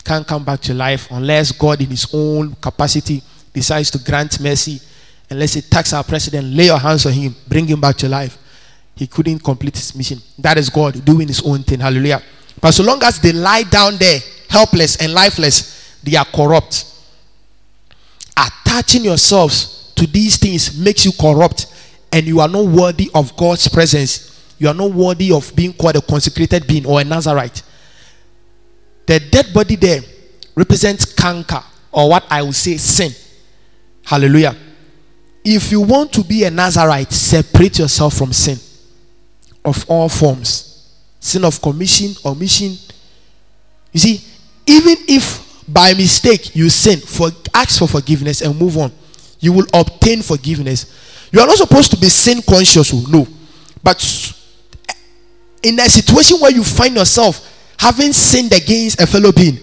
can't 0.03 0.27
come 0.27 0.43
back 0.43 0.59
to 0.61 0.73
life 0.73 1.07
unless 1.11 1.51
God, 1.51 1.81
in 1.81 1.89
His 1.89 2.07
own 2.13 2.55
capacity, 2.55 3.21
decides 3.53 3.91
to 3.91 3.99
grant 3.99 4.39
mercy. 4.39 4.81
And 5.29 5.39
let's 5.39 5.53
say, 5.53 5.61
tax 5.61 5.93
our 5.93 6.03
president, 6.03 6.47
lay 6.47 6.65
your 6.65 6.77
hands 6.77 7.05
on 7.05 7.13
him, 7.13 7.35
bring 7.47 7.65
him 7.65 7.79
back 7.79 7.95
to 7.97 8.09
life. 8.09 8.37
He 8.95 9.07
couldn't 9.07 9.39
complete 9.39 9.75
his 9.75 9.95
mission. 9.95 10.19
That 10.37 10.57
is 10.57 10.69
God 10.69 11.03
doing 11.03 11.27
His 11.27 11.41
own 11.41 11.63
thing. 11.63 11.79
Hallelujah. 11.79 12.21
But 12.61 12.71
so 12.73 12.83
long 12.83 13.01
as 13.03 13.19
they 13.19 13.31
lie 13.31 13.63
down 13.63 13.97
there, 13.97 14.19
helpless 14.49 14.97
and 14.97 15.13
lifeless, 15.13 15.97
they 16.03 16.15
are 16.15 16.25
corrupt. 16.25 16.85
Attaching 18.37 19.05
yourselves 19.05 19.91
to 19.95 20.05
these 20.05 20.37
things 20.37 20.77
makes 20.77 21.05
you 21.05 21.11
corrupt, 21.19 21.67
and 22.11 22.25
you 22.25 22.39
are 22.39 22.47
not 22.47 22.65
worthy 22.65 23.09
of 23.15 23.35
God's 23.35 23.67
presence. 23.67 24.53
You 24.59 24.67
are 24.67 24.73
not 24.73 24.91
worthy 24.91 25.31
of 25.31 25.55
being 25.55 25.73
called 25.73 25.95
a 25.95 26.01
consecrated 26.01 26.67
being 26.67 26.85
or 26.85 27.01
a 27.01 27.03
Nazarite. 27.03 27.63
The 29.05 29.19
dead 29.19 29.53
body 29.53 29.75
there 29.75 30.01
represents 30.55 31.11
canker, 31.13 31.63
or 31.91 32.09
what 32.09 32.25
I 32.29 32.41
will 32.41 32.53
say, 32.53 32.77
sin. 32.77 33.11
Hallelujah. 34.05 34.55
If 35.43 35.71
you 35.71 35.81
want 35.81 36.13
to 36.13 36.23
be 36.23 36.43
a 36.45 36.51
Nazarite, 36.51 37.11
separate 37.11 37.79
yourself 37.79 38.15
from 38.15 38.31
sin 38.31 38.57
of 39.65 39.89
all 39.89 40.09
forms 40.09 40.73
sin 41.23 41.45
of 41.45 41.61
commission, 41.61 42.13
omission. 42.25 42.77
You 43.93 43.99
see, 43.99 44.21
even 44.65 44.95
if 45.07 45.63
by 45.65 45.93
mistake 45.93 46.53
you 46.53 46.69
sin, 46.69 46.99
for, 46.99 47.29
ask 47.53 47.79
for 47.79 47.87
forgiveness 47.87 48.41
and 48.41 48.59
move 48.59 48.77
on. 48.77 48.91
You 49.39 49.53
will 49.53 49.65
obtain 49.73 50.21
forgiveness. 50.21 51.29
You 51.31 51.39
are 51.39 51.47
not 51.47 51.57
supposed 51.57 51.91
to 51.91 51.97
be 51.97 52.09
sin 52.09 52.41
conscious, 52.41 52.93
oh, 52.93 53.05
no. 53.09 53.25
But 53.81 54.01
in 55.63 55.79
a 55.79 55.87
situation 55.87 56.39
where 56.39 56.51
you 56.51 56.63
find 56.63 56.95
yourself 56.95 57.49
having 57.83 58.13
sinned 58.13 58.53
against 58.53 59.01
a 59.01 59.05
fellow 59.05 59.33
being, 59.33 59.59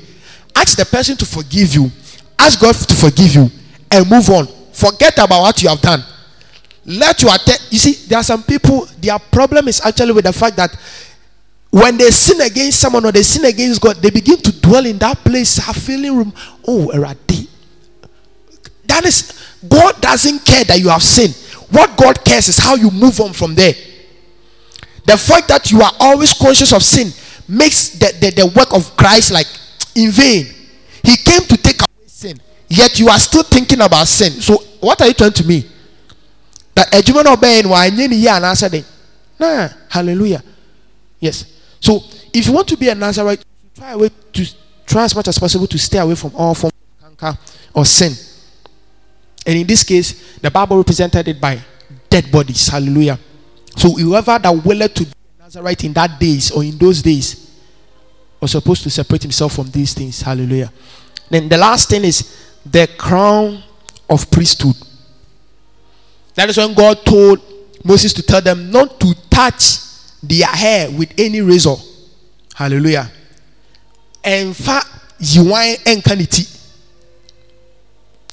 ask 0.55 0.77
the 0.77 0.85
person 0.85 1.16
to 1.16 1.25
forgive 1.25 1.75
you, 1.75 1.91
ask 2.39 2.61
God 2.61 2.75
to 2.75 2.95
forgive 2.95 3.35
you, 3.35 3.51
and 3.91 4.11
move 4.11 4.29
on. 4.29 4.47
Forget 4.73 5.14
about 5.18 5.41
what 5.41 5.62
you 5.62 5.71
have 5.71 5.81
done. 5.81 6.05
Let 6.85 7.23
your 7.23 7.31
att- 7.31 7.66
you 7.71 7.79
see, 7.79 7.93
there 8.09 8.18
are 8.18 8.25
some 8.25 8.43
people, 8.43 8.87
their 9.01 9.18
problem 9.18 9.68
is 9.68 9.81
actually 9.83 10.12
with 10.12 10.27
the 10.27 10.35
fact 10.35 10.57
that 10.57 10.71
when 11.71 11.97
they 11.97 12.11
sin 12.11 12.43
against 12.43 12.81
someone 12.81 13.07
or 13.07 13.12
they 13.12 13.23
sin 13.23 13.47
against 13.47 13.81
God, 13.81 13.97
they 13.97 14.11
begin 14.11 14.37
to 14.37 14.53
dwell 14.53 14.85
in 14.85 14.99
that 14.99 15.25
place, 15.25 15.57
have 15.57 15.77
feeling 15.77 16.14
room. 16.14 16.35
Oh, 16.68 16.91
Eradi. 16.93 17.49
That 18.85 19.07
is 19.07 19.33
God 19.66 19.99
doesn't 20.03 20.45
care 20.45 20.64
that 20.64 20.79
you 20.79 20.91
have 20.91 21.03
sinned. 21.03 21.35
What 21.71 21.97
God 21.97 22.23
cares 22.23 22.49
is 22.49 22.59
how 22.59 22.75
you 22.75 22.91
move 22.91 23.18
on 23.21 23.33
from 23.33 23.55
there. 23.55 23.73
The 25.07 25.16
fact 25.16 25.49
that 25.49 25.71
you 25.71 25.81
are 25.81 25.93
always 26.01 26.35
conscious 26.35 26.73
of 26.73 26.83
sin 26.83 27.12
makes 27.51 27.90
the, 27.98 28.12
the, 28.20 28.30
the 28.30 28.46
work 28.57 28.72
of 28.72 28.96
Christ 28.96 29.32
like 29.32 29.46
in 29.94 30.11
vain. 30.11 30.46
He 31.03 31.16
came 31.16 31.42
to 31.42 31.57
take 31.57 31.80
away 31.80 32.07
sin, 32.07 32.38
yet 32.68 32.98
you 32.98 33.09
are 33.09 33.18
still 33.18 33.42
thinking 33.42 33.80
about 33.80 34.07
sin. 34.07 34.32
So, 34.40 34.57
what 34.80 35.01
are 35.01 35.09
you 35.09 35.14
trying 35.14 35.32
to 35.32 35.46
me? 35.46 35.68
That 36.74 36.94
a 36.94 37.03
human 37.03 37.26
obeying 37.26 37.68
why 37.68 37.86
and 37.86 38.44
answer 38.44 38.68
Nah, 39.38 39.68
hallelujah. 39.88 40.42
Yes. 41.18 41.44
So, 41.80 42.01
if 42.32 42.46
you 42.46 42.53
want 42.53 42.68
to 42.68 42.76
be 42.76 42.88
a 42.88 42.94
Nazarite, 42.94 43.44
try 43.74 43.92
away 43.92 44.11
to 44.32 44.46
try 44.86 45.05
as 45.05 45.14
much 45.14 45.28
as 45.28 45.38
possible 45.38 45.66
to 45.66 45.78
stay 45.78 45.98
away 45.98 46.14
from 46.14 46.32
all 46.34 46.55
forms 46.55 46.74
of 47.03 47.18
canker 47.18 47.38
or 47.74 47.84
sin. 47.84 48.12
And 49.46 49.59
in 49.59 49.66
this 49.66 49.82
case, 49.82 50.38
the 50.38 50.51
Bible 50.51 50.76
represented 50.76 51.26
it 51.26 51.40
by 51.40 51.61
dead 52.09 52.30
bodies. 52.30 52.68
Hallelujah. 52.68 53.18
So 53.76 53.92
whoever 53.92 54.38
that 54.38 54.64
willeth 54.64 54.94
to 54.94 55.07
Nazarite 55.51 55.82
in 55.82 55.92
that 55.94 56.20
days 56.20 56.53
or 56.53 56.62
in 56.62 56.78
those 56.78 57.03
days 57.03 57.51
was 58.40 58.53
supposed 58.53 58.84
to 58.84 58.90
separate 58.90 59.22
himself 59.22 59.53
from 59.53 59.66
these 59.66 59.92
things. 59.92 60.22
Hallelujah. 60.22 60.72
Then 61.28 61.48
the 61.48 61.57
last 61.57 61.90
thing 61.90 62.05
is 62.05 62.57
the 62.64 62.88
crown 62.96 63.61
of 64.09 64.30
priesthood. 64.30 64.76
That 66.36 66.51
is 66.51 66.57
when 66.57 66.72
God 66.72 67.05
told 67.05 67.40
Moses 67.82 68.12
to 68.12 68.22
tell 68.22 68.40
them 68.40 68.70
not 68.70 69.01
to 69.01 69.12
touch 69.28 69.78
their 70.22 70.46
hair 70.46 70.88
with 70.88 71.12
any 71.18 71.40
razor. 71.40 71.74
Hallelujah. 72.55 73.11
And 74.22 74.57
fa 74.57 74.82
yiwan 75.18 75.78
enkaniti. 75.82 76.46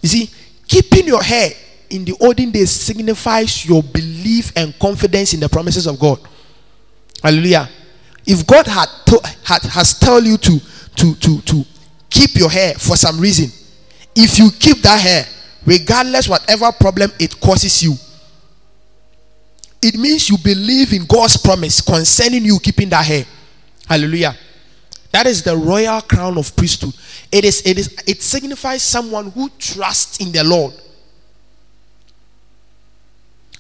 You 0.03 0.09
see, 0.09 0.29
keeping 0.67 1.07
your 1.07 1.23
hair 1.23 1.49
in 1.89 2.05
the 2.05 2.15
olden 2.21 2.51
days 2.51 2.69
signifies 2.69 3.65
your 3.65 3.81
belief 3.81 4.51
and 4.55 4.77
confidence 4.77 5.33
in 5.33 5.39
the 5.39 5.49
promises 5.49 5.87
of 5.87 5.97
God. 5.97 6.19
Hallelujah. 7.21 7.69
If 8.25 8.45
God 8.45 8.67
had, 8.67 8.87
to, 9.07 9.21
had 9.43 9.61
has 9.63 9.97
told 9.97 10.25
you 10.25 10.37
to 10.37 10.59
to 10.97 11.15
to 11.15 11.41
to 11.41 11.65
keep 12.09 12.35
your 12.35 12.49
hair 12.49 12.73
for 12.73 12.95
some 12.95 13.19
reason, 13.19 13.49
if 14.15 14.37
you 14.37 14.49
keep 14.51 14.77
that 14.79 14.99
hair, 14.99 15.25
regardless 15.65 16.27
whatever 16.27 16.71
problem 16.71 17.11
it 17.19 17.39
causes 17.39 17.83
you, 17.83 17.93
it 19.81 19.95
means 19.95 20.29
you 20.29 20.37
believe 20.37 20.93
in 20.93 21.05
God's 21.05 21.37
promise 21.37 21.81
concerning 21.81 22.43
you 22.43 22.59
keeping 22.59 22.89
that 22.89 23.05
hair. 23.05 23.25
Hallelujah. 23.87 24.35
That 25.11 25.27
is 25.27 25.43
the 25.43 25.55
royal 25.55 26.01
crown 26.01 26.37
of 26.37 26.55
priesthood. 26.55 26.93
It 27.31 27.45
is 27.45 27.61
it 27.65 27.77
is 27.77 28.03
it 28.05 28.21
signifies 28.21 28.83
someone 28.83 29.31
who 29.31 29.49
trusts 29.57 30.19
in 30.19 30.31
the 30.31 30.43
Lord. 30.43 30.73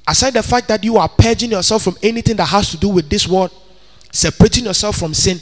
Aside 0.07 0.33
the 0.33 0.43
fact 0.43 0.69
that 0.69 0.83
you 0.83 0.97
are 0.97 1.09
purging 1.09 1.51
yourself 1.51 1.83
from 1.83 1.97
anything 2.01 2.37
that 2.37 2.45
has 2.45 2.71
to 2.71 2.77
do 2.77 2.87
with 2.87 3.09
this 3.09 3.27
world, 3.27 3.51
separating 4.11 4.63
yourself 4.63 4.95
from 4.95 5.13
sin, 5.13 5.39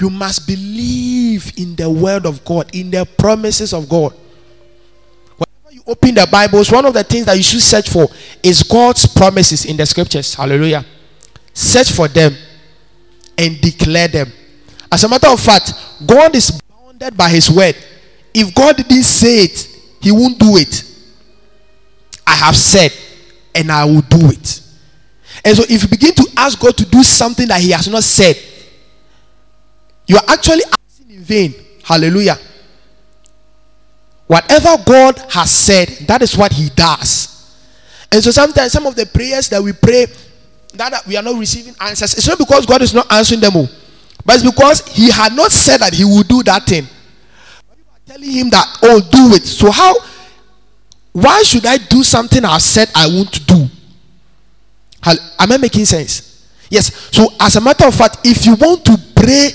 you 0.00 0.10
must 0.10 0.46
believe 0.46 1.52
in 1.56 1.76
the 1.76 1.88
word 1.88 2.26
of 2.26 2.44
God, 2.44 2.74
in 2.74 2.90
the 2.90 3.06
promises 3.16 3.72
of 3.72 3.88
God. 3.88 4.12
Whenever 5.36 5.72
you 5.72 5.82
open 5.86 6.14
the 6.14 6.26
Bibles, 6.30 6.70
one 6.72 6.84
of 6.84 6.94
the 6.94 7.04
things 7.04 7.26
that 7.26 7.36
you 7.36 7.42
should 7.44 7.62
search 7.62 7.88
for 7.88 8.08
is 8.42 8.62
God's 8.64 9.06
promises 9.06 9.64
in 9.64 9.76
the 9.76 9.86
scriptures. 9.86 10.34
Hallelujah. 10.34 10.84
Search 11.54 11.92
for 11.92 12.08
them 12.08 12.34
and 13.36 13.60
declare 13.60 14.08
them. 14.08 14.32
As 14.90 15.04
a 15.04 15.08
matter 15.08 15.28
of 15.28 15.40
fact, 15.40 15.72
God 16.04 16.34
is 16.34 16.50
bounded 16.50 17.16
by 17.16 17.28
his 17.28 17.50
word. 17.50 17.76
If 18.34 18.52
God 18.54 18.76
didn't 18.76 19.04
say 19.04 19.44
it, 19.44 19.68
he 20.00 20.10
won't 20.10 20.38
do 20.38 20.56
it. 20.56 20.84
I 22.26 22.34
have 22.34 22.56
said, 22.56 22.92
and 23.58 23.72
I 23.72 23.84
will 23.84 24.02
do 24.02 24.30
it. 24.30 24.62
And 25.44 25.56
so, 25.56 25.64
if 25.68 25.82
you 25.82 25.88
begin 25.88 26.14
to 26.14 26.26
ask 26.36 26.58
God 26.58 26.76
to 26.76 26.86
do 26.86 27.02
something 27.02 27.48
that 27.48 27.60
He 27.60 27.70
has 27.72 27.88
not 27.88 28.04
said, 28.04 28.36
you 30.06 30.16
are 30.16 30.24
actually 30.28 30.62
asking 30.64 31.16
in 31.16 31.22
vain. 31.22 31.54
Hallelujah. 31.84 32.36
Whatever 34.26 34.82
God 34.86 35.18
has 35.30 35.50
said, 35.50 35.88
that 36.06 36.22
is 36.22 36.36
what 36.36 36.52
He 36.52 36.68
does. 36.70 37.34
And 38.12 38.22
so, 38.22 38.30
sometimes 38.30 38.72
some 38.72 38.86
of 38.86 38.94
the 38.94 39.06
prayers 39.06 39.48
that 39.48 39.62
we 39.62 39.72
pray 39.72 40.06
that 40.74 41.02
we 41.06 41.16
are 41.16 41.22
not 41.22 41.38
receiving 41.38 41.74
answers, 41.80 42.14
it's 42.14 42.28
not 42.28 42.38
because 42.38 42.64
God 42.64 42.82
is 42.82 42.94
not 42.94 43.10
answering 43.12 43.40
them 43.40 43.56
all, 43.56 43.68
but 44.24 44.36
it's 44.36 44.48
because 44.48 44.86
He 44.88 45.10
had 45.10 45.34
not 45.34 45.50
said 45.50 45.78
that 45.78 45.94
He 45.94 46.04
will 46.04 46.22
do 46.22 46.42
that 46.44 46.64
thing. 46.64 46.84
You 46.84 47.84
are 47.90 48.00
telling 48.06 48.30
Him 48.30 48.50
that, 48.50 48.78
oh, 48.82 49.00
do 49.00 49.34
it. 49.34 49.44
So, 49.44 49.70
how? 49.70 49.96
Why 51.12 51.42
should 51.42 51.66
I 51.66 51.78
do 51.78 52.02
something 52.02 52.44
I 52.44 52.58
said 52.58 52.90
I 52.94 53.06
won't 53.06 53.46
do? 53.46 53.66
Am 55.04 55.52
I 55.52 55.56
making 55.56 55.84
sense? 55.84 56.46
Yes. 56.70 56.94
So, 57.12 57.28
as 57.40 57.56
a 57.56 57.60
matter 57.60 57.86
of 57.86 57.94
fact, 57.94 58.18
if 58.24 58.44
you 58.44 58.54
want 58.54 58.84
to 58.84 58.96
pray 59.14 59.50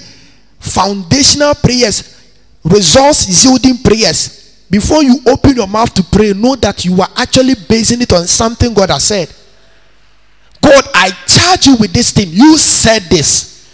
foundational 0.59 1.53
prayers, 1.55 2.21
results 2.63 3.45
yielding 3.45 3.77
prayers, 3.77 4.65
before 4.69 5.03
you 5.03 5.19
open 5.27 5.55
your 5.55 5.67
mouth 5.67 5.93
to 5.93 6.03
pray, 6.03 6.33
know 6.33 6.55
that 6.55 6.83
you 6.83 6.99
are 6.99 7.09
actually 7.15 7.53
basing 7.69 8.01
it 8.01 8.11
on 8.11 8.25
something 8.25 8.73
God 8.73 8.89
has 8.89 9.03
said. 9.03 9.31
God, 10.61 10.83
I 10.95 11.11
charge 11.27 11.67
you 11.67 11.75
with 11.75 11.93
this 11.93 12.11
thing. 12.11 12.29
You 12.31 12.57
said 12.57 13.03
this. 13.03 13.69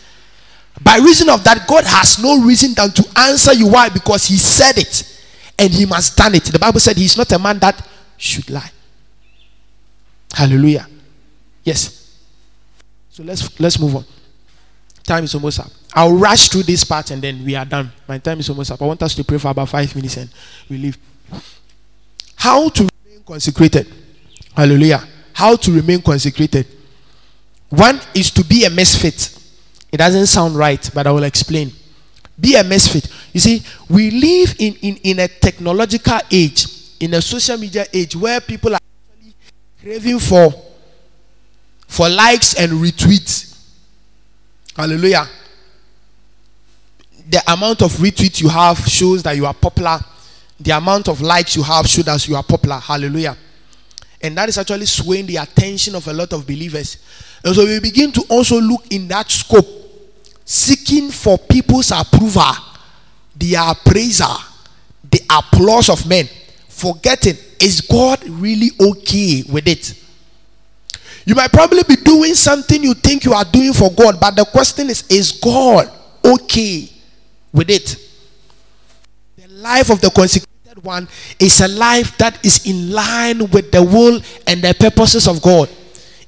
By 0.81 0.97
reason 0.97 1.29
of 1.29 1.43
that, 1.43 1.67
God 1.67 1.85
has 1.85 2.21
no 2.21 2.41
reason 2.41 2.73
than 2.73 2.91
to 2.91 3.07
answer 3.15 3.53
you. 3.53 3.67
Why? 3.67 3.89
Because 3.89 4.25
He 4.25 4.37
said 4.37 4.77
it 4.77 5.08
and 5.59 5.71
He 5.71 5.85
must 5.85 6.17
done 6.17 6.35
it. 6.35 6.45
The 6.45 6.59
Bible 6.59 6.79
said 6.79 6.97
He's 6.97 7.17
not 7.17 7.31
a 7.31 7.39
man 7.39 7.59
that 7.59 7.85
should 8.17 8.49
lie. 8.49 8.71
Hallelujah. 10.33 10.87
Yes. 11.63 12.17
So 13.09 13.23
let's 13.23 13.59
let's 13.59 13.79
move 13.79 13.95
on. 13.95 14.05
Time 15.03 15.23
is 15.23 15.33
almost 15.35 15.59
up. 15.59 15.71
I'll 15.93 16.13
rush 16.13 16.49
through 16.49 16.63
this 16.63 16.83
part 16.83 17.11
and 17.11 17.21
then 17.21 17.43
we 17.43 17.55
are 17.55 17.65
done. 17.65 17.91
My 18.07 18.19
time 18.19 18.39
is 18.39 18.49
almost 18.49 18.71
up. 18.71 18.81
I 18.81 18.85
want 18.85 19.01
us 19.01 19.15
to 19.15 19.23
pray 19.23 19.37
for 19.37 19.49
about 19.49 19.69
five 19.69 19.93
minutes 19.95 20.17
and 20.17 20.29
we 20.69 20.77
leave. 20.77 20.97
How 22.35 22.69
to 22.69 22.87
remain 23.05 23.23
consecrated. 23.25 23.87
Hallelujah. 24.55 25.03
How 25.33 25.55
to 25.55 25.71
remain 25.71 26.01
consecrated. 26.01 26.67
One 27.69 27.99
is 28.13 28.31
to 28.31 28.43
be 28.43 28.65
a 28.65 28.69
misfit. 28.69 29.35
It 29.91 29.97
doesn't 29.97 30.27
sound 30.27 30.55
right, 30.55 30.89
but 30.93 31.07
I 31.07 31.11
will 31.11 31.23
explain. 31.23 31.71
Be 32.39 32.55
a 32.55 32.63
misfit. 32.63 33.07
You 33.33 33.39
see, 33.39 33.63
we 33.89 34.11
live 34.11 34.55
in, 34.59 34.75
in, 34.81 34.95
in 34.97 35.19
a 35.19 35.27
technological 35.27 36.19
age, 36.31 36.65
in 36.99 37.13
a 37.13 37.21
social 37.21 37.57
media 37.57 37.85
age 37.93 38.15
where 38.15 38.39
people 38.39 38.73
are 38.73 38.79
actually 38.79 39.33
craving 39.81 40.19
for 40.19 40.53
for 41.87 42.07
likes 42.07 42.53
and 42.53 42.71
retweets. 42.73 43.57
Hallelujah. 44.75 45.27
The 47.29 47.41
amount 47.51 47.81
of 47.81 47.91
retweets 47.93 48.41
you 48.41 48.47
have 48.47 48.77
shows 48.87 49.23
that 49.23 49.35
you 49.35 49.45
are 49.45 49.53
popular. 49.53 49.99
The 50.59 50.71
amount 50.71 51.07
of 51.07 51.19
likes 51.21 51.55
you 51.55 51.63
have 51.63 51.87
shows 51.87 52.05
that 52.05 52.27
you 52.27 52.35
are 52.35 52.43
popular. 52.43 52.77
Hallelujah. 52.77 53.35
And 54.21 54.37
that 54.37 54.49
is 54.49 54.57
actually 54.57 54.85
swaying 54.85 55.25
the 55.25 55.37
attention 55.37 55.95
of 55.95 56.07
a 56.07 56.13
lot 56.13 56.31
of 56.33 56.45
believers. 56.45 56.97
And 57.43 57.55
so 57.55 57.65
we 57.65 57.79
begin 57.79 58.11
to 58.11 58.23
also 58.29 58.59
look 58.59 58.83
in 58.91 59.07
that 59.07 59.29
scope, 59.31 59.65
seeking 60.49 61.11
for 61.11 61.37
people's 61.37 61.91
approval, 61.91 62.41
the 63.35 63.53
appraiser, 63.53 64.25
the 65.11 65.21
applause 65.29 65.91
of 65.91 66.09
men, 66.09 66.27
forgetting 66.67 67.35
is 67.61 67.81
God 67.81 68.27
really 68.27 68.71
okay 68.81 69.43
with 69.47 69.67
it? 69.67 69.93
You 71.23 71.35
might 71.35 71.51
probably 71.51 71.83
be 71.87 71.97
doing 71.97 72.33
something 72.33 72.81
you 72.81 72.95
think 72.95 73.25
you 73.25 73.33
are 73.33 73.45
doing 73.45 73.73
for 73.73 73.91
God, 73.91 74.19
but 74.19 74.35
the 74.35 74.45
question 74.45 74.89
is 74.89 75.05
is 75.07 75.33
God 75.33 75.87
okay 76.25 76.89
with 77.53 77.69
it? 77.69 77.95
The 79.37 79.47
life 79.49 79.91
of 79.91 80.01
the 80.01 80.09
consecrated 80.09 80.83
one 80.83 81.07
is 81.39 81.61
a 81.61 81.67
life 81.67 82.17
that 82.17 82.43
is 82.43 82.65
in 82.65 82.91
line 82.91 83.51
with 83.51 83.71
the 83.71 83.83
will 83.83 84.19
and 84.47 84.63
the 84.63 84.73
purposes 84.79 85.27
of 85.27 85.43
God. 85.43 85.69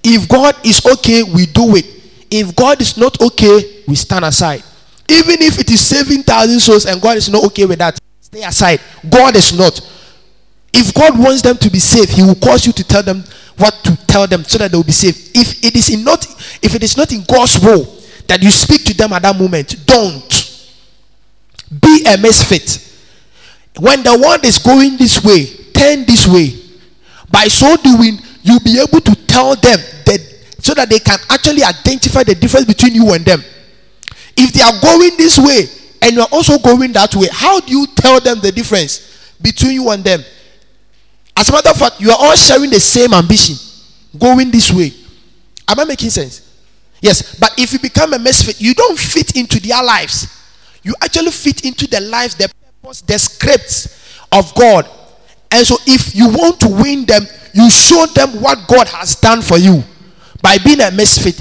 If 0.03 0.29
God 0.29 0.55
is 0.63 0.85
okay, 0.85 1.23
we 1.23 1.47
do 1.47 1.75
it. 1.75 2.00
If 2.31 2.55
God 2.55 2.81
is 2.81 2.97
not 2.97 3.19
okay, 3.21 3.83
we 3.87 3.95
stand 3.95 4.23
aside. 4.23 4.63
Even 5.09 5.41
if 5.41 5.59
it 5.59 5.69
is 5.69 5.81
saving 5.81 6.23
thousand 6.23 6.61
souls 6.61 6.85
and 6.85 7.01
God 7.01 7.17
is 7.17 7.29
not 7.29 7.43
okay 7.45 7.65
with 7.65 7.79
that, 7.79 7.99
stay 8.21 8.43
aside. 8.43 8.79
God 9.09 9.35
is 9.35 9.57
not. 9.57 9.79
If 10.73 10.93
God 10.93 11.19
wants 11.19 11.41
them 11.41 11.57
to 11.57 11.69
be 11.69 11.79
saved, 11.79 12.11
He 12.11 12.21
will 12.21 12.35
cause 12.35 12.65
you 12.65 12.71
to 12.71 12.83
tell 12.83 13.03
them 13.03 13.25
what 13.57 13.73
to 13.83 13.97
tell 14.07 14.25
them 14.25 14.45
so 14.45 14.57
that 14.57 14.71
they 14.71 14.77
will 14.77 14.85
be 14.85 14.93
saved. 14.93 15.31
If 15.35 15.63
it 15.63 15.75
is 15.75 16.03
not 16.03 16.25
if 16.63 16.73
it 16.73 16.83
is 16.83 16.95
not 16.95 17.11
in 17.11 17.23
God's 17.27 17.59
will 17.59 17.83
that 18.27 18.41
you 18.41 18.49
speak 18.49 18.85
to 18.85 18.93
them 18.95 19.11
at 19.11 19.23
that 19.23 19.37
moment, 19.37 19.75
don't 19.85 20.69
be 21.81 22.05
a 22.07 22.17
misfit. 22.17 22.87
When 23.79 24.03
the 24.03 24.17
world 24.17 24.45
is 24.45 24.59
going 24.59 24.95
this 24.97 25.23
way, 25.23 25.45
turn 25.73 26.05
this 26.05 26.27
way. 26.27 26.55
By 27.29 27.47
so 27.47 27.75
doing, 27.77 28.19
you'll 28.43 28.59
be 28.59 28.79
able 28.79 29.01
to 29.01 29.15
tell 29.27 29.55
them 29.55 29.79
that 30.05 30.30
so 30.61 30.73
that 30.75 30.89
they 30.89 30.99
can 30.99 31.17
actually 31.29 31.63
identify 31.63 32.23
the 32.23 32.35
difference 32.35 32.65
between 32.65 32.93
you 32.93 33.11
and 33.13 33.25
them. 33.25 33.43
If 34.37 34.53
they 34.53 34.61
are 34.61 34.79
going 34.79 35.17
this 35.17 35.37
way 35.39 35.65
and 36.01 36.15
you're 36.15 36.31
also 36.31 36.59
going 36.59 36.93
that 36.93 37.15
way, 37.15 37.27
how 37.31 37.59
do 37.59 37.71
you 37.71 37.87
tell 37.95 38.19
them 38.19 38.39
the 38.39 38.51
difference 38.51 39.35
between 39.41 39.73
you 39.73 39.89
and 39.89 40.03
them? 40.03 40.21
As 41.35 41.49
a 41.49 41.51
matter 41.51 41.69
of 41.69 41.77
fact, 41.77 41.99
you 41.99 42.11
are 42.11 42.17
all 42.19 42.35
sharing 42.35 42.69
the 42.69 42.79
same 42.79 43.13
ambition, 43.13 43.55
going 44.17 44.51
this 44.51 44.71
way. 44.71 44.91
Am 45.67 45.79
I 45.79 45.85
making 45.85 46.11
sense? 46.11 46.47
Yes, 47.01 47.39
but 47.39 47.53
if 47.57 47.73
you 47.73 47.79
become 47.79 48.13
a 48.13 48.19
misfit, 48.19 48.61
you 48.61 48.75
don't 48.75 48.99
fit 48.99 49.35
into 49.35 49.59
their 49.59 49.83
lives. 49.83 50.27
You 50.83 50.93
actually 51.01 51.31
fit 51.31 51.65
into 51.65 51.87
the 51.87 52.01
lives, 52.01 52.35
the 52.35 52.51
purpose, 52.83 53.01
the 53.01 53.17
scripts 53.17 54.19
of 54.31 54.53
God. 54.53 54.87
And 55.49 55.65
so, 55.65 55.77
if 55.87 56.15
you 56.15 56.29
want 56.29 56.59
to 56.61 56.69
win 56.69 57.05
them, 57.05 57.23
you 57.53 57.69
show 57.69 58.05
them 58.05 58.41
what 58.41 58.67
God 58.67 58.87
has 58.87 59.15
done 59.15 59.41
for 59.41 59.57
you 59.57 59.83
by 60.41 60.57
being 60.59 60.81
a 60.81 60.91
misfit, 60.91 61.39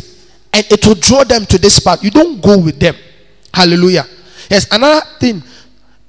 and 0.53 0.67
it 0.71 0.87
will 0.87 0.95
draw 0.95 1.25
them 1.25 1.47
to 1.47 1.59
this 1.59 1.81
path. 1.81 2.03
You 2.03 2.11
don't 2.11 2.41
go 2.41 2.59
with 2.59 2.79
them. 2.79 2.95
Hallelujah. 3.53 4.05
Yes, 4.51 4.67
another 4.71 5.05
thing 5.19 5.43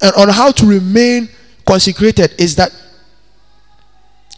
uh, 0.00 0.12
on 0.18 0.28
how 0.28 0.50
to 0.50 0.66
remain 0.66 1.28
consecrated 1.66 2.34
is 2.38 2.56
that 2.56 2.70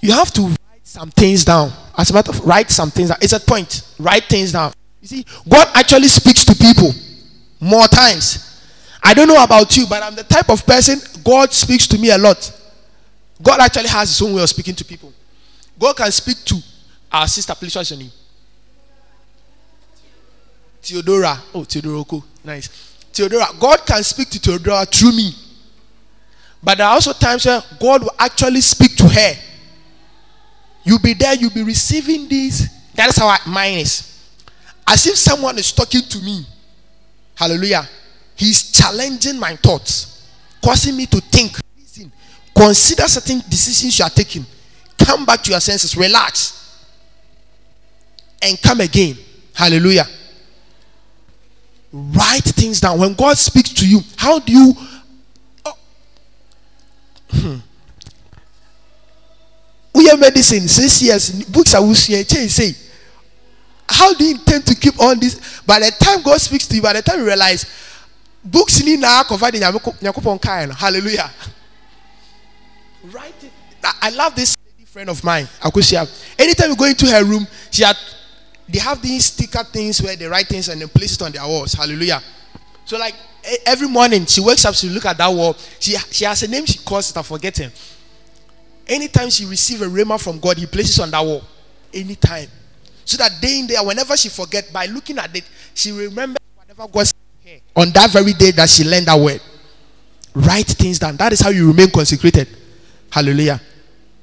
you 0.00 0.12
have 0.12 0.30
to 0.32 0.42
write 0.42 0.58
some 0.82 1.10
things 1.10 1.44
down. 1.44 1.72
As 1.96 2.10
a 2.10 2.14
matter 2.14 2.30
of 2.30 2.40
write 2.44 2.70
some 2.70 2.90
things 2.90 3.08
down. 3.08 3.18
It's 3.22 3.32
a 3.32 3.40
point. 3.40 3.82
Write 3.98 4.24
things 4.24 4.52
down. 4.52 4.72
You 5.00 5.08
see, 5.08 5.26
God 5.48 5.68
actually 5.74 6.08
speaks 6.08 6.44
to 6.44 6.54
people 6.54 6.92
more 7.60 7.86
times. 7.88 8.62
I 9.02 9.14
don't 9.14 9.28
know 9.28 9.42
about 9.42 9.76
you, 9.76 9.86
but 9.86 10.02
I'm 10.02 10.14
the 10.14 10.24
type 10.24 10.48
of 10.48 10.64
person 10.66 10.98
God 11.22 11.52
speaks 11.52 11.86
to 11.88 11.98
me 11.98 12.10
a 12.10 12.18
lot. 12.18 12.52
God 13.42 13.60
actually 13.60 13.88
has 13.88 14.08
his 14.08 14.22
own 14.22 14.34
way 14.34 14.42
of 14.42 14.48
speaking 14.48 14.74
to 14.74 14.84
people. 14.84 15.12
God 15.78 15.96
can 15.96 16.10
speak 16.12 16.38
to 16.44 16.56
our 17.12 17.26
sister. 17.26 17.54
Please 17.54 17.74
what's 17.76 17.90
your 17.90 17.98
name? 17.98 18.10
Theodora. 20.84 21.40
Oh, 21.54 21.64
Theodora. 21.64 22.04
Nice. 22.44 22.68
Theodora. 23.12 23.46
God 23.58 23.86
can 23.86 24.02
speak 24.02 24.30
to 24.30 24.38
Theodora 24.38 24.84
through 24.84 25.12
me. 25.12 25.32
But 26.62 26.78
there 26.78 26.86
are 26.86 26.94
also 26.94 27.12
times 27.12 27.46
where 27.46 27.62
God 27.80 28.02
will 28.02 28.14
actually 28.18 28.60
speak 28.60 28.96
to 28.96 29.08
her. 29.08 29.34
You'll 30.84 30.98
be 30.98 31.14
there, 31.14 31.34
you'll 31.34 31.50
be 31.50 31.62
receiving 31.62 32.28
this. 32.28 32.68
That 32.94 33.08
is 33.08 33.16
how 33.16 33.34
mine 33.46 33.78
is. 33.78 34.10
As 34.86 35.06
if 35.06 35.16
someone 35.16 35.58
is 35.58 35.72
talking 35.72 36.02
to 36.02 36.18
me. 36.18 36.46
Hallelujah. 37.34 37.88
He's 38.36 38.70
challenging 38.70 39.38
my 39.38 39.56
thoughts, 39.56 40.28
causing 40.62 40.96
me 40.96 41.06
to 41.06 41.20
think, 41.20 41.58
listen, 41.78 42.12
consider 42.54 43.04
certain 43.04 43.40
decisions 43.48 43.98
you 43.98 44.04
are 44.04 44.10
taking. 44.10 44.44
Come 44.98 45.24
back 45.24 45.42
to 45.42 45.50
your 45.50 45.60
senses, 45.60 45.96
relax, 45.96 46.84
and 48.42 48.60
come 48.60 48.80
again. 48.80 49.16
Hallelujah. 49.54 50.06
Write 51.96 52.42
things 52.42 52.80
down. 52.80 52.98
When 52.98 53.14
God 53.14 53.38
speaks 53.38 53.72
to 53.74 53.88
you, 53.88 54.00
how 54.16 54.40
do 54.40 54.52
you 54.52 54.74
Hmm. 57.30 57.56
We 59.94 60.06
have 60.06 60.18
medicine 60.18 60.66
six 60.68 61.02
years, 61.02 61.44
books 61.44 61.74
are 61.74 61.84
using 61.84 62.16
say. 62.48 62.74
How 63.88 64.14
do 64.14 64.24
you 64.24 64.34
intend 64.34 64.66
to 64.66 64.74
keep 64.74 64.98
all 64.98 65.14
this? 65.14 65.60
By 65.62 65.80
the 65.80 65.90
time 65.90 66.22
God 66.22 66.40
speaks 66.40 66.66
to 66.68 66.76
you, 66.76 66.82
by 66.82 66.94
the 66.94 67.02
time 67.02 67.18
you 67.18 67.26
realize 67.26 67.66
books 68.44 68.82
need 68.82 69.00
now 69.00 69.22
covered 69.22 69.54
in 69.54 69.62
Hallelujah. 70.70 71.30
Right. 73.04 73.34
I 74.00 74.10
love 74.10 74.34
this 74.34 74.56
friend 74.86 75.10
of 75.10 75.22
mine, 75.22 75.44
Akusia. 75.60 76.08
Anytime 76.38 76.70
you 76.70 76.76
go 76.76 76.84
into 76.86 77.06
her 77.06 77.24
room, 77.24 77.46
she 77.70 77.82
had 77.82 77.96
they 78.68 78.78
have 78.78 79.02
these 79.02 79.26
sticker 79.26 79.62
things 79.64 80.02
where 80.02 80.16
they 80.16 80.26
write 80.26 80.46
things 80.46 80.68
and 80.68 80.80
they 80.80 80.86
place 80.86 81.14
it 81.14 81.22
on 81.22 81.32
their 81.32 81.46
walls. 81.46 81.74
Hallelujah. 81.74 82.20
So 82.84 82.98
like 82.98 83.14
every 83.66 83.88
morning 83.88 84.26
she 84.26 84.40
wakes 84.40 84.64
up, 84.64 84.74
she 84.74 84.88
look 84.88 85.04
at 85.04 85.18
that 85.18 85.28
wall. 85.28 85.54
She 85.78 85.96
she 86.10 86.24
has 86.24 86.42
a 86.42 86.48
name 86.48 86.66
she 86.66 86.78
calls 86.78 87.10
it. 87.10 87.16
I 87.16 87.22
forget 87.22 87.56
him. 87.56 87.70
Anytime 88.86 89.30
she 89.30 89.46
receive 89.46 89.82
a 89.82 89.86
rhema 89.86 90.22
from 90.22 90.38
God, 90.38 90.58
he 90.58 90.66
places 90.66 90.98
on 91.00 91.10
that 91.10 91.24
wall. 91.24 91.42
Anytime, 91.92 92.48
so 93.04 93.16
that 93.18 93.40
day 93.40 93.60
in 93.60 93.66
there, 93.66 93.82
whenever 93.84 94.16
she 94.16 94.28
forget, 94.28 94.72
by 94.72 94.86
looking 94.86 95.18
at 95.18 95.34
it, 95.36 95.44
she 95.74 95.92
remember 95.92 96.38
whatever 96.56 96.90
God 96.92 97.06
said 97.06 97.60
on 97.76 97.90
that 97.92 98.10
very 98.10 98.32
day 98.32 98.50
that 98.52 98.68
she 98.68 98.84
learned 98.84 99.06
that 99.06 99.18
word. 99.18 99.40
Write 100.34 100.66
things 100.66 100.98
down. 100.98 101.16
That 101.16 101.32
is 101.32 101.40
how 101.40 101.50
you 101.50 101.68
remain 101.68 101.90
consecrated. 101.90 102.48
Hallelujah. 103.10 103.60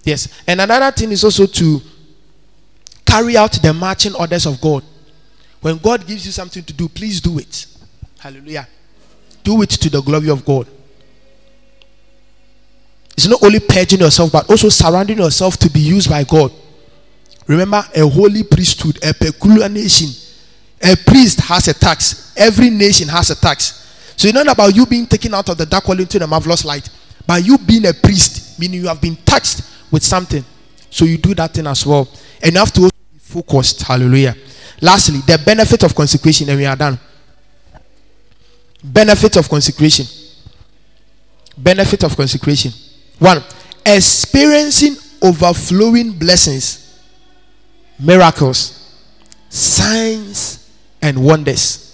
Yes. 0.04 0.42
And 0.48 0.60
another 0.60 0.92
thing 0.92 1.12
is 1.12 1.24
also 1.24 1.46
to 1.46 1.82
carry 3.12 3.36
out 3.36 3.52
the 3.62 3.74
marching 3.74 4.16
orders 4.16 4.46
of 4.46 4.62
God. 4.62 4.84
When 5.60 5.78
God 5.78 6.08
gives 6.08 6.26
you 6.26 6.32
something 6.32 6.64
to 6.64 6.74
do, 6.74 6.88
please 6.88 7.20
do 7.20 7.40
it. 7.40 7.66
Hallelujah. 8.18 8.68
Do 9.44 9.62
it 9.62 9.70
to 9.72 9.90
the 9.90 10.02
glory 10.02 10.30
of 10.30 10.46
God. 10.46 10.66
It's 13.18 13.28
not 13.28 13.44
only 13.44 13.60
purging 13.60 14.00
yourself, 14.00 14.32
but 14.32 14.50
also 14.50 14.70
surrounding 14.70 15.18
yourself 15.18 15.58
to 15.58 15.70
be 15.70 15.82
used 15.82 16.10
by 16.10 16.24
God. 16.24 16.54
Remember, 17.48 17.84
a 17.94 18.08
holy 18.08 18.44
priesthood, 18.44 18.98
a 19.04 19.14
peculiar 19.14 19.68
nation. 19.68 20.10
A 20.82 20.96
priest 20.96 21.42
has 21.42 21.68
a 21.68 21.74
tax. 21.74 22.34
Every 22.38 22.70
nation 22.70 23.10
has 23.10 23.30
a 23.30 23.36
tax. 23.36 24.14
So 24.16 24.30
it's 24.30 24.36
not 24.36 24.48
about 24.48 24.74
you 24.74 24.86
being 24.86 25.06
taken 25.06 25.34
out 25.34 25.50
of 25.50 25.58
the 25.58 25.66
dark 25.66 25.86
world 25.88 26.00
into 26.00 26.18
the 26.18 26.28
marvelous 26.28 26.64
light, 26.64 26.90
but 27.28 27.44
you 27.46 27.58
being 27.58 27.86
a 27.88 27.94
priest, 27.94 28.58
meaning 28.58 28.80
you 28.82 28.88
have 28.88 29.02
been 29.02 29.18
touched 29.18 29.64
with 29.92 30.04
something. 30.04 30.46
So 30.90 31.04
you 31.06 31.18
do 31.18 31.36
that 31.36 31.54
thing 31.54 31.68
as 31.68 31.86
well. 31.86 32.08
And 32.42 32.54
you 32.54 32.60
have 32.60 32.72
to 32.74 32.91
be 33.34 33.42
focused. 33.42 33.82
Hallelujah. 33.84 34.36
Lastly, 34.82 35.20
the 35.20 35.42
benefit 35.46 35.84
of 35.84 35.94
consecration, 35.96 36.50
and 36.50 36.58
we 36.58 36.66
are 36.66 36.76
done. 36.76 37.00
Benefit 38.84 39.38
of 39.38 39.48
consecration. 39.48 40.06
Benefit 41.58 42.04
of 42.04 42.16
consecration. 42.16 42.72
One, 43.20 43.44
experiencing 43.86 44.96
overflowing 45.22 46.14
blessings, 46.14 47.00
miracles, 48.00 48.98
signs, 49.50 50.70
and 51.02 51.24
wonders. 51.24 51.88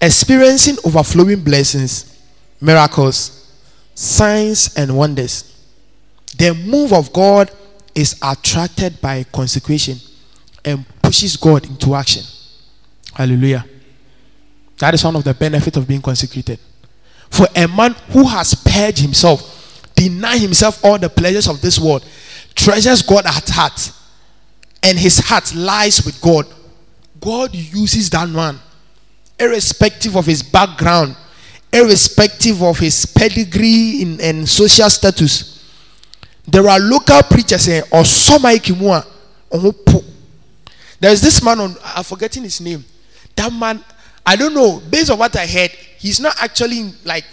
Experiencing 0.00 0.76
overflowing 0.84 1.42
blessings, 1.42 2.20
miracles, 2.60 3.52
signs, 3.94 4.74
and 4.74 4.94
wonders. 4.94 5.48
The 6.36 6.52
move 6.54 6.92
of 6.92 7.12
God 7.12 7.50
is 7.94 8.18
attracted 8.22 9.00
by 9.00 9.24
consecration 9.24 9.98
and 10.64 10.84
pushes 11.02 11.36
God 11.36 11.66
into 11.66 11.94
action. 11.94 12.22
Hallelujah. 13.14 13.64
That 14.78 14.94
is 14.94 15.04
one 15.04 15.16
of 15.16 15.24
the 15.24 15.34
benefits 15.34 15.76
of 15.76 15.86
being 15.86 16.02
consecrated. 16.02 16.58
For 17.30 17.46
a 17.54 17.66
man 17.68 17.94
who 18.10 18.26
has 18.26 18.54
purged 18.54 18.98
himself, 18.98 19.92
deny 19.94 20.38
himself 20.38 20.84
all 20.84 20.98
the 20.98 21.08
pleasures 21.08 21.48
of 21.48 21.60
this 21.60 21.78
world, 21.78 22.06
treasures 22.54 23.02
God 23.02 23.26
at 23.26 23.48
heart, 23.48 23.92
and 24.82 24.98
his 24.98 25.18
heart 25.18 25.54
lies 25.54 26.04
with 26.04 26.20
God, 26.20 26.46
God 27.20 27.54
uses 27.54 28.10
that 28.10 28.28
man, 28.28 28.58
irrespective 29.38 30.16
of 30.16 30.26
his 30.26 30.42
background, 30.42 31.16
irrespective 31.72 32.62
of 32.62 32.78
his 32.78 33.06
pedigree 33.06 34.02
and 34.20 34.48
social 34.48 34.90
status. 34.90 35.51
There 36.46 36.68
are 36.68 36.78
local 36.80 37.22
preachers 37.22 37.62
saying, 37.62 37.84
or 37.92 38.04
some 38.04 38.42
There's 41.00 41.20
this 41.20 41.42
man 41.42 41.60
on, 41.60 41.76
I'm 41.84 42.04
forgetting 42.04 42.42
his 42.42 42.60
name. 42.60 42.84
That 43.36 43.52
man 43.52 43.82
I 44.24 44.36
don't 44.36 44.54
know. 44.54 44.80
Based 44.90 45.10
on 45.10 45.18
what 45.18 45.36
I 45.36 45.46
heard, 45.46 45.70
he's 45.98 46.20
not 46.20 46.34
actually 46.40 46.92
like 47.04 47.24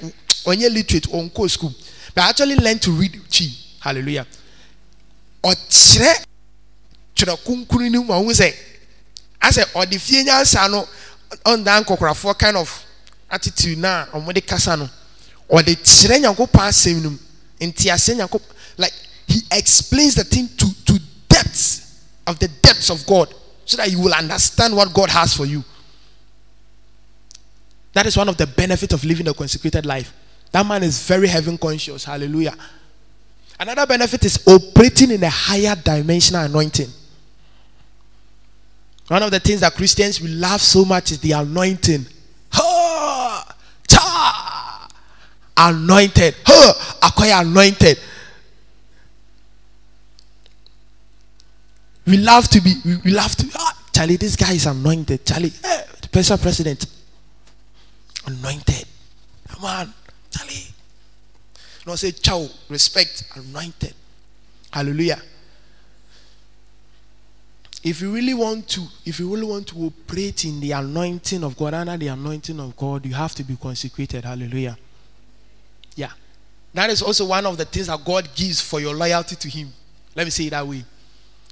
on 0.46 0.60
your 0.60 0.72
literate 0.72 1.08
or 1.14 1.22
on 1.24 1.50
school, 1.50 1.74
but 2.16 2.24
I 2.24 2.30
actually 2.30 2.56
learned 2.56 2.82
to 2.84 2.92
read 2.92 3.14
chi. 3.32 3.46
Hallelujah. 3.80 4.26
Ɔkyerɛ 5.44 6.26
twerɛ 7.16 7.38
kunkun 7.46 7.90
ni 7.92 8.00
mu 8.00 8.12
a 8.12 8.18
wɔn 8.20 8.34
sɛ 8.34 8.54
asɛ 9.42 9.64
ɔde 9.74 10.00
fie 10.00 10.24
nyansa 10.26 10.70
no 10.70 10.86
ɔnda 11.46 12.38
kind 12.38 12.58
of 12.58 12.84
attitude 13.32 13.78
na 13.78 14.06
ɔmo 14.08 14.34
de 14.34 14.42
kasa 14.42 14.76
no 14.76 14.90
ɔde 15.50 15.76
kyerɛ 15.78 16.20
nyankopɔn 16.20 16.68
asɛm 16.68 17.02
no 17.04 17.10
mu 17.12 17.18
nti 17.62 17.88
asɛ 17.90 18.16
nyankopɔn 18.18 18.42
like 18.80 18.94
he 19.28 19.42
explains 19.52 20.16
the 20.16 20.24
thing 20.24 20.48
to 20.58 20.86
to 20.86 21.00
depths 21.28 22.06
of 22.26 22.40
the 22.40 22.48
depths 22.48 22.90
of 22.90 23.06
God 23.06 23.34
so 23.66 23.78
that 23.78 23.92
you 23.92 24.00
will 24.00 24.14
understand 24.14 24.76
what 24.76 24.92
God 24.94 25.10
has 25.12 25.36
for 25.36 25.46
you. 25.46 25.64
That 27.94 28.06
is 28.08 28.18
one 28.18 28.30
of 28.30 28.38
the 28.38 28.48
benefits 28.48 28.94
of 28.94 29.04
living 29.04 29.28
a 29.28 29.34
consecrated 29.34 29.86
life. 29.86 30.14
That 30.52 30.66
man 30.66 30.84
is 30.84 31.06
very 31.06 31.28
heaven 31.28 31.58
conscious. 31.58 32.06
Hallelujah. 32.06 32.56
Another 33.60 33.86
benefit 33.86 34.24
is 34.26 34.48
operating 34.48 35.12
in 35.12 35.24
a 35.24 35.30
higher 35.30 35.76
dimensional 35.76 36.46
anointing. 36.46 36.88
One 39.10 39.24
of 39.24 39.32
the 39.32 39.40
things 39.40 39.62
that 39.62 39.74
Christians 39.74 40.22
we 40.22 40.30
love 40.30 40.62
so 40.62 40.86
much 40.86 41.12
is 41.12 41.20
the 41.20 41.34
anointing. 41.34 42.06
Ha! 42.54 43.56
Cha! 43.88 44.88
Anointed. 45.58 46.36
Ha! 46.46 47.00
Acquire 47.04 47.42
anointed. 47.42 48.00
We 52.10 52.18
love 52.18 52.48
to 52.50 52.62
be, 52.62 52.74
we 53.06 53.12
love 53.12 53.36
to, 53.36 53.48
ah, 53.56 53.84
Charlie, 53.94 54.16
this 54.16 54.36
guy 54.36 54.54
is 54.54 54.66
anointed. 54.66 55.24
Charlie, 55.24 55.54
eh, 55.64 55.84
the 56.02 56.40
president 56.42 56.88
anointed. 58.26 58.86
Come 59.48 59.64
on, 59.64 59.94
Charlie. 60.32 60.66
No, 61.86 61.96
say 61.96 62.12
chow, 62.12 62.48
respect, 62.68 63.26
anointed. 63.36 63.94
Hallelujah. 64.72 65.22
If 67.84 68.02
you 68.02 68.12
really 68.12 68.34
want 68.34 68.68
to, 68.70 68.88
if 69.06 69.20
you 69.20 69.32
really 69.32 69.46
want 69.46 69.68
to 69.68 69.78
operate 69.78 70.46
in 70.46 70.60
the 70.60 70.72
anointing 70.72 71.44
of 71.44 71.56
God, 71.56 71.76
under 71.76 71.96
the 71.96 72.08
anointing 72.08 72.60
of 72.60 72.76
God, 72.76 73.06
you 73.06 73.14
have 73.14 73.36
to 73.36 73.44
be 73.44 73.56
consecrated. 73.56 74.26
Hallelujah. 74.26 74.78
Yeah. 75.96 76.12
That 76.74 76.90
is 76.90 77.04
also 77.04 77.28
one 77.28 77.46
of 77.46 77.56
the 77.56 77.66
things 77.66 77.86
that 77.86 78.04
God 78.04 78.30
gives 78.36 78.62
for 78.62 78.80
your 78.80 78.96
loyalty 78.96 79.36
to 79.36 79.48
Him. 79.48 79.72
Let 80.16 80.24
me 80.26 80.32
say 80.32 80.46
it 80.46 80.50
that 80.50 80.66
way. 80.66 80.84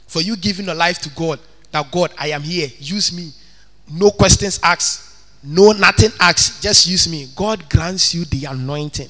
For 0.07 0.21
you 0.21 0.35
giving 0.37 0.65
your 0.65 0.75
life 0.75 0.99
to 0.99 1.09
God, 1.09 1.39
that 1.71 1.91
God, 1.91 2.11
I 2.17 2.29
am 2.29 2.41
here, 2.41 2.69
use 2.79 3.13
me. 3.13 3.31
No 3.91 4.09
questions 4.11 4.59
asked. 4.63 5.03
No, 5.43 5.71
nothing 5.71 6.11
asked. 6.19 6.63
Just 6.63 6.87
use 6.87 7.07
me. 7.07 7.27
God 7.35 7.69
grants 7.69 8.13
you 8.13 8.25
the 8.25 8.45
anointing. 8.45 9.09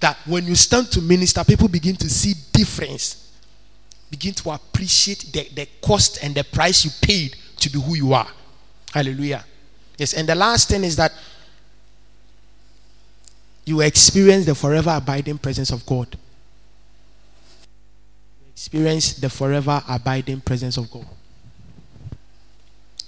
That 0.00 0.16
when 0.26 0.46
you 0.46 0.54
stand 0.54 0.90
to 0.92 1.00
minister, 1.00 1.44
people 1.44 1.68
begin 1.68 1.96
to 1.96 2.08
see 2.08 2.34
difference. 2.52 3.32
Begin 4.10 4.34
to 4.34 4.50
appreciate 4.50 5.30
the, 5.32 5.48
the 5.54 5.68
cost 5.82 6.22
and 6.22 6.34
the 6.34 6.44
price 6.44 6.84
you 6.84 6.90
paid 7.02 7.36
to 7.58 7.70
be 7.70 7.80
who 7.80 7.94
you 7.94 8.12
are. 8.12 8.28
Hallelujah. 8.92 9.44
Yes, 9.98 10.14
and 10.14 10.28
the 10.28 10.34
last 10.34 10.68
thing 10.68 10.84
is 10.84 10.96
that 10.96 11.12
you 13.64 13.80
experience 13.80 14.46
the 14.46 14.54
forever 14.54 14.90
abiding 14.94 15.38
presence 15.38 15.70
of 15.70 15.84
God. 15.86 16.16
Experience 18.56 19.12
the 19.12 19.28
forever 19.28 19.82
abiding 19.86 20.40
presence 20.40 20.78
of 20.78 20.90
God. 20.90 21.04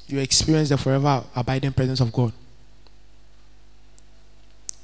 You 0.07 0.19
experience 0.19 0.69
the 0.69 0.77
forever 0.77 1.25
abiding 1.35 1.73
presence 1.73 2.01
of 2.01 2.13
God. 2.13 2.35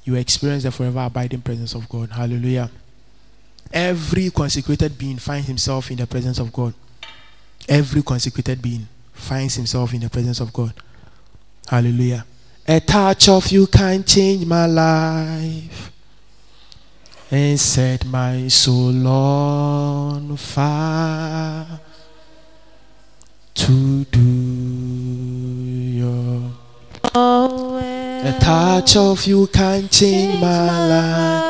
You 0.05 0.15
experience 0.15 0.63
the 0.63 0.71
forever 0.71 1.01
abiding 1.01 1.41
presence 1.41 1.75
of 1.75 1.87
God. 1.87 2.09
Hallelujah. 2.09 2.71
Every 3.71 4.31
consecrated 4.31 4.97
being 4.97 5.17
finds 5.17 5.45
himself 5.45 5.91
in 5.91 5.97
the 5.97 6.07
presence 6.07 6.39
of 6.39 6.51
God. 6.51 6.73
Every 7.69 8.01
consecrated 8.01 8.59
being 8.59 8.87
finds 9.13 9.53
himself 9.53 9.93
in 9.93 9.99
the 9.99 10.09
presence 10.09 10.39
of 10.39 10.51
God. 10.51 10.73
Hallelujah. 11.67 12.25
A 12.67 12.79
touch 12.79 13.29
of 13.29 13.51
you 13.51 13.67
can 13.67 14.03
change 14.03 14.43
my 14.47 14.65
life 14.65 15.91
and 17.31 17.59
set 17.59 18.05
my 18.05 18.47
soul 18.47 19.07
on 19.07 20.37
fire 20.37 21.79
to 23.55 24.05
do 24.05 24.19
your. 25.99 26.51
A 27.15 28.37
touch 28.39 28.95
of 28.97 29.25
you 29.25 29.47
can 29.47 29.87
change 29.89 30.39
my 30.39 30.87
life. 30.87 31.43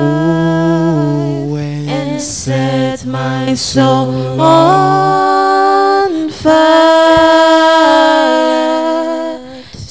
Oh, 0.00 1.56
and 1.56 2.20
set 2.20 3.04
my 3.06 3.54
soul 3.54 4.40
on 4.40 6.30
fire 6.30 7.26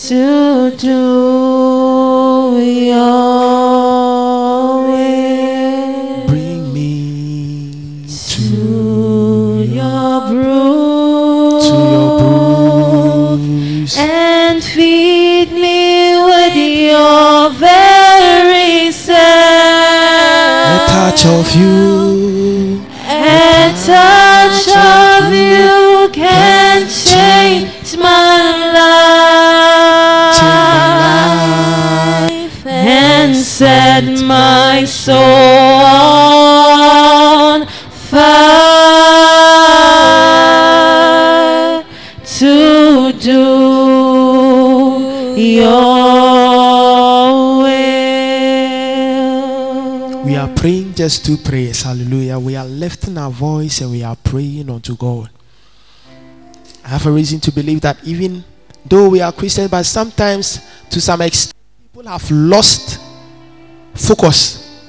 to 0.08 0.72
do 0.78 2.60
your 2.62 3.45
your 11.76 13.38
and 13.97 14.63
feed 14.63 15.51
me 15.51 16.15
with 16.30 16.55
your 16.55 17.49
very 17.51 18.91
self. 18.91 19.17
A 20.76 20.78
touch 20.95 21.26
of 21.26 21.55
you. 21.55 22.82
A 23.07 23.73
touch 23.86 24.67
of 24.69 25.34
you 25.34 26.09
can 26.11 26.88
change 26.88 27.97
my 27.97 28.71
life 28.80 30.41
and 32.65 33.36
set 33.36 34.03
my 34.23 34.84
soul 34.86 35.45
just 51.06 51.24
two 51.24 51.38
prayers. 51.38 51.84
Hallelujah. 51.84 52.39
We 52.39 52.56
are 52.56 52.66
lifting 52.66 53.16
our 53.20 53.30
voice 53.30 53.80
and 53.82 53.91
we 53.91 54.01
are 54.01 54.16
praying 54.16 54.72
unto 54.72 54.97
God. 54.97 55.30
I 56.84 56.88
have 56.88 57.06
a 57.06 57.12
reason 57.12 57.39
to 57.41 57.51
believe 57.51 57.82
that 57.82 58.03
even 58.03 58.43
though 58.84 59.10
we 59.10 59.22
are 59.22 59.32
Christians, 59.32 59.70
but 59.70 59.84
sometimes 59.84 60.60
to 60.89 60.99
some 60.99 61.22
extent, 61.22 61.53
people 61.84 62.10
have 62.10 62.32
lost 62.32 62.99
focus. 63.93 64.82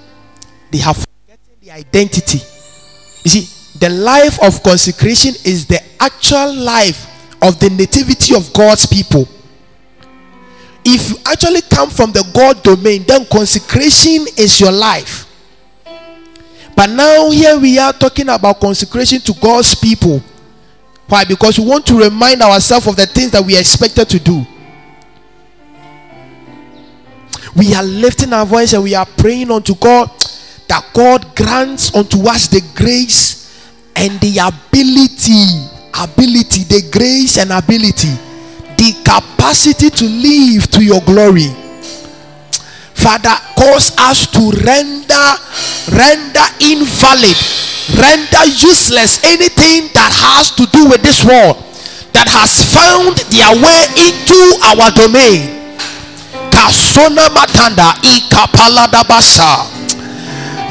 They 0.72 0.78
have 0.78 0.96
forgotten 0.96 1.54
the 1.60 1.70
identity. 1.72 2.38
You 2.38 3.30
see, 3.30 3.78
the 3.78 3.90
life 3.90 4.42
of 4.42 4.62
consecration 4.62 5.34
is 5.44 5.66
the 5.66 5.82
actual 6.00 6.54
life 6.54 7.04
of 7.42 7.60
the 7.60 7.68
nativity 7.68 8.34
of 8.34 8.50
God's 8.54 8.86
people. 8.86 9.28
If 10.82 11.10
you 11.10 11.16
actually 11.26 11.60
come 11.60 11.90
from 11.90 12.12
the 12.12 12.26
God 12.32 12.62
domain, 12.62 13.04
then 13.06 13.26
consecration 13.26 14.24
is 14.38 14.58
your 14.58 14.72
life. 14.72 15.25
But 16.76 16.90
now, 16.90 17.30
here 17.30 17.58
we 17.58 17.78
are 17.78 17.94
talking 17.94 18.28
about 18.28 18.60
consecration 18.60 19.20
to 19.20 19.32
God's 19.40 19.74
people. 19.74 20.22
Why? 21.08 21.24
Because 21.24 21.58
we 21.58 21.64
want 21.64 21.86
to 21.86 21.98
remind 21.98 22.42
ourselves 22.42 22.86
of 22.86 22.96
the 22.96 23.06
things 23.06 23.30
that 23.30 23.42
we 23.42 23.56
are 23.56 23.60
expected 23.60 24.10
to 24.10 24.18
do. 24.18 24.46
We 27.56 27.74
are 27.74 27.82
lifting 27.82 28.34
our 28.34 28.44
voice 28.44 28.74
and 28.74 28.82
we 28.82 28.94
are 28.94 29.06
praying 29.06 29.50
unto 29.50 29.74
God 29.76 30.10
that 30.68 30.84
God 30.92 31.34
grants 31.34 31.94
unto 31.94 32.28
us 32.28 32.48
the 32.48 32.60
grace 32.74 33.72
and 33.94 34.20
the 34.20 34.36
ability, 34.36 35.64
ability, 35.98 36.64
the 36.64 36.90
grace 36.92 37.38
and 37.38 37.52
ability, 37.52 38.12
the 38.76 38.92
capacity 39.02 39.88
to 39.88 40.04
live 40.04 40.70
to 40.72 40.84
your 40.84 41.00
glory. 41.02 41.65
Father, 43.06 43.38
cause 43.54 43.94
us 44.02 44.26
to 44.34 44.50
render, 44.66 45.26
render 45.94 46.46
invalid, 46.58 47.38
render 48.02 48.44
useless 48.58 49.22
anything 49.22 49.94
that 49.94 50.10
has 50.10 50.50
to 50.58 50.66
do 50.74 50.90
with 50.90 51.06
this 51.06 51.22
world 51.22 51.54
that 52.10 52.26
has 52.26 52.66
found 52.66 53.14
their 53.30 53.54
way 53.62 53.80
into 53.94 54.40
our 54.58 54.90
domain. 54.90 55.70
Kasona 56.50 57.30
matanda 57.30 57.94
ikapalada 58.02 59.06
basa. 59.06 59.70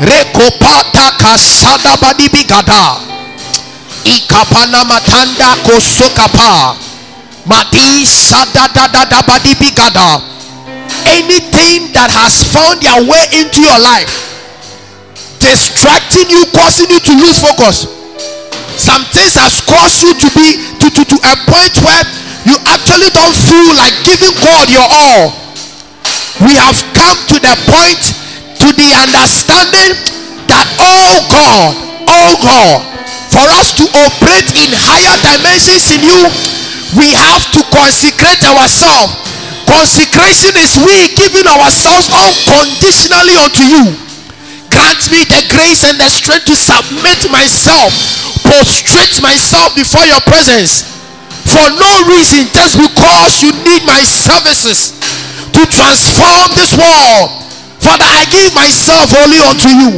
Rekopata 0.03 1.15
kasada 1.15 1.95
badibigada. 2.03 2.99
Ikapana 4.03 4.83
matanda 4.83 5.55
kosokapa. 5.63 6.75
Madi 7.47 8.03
sadadadada 8.03 9.23
badibigada 9.23 10.34
anything 11.07 11.91
that 11.93 12.09
has 12.11 12.41
found 12.51 12.81
their 12.81 13.01
way 13.05 13.23
into 13.33 13.61
your 13.61 13.79
life 13.79 14.35
distracting 15.39 16.25
you 16.31 16.41
causing 16.57 16.89
you 16.89 16.99
to 16.99 17.13
lose 17.21 17.37
focus. 17.37 17.85
Some 18.81 19.05
things 19.13 19.37
has 19.37 19.61
caused 19.63 20.01
you 20.03 20.11
to 20.17 20.27
be 20.35 20.57
to, 20.81 20.87
to, 20.89 21.01
to 21.05 21.17
a 21.21 21.35
point 21.47 21.75
where 21.85 22.03
you 22.49 22.57
actually 22.65 23.13
don't 23.13 23.33
feel 23.33 23.71
like 23.77 23.93
giving 24.03 24.33
god 24.41 24.67
your 24.73 24.85
all. 24.89 25.33
We 26.43 26.57
have 26.59 26.75
come 26.91 27.17
to 27.31 27.37
the 27.39 27.55
point 27.71 28.01
to 28.59 28.67
the 28.73 28.89
understanding 28.97 29.95
that 30.49 30.67
oh 30.81 31.23
god 31.31 31.71
oh 32.09 32.31
god 32.43 32.79
for 33.31 33.45
us 33.59 33.71
to 33.75 33.85
operate 33.93 34.49
in 34.57 34.71
higher 34.73 35.15
dimensions 35.21 35.91
in 35.91 36.01
you 36.03 36.21
we 36.95 37.11
have 37.11 37.43
to 37.51 37.61
consecrate 37.73 38.43
ourselves 38.45 39.24
consecration 39.67 40.53
is 40.57 40.77
we 40.79 41.13
giving 41.17 41.45
ourselves 41.49 42.09
unconditionally 42.09 43.35
unto 43.37 43.63
you. 43.65 43.97
Grant 44.69 45.03
me 45.11 45.23
the 45.25 45.45
grace 45.49 45.83
and 45.85 45.97
the 45.99 46.09
strength 46.09 46.45
to 46.45 46.55
submit 46.55 47.29
myself 47.31 47.93
prostrate 48.45 49.17
myself 49.25 49.73
before 49.73 50.05
your 50.05 50.21
presence. 50.29 50.85
For 51.49 51.65
no 51.77 51.91
reason 52.09 52.45
just 52.53 52.77
because 52.77 53.41
you 53.41 53.51
need 53.65 53.81
my 53.85 54.01
services 54.05 54.93
to 55.53 55.61
transform 55.65 56.53
this 56.53 56.77
world. 56.77 57.41
Father 57.81 58.05
i 58.05 58.25
give 58.29 58.53
myself 58.53 59.13
only 59.17 59.41
unto 59.41 59.69
you. 59.69 59.91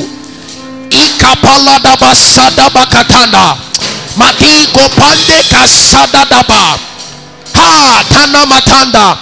Madigopande 4.17 5.43
kasadadaba. 5.51 6.79
Ah, 7.53 7.59
ha 7.59 8.03
tana 8.09 8.45
matanda 8.45 9.17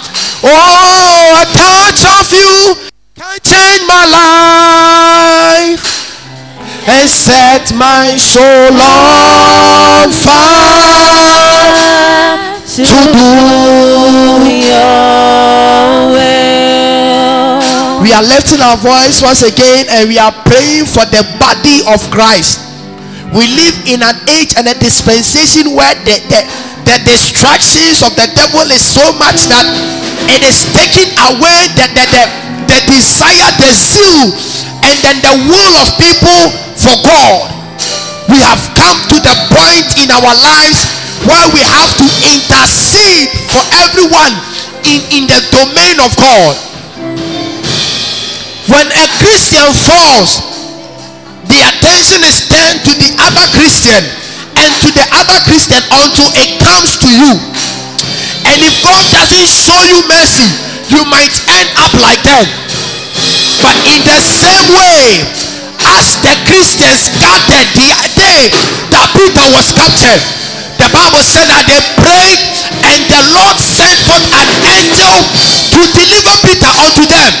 oh 0.46 1.42
a 1.42 1.44
touch 1.52 2.02
of 2.06 2.30
you 2.32 2.74
can 3.14 3.38
change 3.42 3.82
my 3.86 4.04
life 4.06 5.84
and 6.88 7.10
set 7.10 7.74
my 7.74 8.14
soul 8.16 8.70
on 8.78 10.10
fire 10.12 10.86
to 12.62 12.84
to 12.84 12.94
do 13.10 13.26
your 14.70 16.14
will. 16.14 17.98
we 18.02 18.12
are 18.14 18.22
lifting 18.22 18.60
our 18.62 18.76
voice 18.78 19.18
once 19.22 19.42
again 19.42 19.86
and 19.90 20.08
we 20.08 20.18
are 20.18 20.32
praying 20.46 20.86
for 20.86 21.04
the 21.10 21.24
body 21.40 21.82
of 21.90 21.98
Christ. 22.14 22.62
We 23.34 23.48
live 23.50 23.74
in 23.90 24.02
an 24.06 24.14
age 24.30 24.54
and 24.56 24.68
a 24.70 24.74
dispensation 24.78 25.74
where 25.74 25.94
the, 26.06 26.22
the, 26.30 26.40
the 26.86 26.96
distractions 27.04 28.00
of 28.06 28.14
the 28.14 28.30
devil 28.38 28.62
is 28.70 28.86
so 28.86 29.02
much 29.18 29.50
that 29.50 29.66
it 30.32 30.42
is 30.42 30.66
taking 30.72 31.10
away 31.30 31.68
the, 31.76 31.86
the, 31.92 32.04
the, 32.10 32.24
the 32.70 32.78
desire, 32.88 33.50
the 33.60 33.70
zeal, 33.72 34.32
and 34.84 34.96
then 35.02 35.18
the 35.22 35.34
will 35.48 35.74
of 35.82 35.88
people 36.00 36.50
for 36.76 36.96
God. 37.04 37.52
We 38.28 38.42
have 38.42 38.60
come 38.74 38.98
to 39.14 39.18
the 39.22 39.36
point 39.54 39.86
in 40.02 40.10
our 40.10 40.34
lives 40.34 40.82
where 41.24 41.46
we 41.54 41.62
have 41.62 41.92
to 41.98 42.06
intercede 42.26 43.30
for 43.50 43.62
everyone 43.86 44.34
in, 44.86 45.00
in 45.14 45.22
the 45.30 45.40
domain 45.50 45.98
of 46.02 46.14
God. 46.18 46.54
When 48.66 48.86
a 48.90 49.06
Christian 49.22 49.70
falls, 49.72 50.42
the 51.46 51.62
attention 51.62 52.26
is 52.26 52.50
turned 52.50 52.82
to 52.82 52.92
the 52.98 53.14
other 53.22 53.46
Christian 53.54 54.02
and 54.58 54.70
to 54.82 54.88
the 54.90 55.06
other 55.14 55.38
Christian 55.46 55.78
until 55.94 56.30
it 56.34 56.58
comes 56.58 56.98
to 56.98 57.06
you. 57.06 57.38
And 58.46 58.62
if 58.62 58.78
God 58.82 59.02
doesn't 59.10 59.50
show 59.50 59.78
you 59.90 59.98
mercy, 60.06 60.46
you 60.88 61.02
might 61.10 61.34
end 61.50 61.70
up 61.74 61.90
like 61.98 62.22
them. 62.22 62.46
But 63.58 63.74
in 63.90 64.06
the 64.06 64.20
same 64.22 64.70
way, 64.70 65.26
as 65.82 66.14
the 66.22 66.34
Christians 66.46 67.10
scattered 67.10 67.68
the 67.74 67.90
day 68.14 68.54
that 68.94 69.10
Peter 69.18 69.46
was 69.50 69.74
captured, 69.74 70.22
the 70.78 70.88
Bible 70.94 71.26
said 71.26 71.50
that 71.50 71.66
they 71.66 71.82
prayed 71.98 72.38
and 72.86 73.02
the 73.10 73.22
Lord 73.34 73.58
sent 73.58 73.98
forth 74.06 74.26
an 74.30 74.48
angel 74.78 75.16
to 75.74 75.80
deliver 75.90 76.34
Peter 76.46 76.70
unto 76.70 77.02
them. 77.02 77.32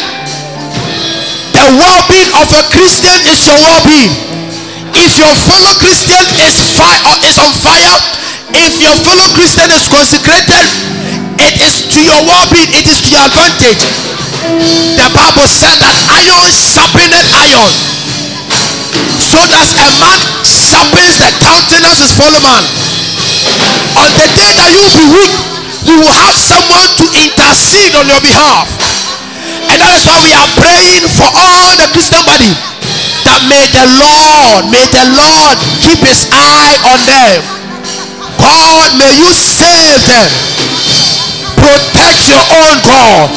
The 1.54 1.66
well-being 1.70 2.32
of 2.34 2.50
a 2.50 2.62
Christian 2.74 3.14
is 3.30 3.46
your 3.46 3.58
well-being. 3.62 4.10
If 4.96 5.14
your 5.18 5.34
fellow 5.46 5.74
Christian 5.78 6.24
is 6.42 6.58
fire 6.74 6.98
is 7.22 7.38
on 7.38 7.52
fire, 7.62 7.96
if 8.64 8.80
your 8.80 8.96
fellow 9.04 9.28
Christian 9.36 9.68
is 9.68 9.84
consecrated, 9.88 10.64
it 11.36 11.60
is 11.60 11.84
to 11.92 12.00
your 12.00 12.20
well-being, 12.24 12.72
it 12.72 12.88
is 12.88 13.04
to 13.04 13.10
your 13.12 13.24
advantage. 13.28 13.82
The 14.96 15.08
Bible 15.12 15.48
said 15.48 15.76
that 15.84 15.96
iron 16.08 16.48
sharpened 16.52 17.12
iron. 17.12 17.72
So 19.20 19.42
does 19.52 19.76
a 19.76 19.88
man 20.00 20.20
sharpens 20.46 21.20
the 21.20 21.28
countenance 21.42 22.00
his 22.00 22.14
fellow 22.16 22.40
man. 22.40 22.64
On 24.00 24.08
the 24.16 24.28
day 24.32 24.52
that 24.56 24.72
you 24.72 24.88
be 24.92 25.04
weak, 25.12 25.32
you 25.84 25.96
will 26.00 26.16
have 26.16 26.36
someone 26.36 26.88
to 26.96 27.04
intercede 27.12 27.92
on 27.96 28.08
your 28.08 28.20
behalf. 28.24 28.68
And 29.68 29.76
that 29.82 29.92
is 29.92 30.06
why 30.08 30.16
we 30.24 30.32
are 30.32 30.50
praying 30.56 31.04
for 31.12 31.28
all 31.28 31.76
the 31.76 31.88
Christian 31.92 32.22
body 32.24 32.52
that 33.26 33.42
may 33.50 33.66
the 33.74 33.84
Lord, 33.98 34.70
may 34.70 34.86
the 34.88 35.06
Lord 35.12 35.56
keep 35.82 35.98
his 36.00 36.30
eye 36.30 36.78
on 36.86 37.02
them. 37.04 37.55
God, 38.40 38.96
may 38.98 39.12
you 39.16 39.30
save 39.32 40.04
them. 40.04 40.30
Protect 41.56 42.28
your 42.28 42.44
own 42.52 42.76
God. 42.84 43.28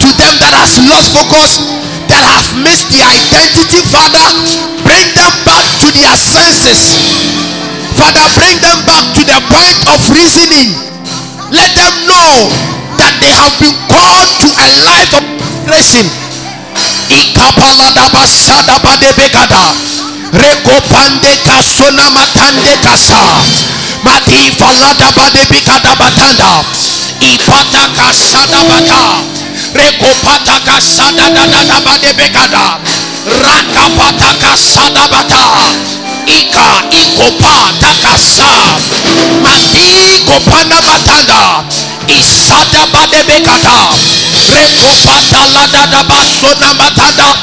To 0.00 0.08
them 0.16 0.34
that 0.40 0.54
has 0.56 0.80
lost 0.88 1.12
focus, 1.12 1.60
that 2.08 2.24
have 2.24 2.48
missed 2.56 2.88
the 2.88 3.04
identity, 3.04 3.84
Father, 3.84 4.26
bring 4.80 5.12
them 5.12 5.32
back 5.44 5.66
to 5.84 5.88
their 5.92 6.16
senses. 6.16 6.96
Father, 8.00 8.24
bring 8.38 8.56
them 8.64 8.80
back 8.88 9.04
to 9.12 9.22
the 9.28 9.38
point 9.52 9.78
of 9.92 10.00
reasoning. 10.14 10.72
Let 11.52 11.70
them 11.76 11.94
know 12.08 12.48
that 12.96 13.12
they 13.20 13.32
have 13.34 13.52
been 13.60 13.76
called 13.92 14.30
to 14.40 14.48
a 14.56 14.68
life 14.86 15.12
of 15.20 15.24
blessing. 15.68 16.08
Mati 24.04 24.50
faladaba 24.58 25.30
de 25.30 25.44
bigada 25.46 25.94
batanda. 25.94 26.64
Ipata 27.20 27.88
kasada 27.96 28.64
bata. 28.64 29.24
Rekopata 29.74 30.60
kasada 30.64 31.28
da 31.30 31.46
da 31.46 31.62
da 31.64 31.80
ba 31.80 31.98
de 31.98 32.12
begada. 32.14 32.80
Rakapata 33.44 34.34
kasada 34.40 35.04
bata. 35.08 35.44
Ika 36.26 36.82
ikopa 36.90 37.72
takasa. 37.80 38.78
Mati 39.42 40.22
kopana 40.26 40.80
matanda. 40.80 41.64
Isada 42.08 42.86
ba 42.92 43.06
de 43.06 43.22
begada. 43.24 43.78
Rekopata 44.48 45.46
la 45.52 45.66
da 45.66 45.86
da 45.86 46.02
ba 46.02 46.24
sona 46.24 46.72
matanda. 46.74 47.36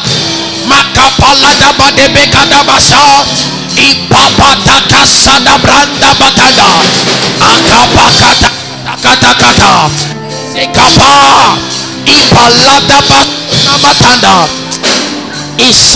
Makapala 0.66 1.54
da 1.60 1.72
ba 1.78 1.92
de 1.92 2.10
begada 2.10 2.64
basa. 2.64 3.57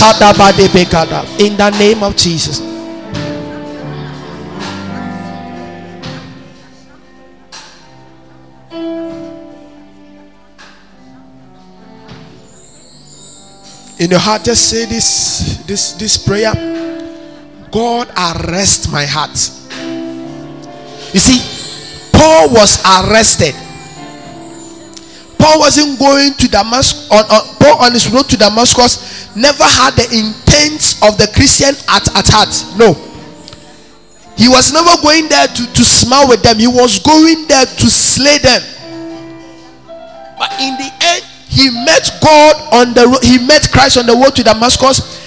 Kata 0.02 0.34
kata. 0.86 1.26
In 1.38 1.56
the 1.56 1.70
name 1.78 2.02
of 2.02 2.16
Jesus. 2.16 2.60
in 14.02 14.10
your 14.10 14.18
heart 14.18 14.42
just 14.42 14.68
say 14.68 14.84
this 14.84 15.62
this 15.64 15.92
this 15.92 16.18
prayer 16.18 16.71
god 17.72 18.08
arrest 18.14 18.92
my 18.92 19.04
heart. 19.04 19.34
You 21.12 21.20
see 21.20 21.40
paul 22.12 22.50
was 22.50 22.78
arrested. 22.84 23.54
Paul 25.38 25.58
wasn't 25.58 25.98
going 25.98 26.34
to 26.34 26.48
damascus 26.48 27.10
on, 27.10 27.24
on 27.26 27.42
paul 27.56 27.82
on 27.82 27.92
his 27.92 28.08
road 28.12 28.28
to 28.28 28.36
damascus 28.36 29.34
never 29.34 29.64
had 29.64 29.96
the 29.96 30.06
intent 30.14 31.00
of 31.02 31.18
the 31.18 31.28
christian 31.34 31.74
at, 31.88 32.06
at 32.14 32.28
heart. 32.28 32.52
No. 32.78 32.94
He 34.36 34.48
was 34.48 34.72
never 34.72 34.90
going 35.02 35.28
there 35.28 35.46
to, 35.46 35.72
to 35.72 35.84
smile 35.84 36.28
with 36.28 36.42
them. 36.42 36.58
He 36.58 36.66
was 36.66 36.98
going 37.00 37.46
there 37.48 37.66
to 37.66 37.86
slay 37.90 38.38
them. 38.38 38.62
But 40.38 40.50
in 40.60 40.74
the 40.76 40.90
end 41.00 41.24
he 41.52 41.68
met 41.70 42.08
God 42.22 42.56
on 42.72 42.94
the 42.94 43.06
road, 43.06 43.22
he 43.22 43.38
met 43.44 43.68
Christ 43.70 43.98
on 43.98 44.06
the 44.06 44.16
road 44.16 44.34
to 44.36 44.42
Damascus, 44.42 45.21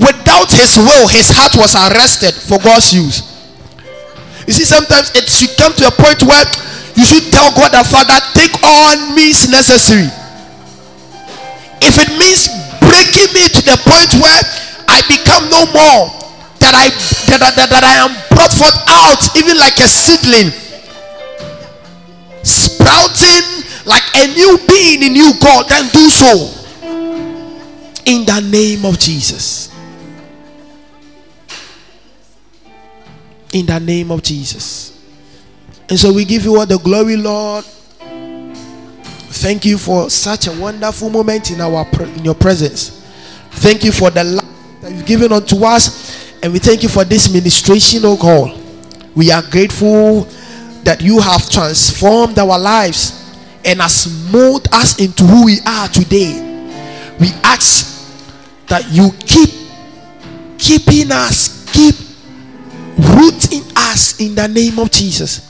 without 0.00 0.48
his 0.48 0.76
will, 0.80 1.08
his 1.08 1.28
heart 1.28 1.52
was 1.56 1.76
arrested 1.76 2.32
for 2.32 2.56
God's 2.62 2.92
use. 2.92 3.28
You 4.46 4.52
see, 4.52 4.64
sometimes 4.64 5.12
it 5.14 5.28
should 5.28 5.52
come 5.60 5.72
to 5.76 5.86
a 5.86 5.94
point 5.94 6.24
where 6.24 6.44
you 6.96 7.04
should 7.04 7.28
tell 7.32 7.52
God 7.52 7.72
the 7.72 7.84
Father, 7.84 8.16
take 8.32 8.52
all 8.64 8.96
means 9.12 9.48
necessary. 9.48 10.08
If 11.84 11.98
it 11.98 12.10
means 12.16 12.48
breaking 12.80 13.30
me 13.36 13.48
to 13.52 13.60
the 13.64 13.76
point 13.84 14.12
where 14.16 14.40
I 14.88 15.02
become 15.08 15.48
no 15.50 15.66
more, 15.72 16.08
that 16.60 16.74
I 16.78 16.88
that, 17.32 17.40
that, 17.42 17.68
that 17.70 17.84
I 17.84 18.06
am 18.06 18.12
brought 18.30 18.52
forth 18.52 18.76
out, 18.86 19.20
even 19.36 19.58
like 19.58 19.78
a 19.78 19.88
seedling, 19.88 20.52
sprouting 22.44 23.66
like 23.84 24.04
a 24.14 24.26
new 24.34 24.58
being 24.68 25.02
in 25.02 25.16
you, 25.16 25.32
God, 25.40 25.68
then 25.68 25.88
do 25.92 26.08
so. 26.08 26.58
In 28.04 28.26
the 28.26 28.40
name 28.50 28.84
of 28.84 28.98
Jesus. 28.98 29.71
In 33.52 33.66
the 33.66 33.78
name 33.78 34.10
of 34.10 34.22
Jesus. 34.22 34.98
And 35.88 35.98
so 35.98 36.12
we 36.12 36.24
give 36.24 36.44
you 36.44 36.56
all 36.58 36.66
the 36.66 36.78
glory, 36.78 37.16
Lord. 37.16 37.64
Thank 39.42 39.64
you 39.64 39.76
for 39.78 40.08
such 40.08 40.46
a 40.46 40.52
wonderful 40.52 41.10
moment 41.10 41.50
in 41.50 41.60
our 41.60 41.86
in 42.00 42.24
your 42.24 42.34
presence. 42.34 43.02
Thank 43.52 43.84
you 43.84 43.92
for 43.92 44.10
the 44.10 44.24
life 44.24 44.44
that 44.80 44.92
you've 44.92 45.06
given 45.06 45.32
unto 45.32 45.64
us, 45.64 46.32
and 46.42 46.52
we 46.52 46.58
thank 46.58 46.82
you 46.82 46.88
for 46.88 47.04
this 47.04 47.32
ministration, 47.32 48.02
oh 48.04 48.16
God. 48.16 48.58
We 49.14 49.30
are 49.30 49.42
grateful 49.42 50.22
that 50.84 51.00
you 51.00 51.20
have 51.20 51.48
transformed 51.50 52.38
our 52.38 52.58
lives 52.58 53.36
and 53.64 53.80
has 53.80 54.06
molded 54.32 54.72
us 54.72 54.98
into 54.98 55.24
who 55.24 55.44
we 55.44 55.58
are 55.66 55.88
today. 55.88 56.32
We 57.20 57.28
ask 57.44 58.08
that 58.68 58.90
you 58.90 59.10
keep 59.20 59.50
keeping 60.58 61.12
us, 61.12 61.66
keep 61.72 61.94
rooting 63.02 63.62
us 63.76 64.20
in 64.20 64.34
the 64.34 64.46
name 64.48 64.78
of 64.78 64.90
Jesus. 64.90 65.48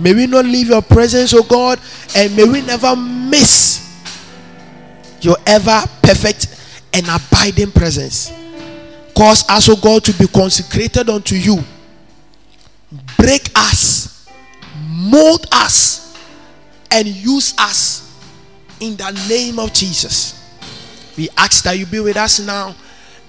May 0.00 0.14
we 0.14 0.26
not 0.26 0.44
leave 0.44 0.68
your 0.68 0.82
presence, 0.82 1.34
oh 1.34 1.42
God, 1.42 1.80
and 2.16 2.34
may 2.36 2.44
we 2.44 2.62
never 2.62 2.94
miss 2.94 3.84
your 5.20 5.36
ever 5.46 5.82
perfect 6.02 6.56
and 6.92 7.06
abiding 7.08 7.72
presence. 7.72 8.32
Cause 9.16 9.48
us, 9.48 9.68
oh 9.68 9.76
God, 9.76 10.04
to 10.04 10.12
be 10.12 10.28
consecrated 10.28 11.10
unto 11.10 11.34
you. 11.34 11.58
Break 13.16 13.50
us, 13.56 14.28
mold 14.88 15.46
us, 15.52 16.16
and 16.90 17.06
use 17.08 17.54
us 17.58 18.16
in 18.80 18.96
the 18.96 19.10
name 19.28 19.58
of 19.58 19.72
Jesus. 19.72 20.34
We 21.16 21.28
ask 21.36 21.64
that 21.64 21.76
you 21.76 21.84
be 21.84 21.98
with 21.98 22.16
us 22.16 22.38
now 22.38 22.76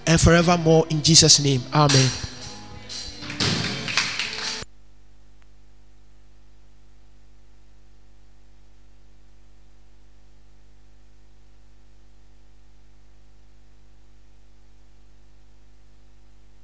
and 0.05 0.21
forevermore 0.21 0.86
in 0.91 1.01
Jesus' 1.01 1.39
name. 1.39 1.63
Amen. 1.73 2.09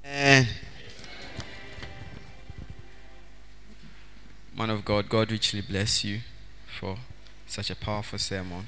Eh. 0.04 0.46
Of 4.58 4.84
God, 4.84 5.10
God 5.10 5.32
richly 5.32 5.62
bless 5.62 6.04
you 6.04 6.22
for 6.80 6.98
such 7.46 7.70
a 7.70 7.76
powerful 7.76 8.18
sermon. 8.18 8.68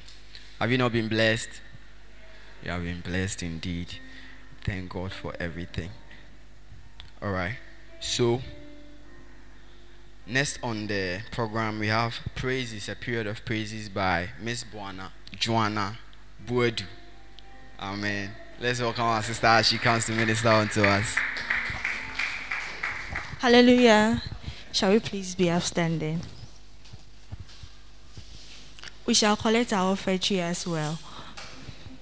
Have 0.59 0.71
you 0.71 0.77
not 0.77 0.91
been 0.91 1.07
blessed? 1.07 1.49
You 2.63 2.71
have 2.71 2.83
been 2.83 3.01
blessed 3.01 3.41
indeed. 3.41 3.95
Thank 4.63 4.89
God 4.89 5.11
for 5.11 5.33
everything. 5.39 5.89
All 7.21 7.31
right. 7.31 7.55
So, 8.07 8.41
next 10.25 10.59
on 10.63 10.87
the 10.87 11.19
program, 11.29 11.77
we 11.77 11.87
have 11.87 12.15
Praises, 12.35 12.87
a 12.89 12.95
period 12.95 13.27
of 13.27 13.43
praises 13.43 13.89
by 13.89 14.29
Miss 14.41 14.63
Buana, 14.63 15.11
Joanna 15.35 15.99
Buedu. 16.47 16.85
Amen. 17.79 18.31
Let's 18.59 18.79
welcome 18.79 19.03
our 19.03 19.21
sister 19.21 19.45
as 19.45 19.67
she 19.67 19.77
comes 19.77 20.05
to 20.05 20.13
minister 20.13 20.47
unto 20.47 20.83
us. 20.83 21.15
Hallelujah. 23.39 24.23
Shall 24.71 24.93
we 24.93 24.99
please 24.99 25.35
be 25.35 25.51
upstanding? 25.51 26.21
We 29.05 29.13
shall 29.13 29.35
collect 29.35 29.73
our 29.73 29.93
offertory 29.93 30.39
as 30.39 30.65
well. 30.65 30.97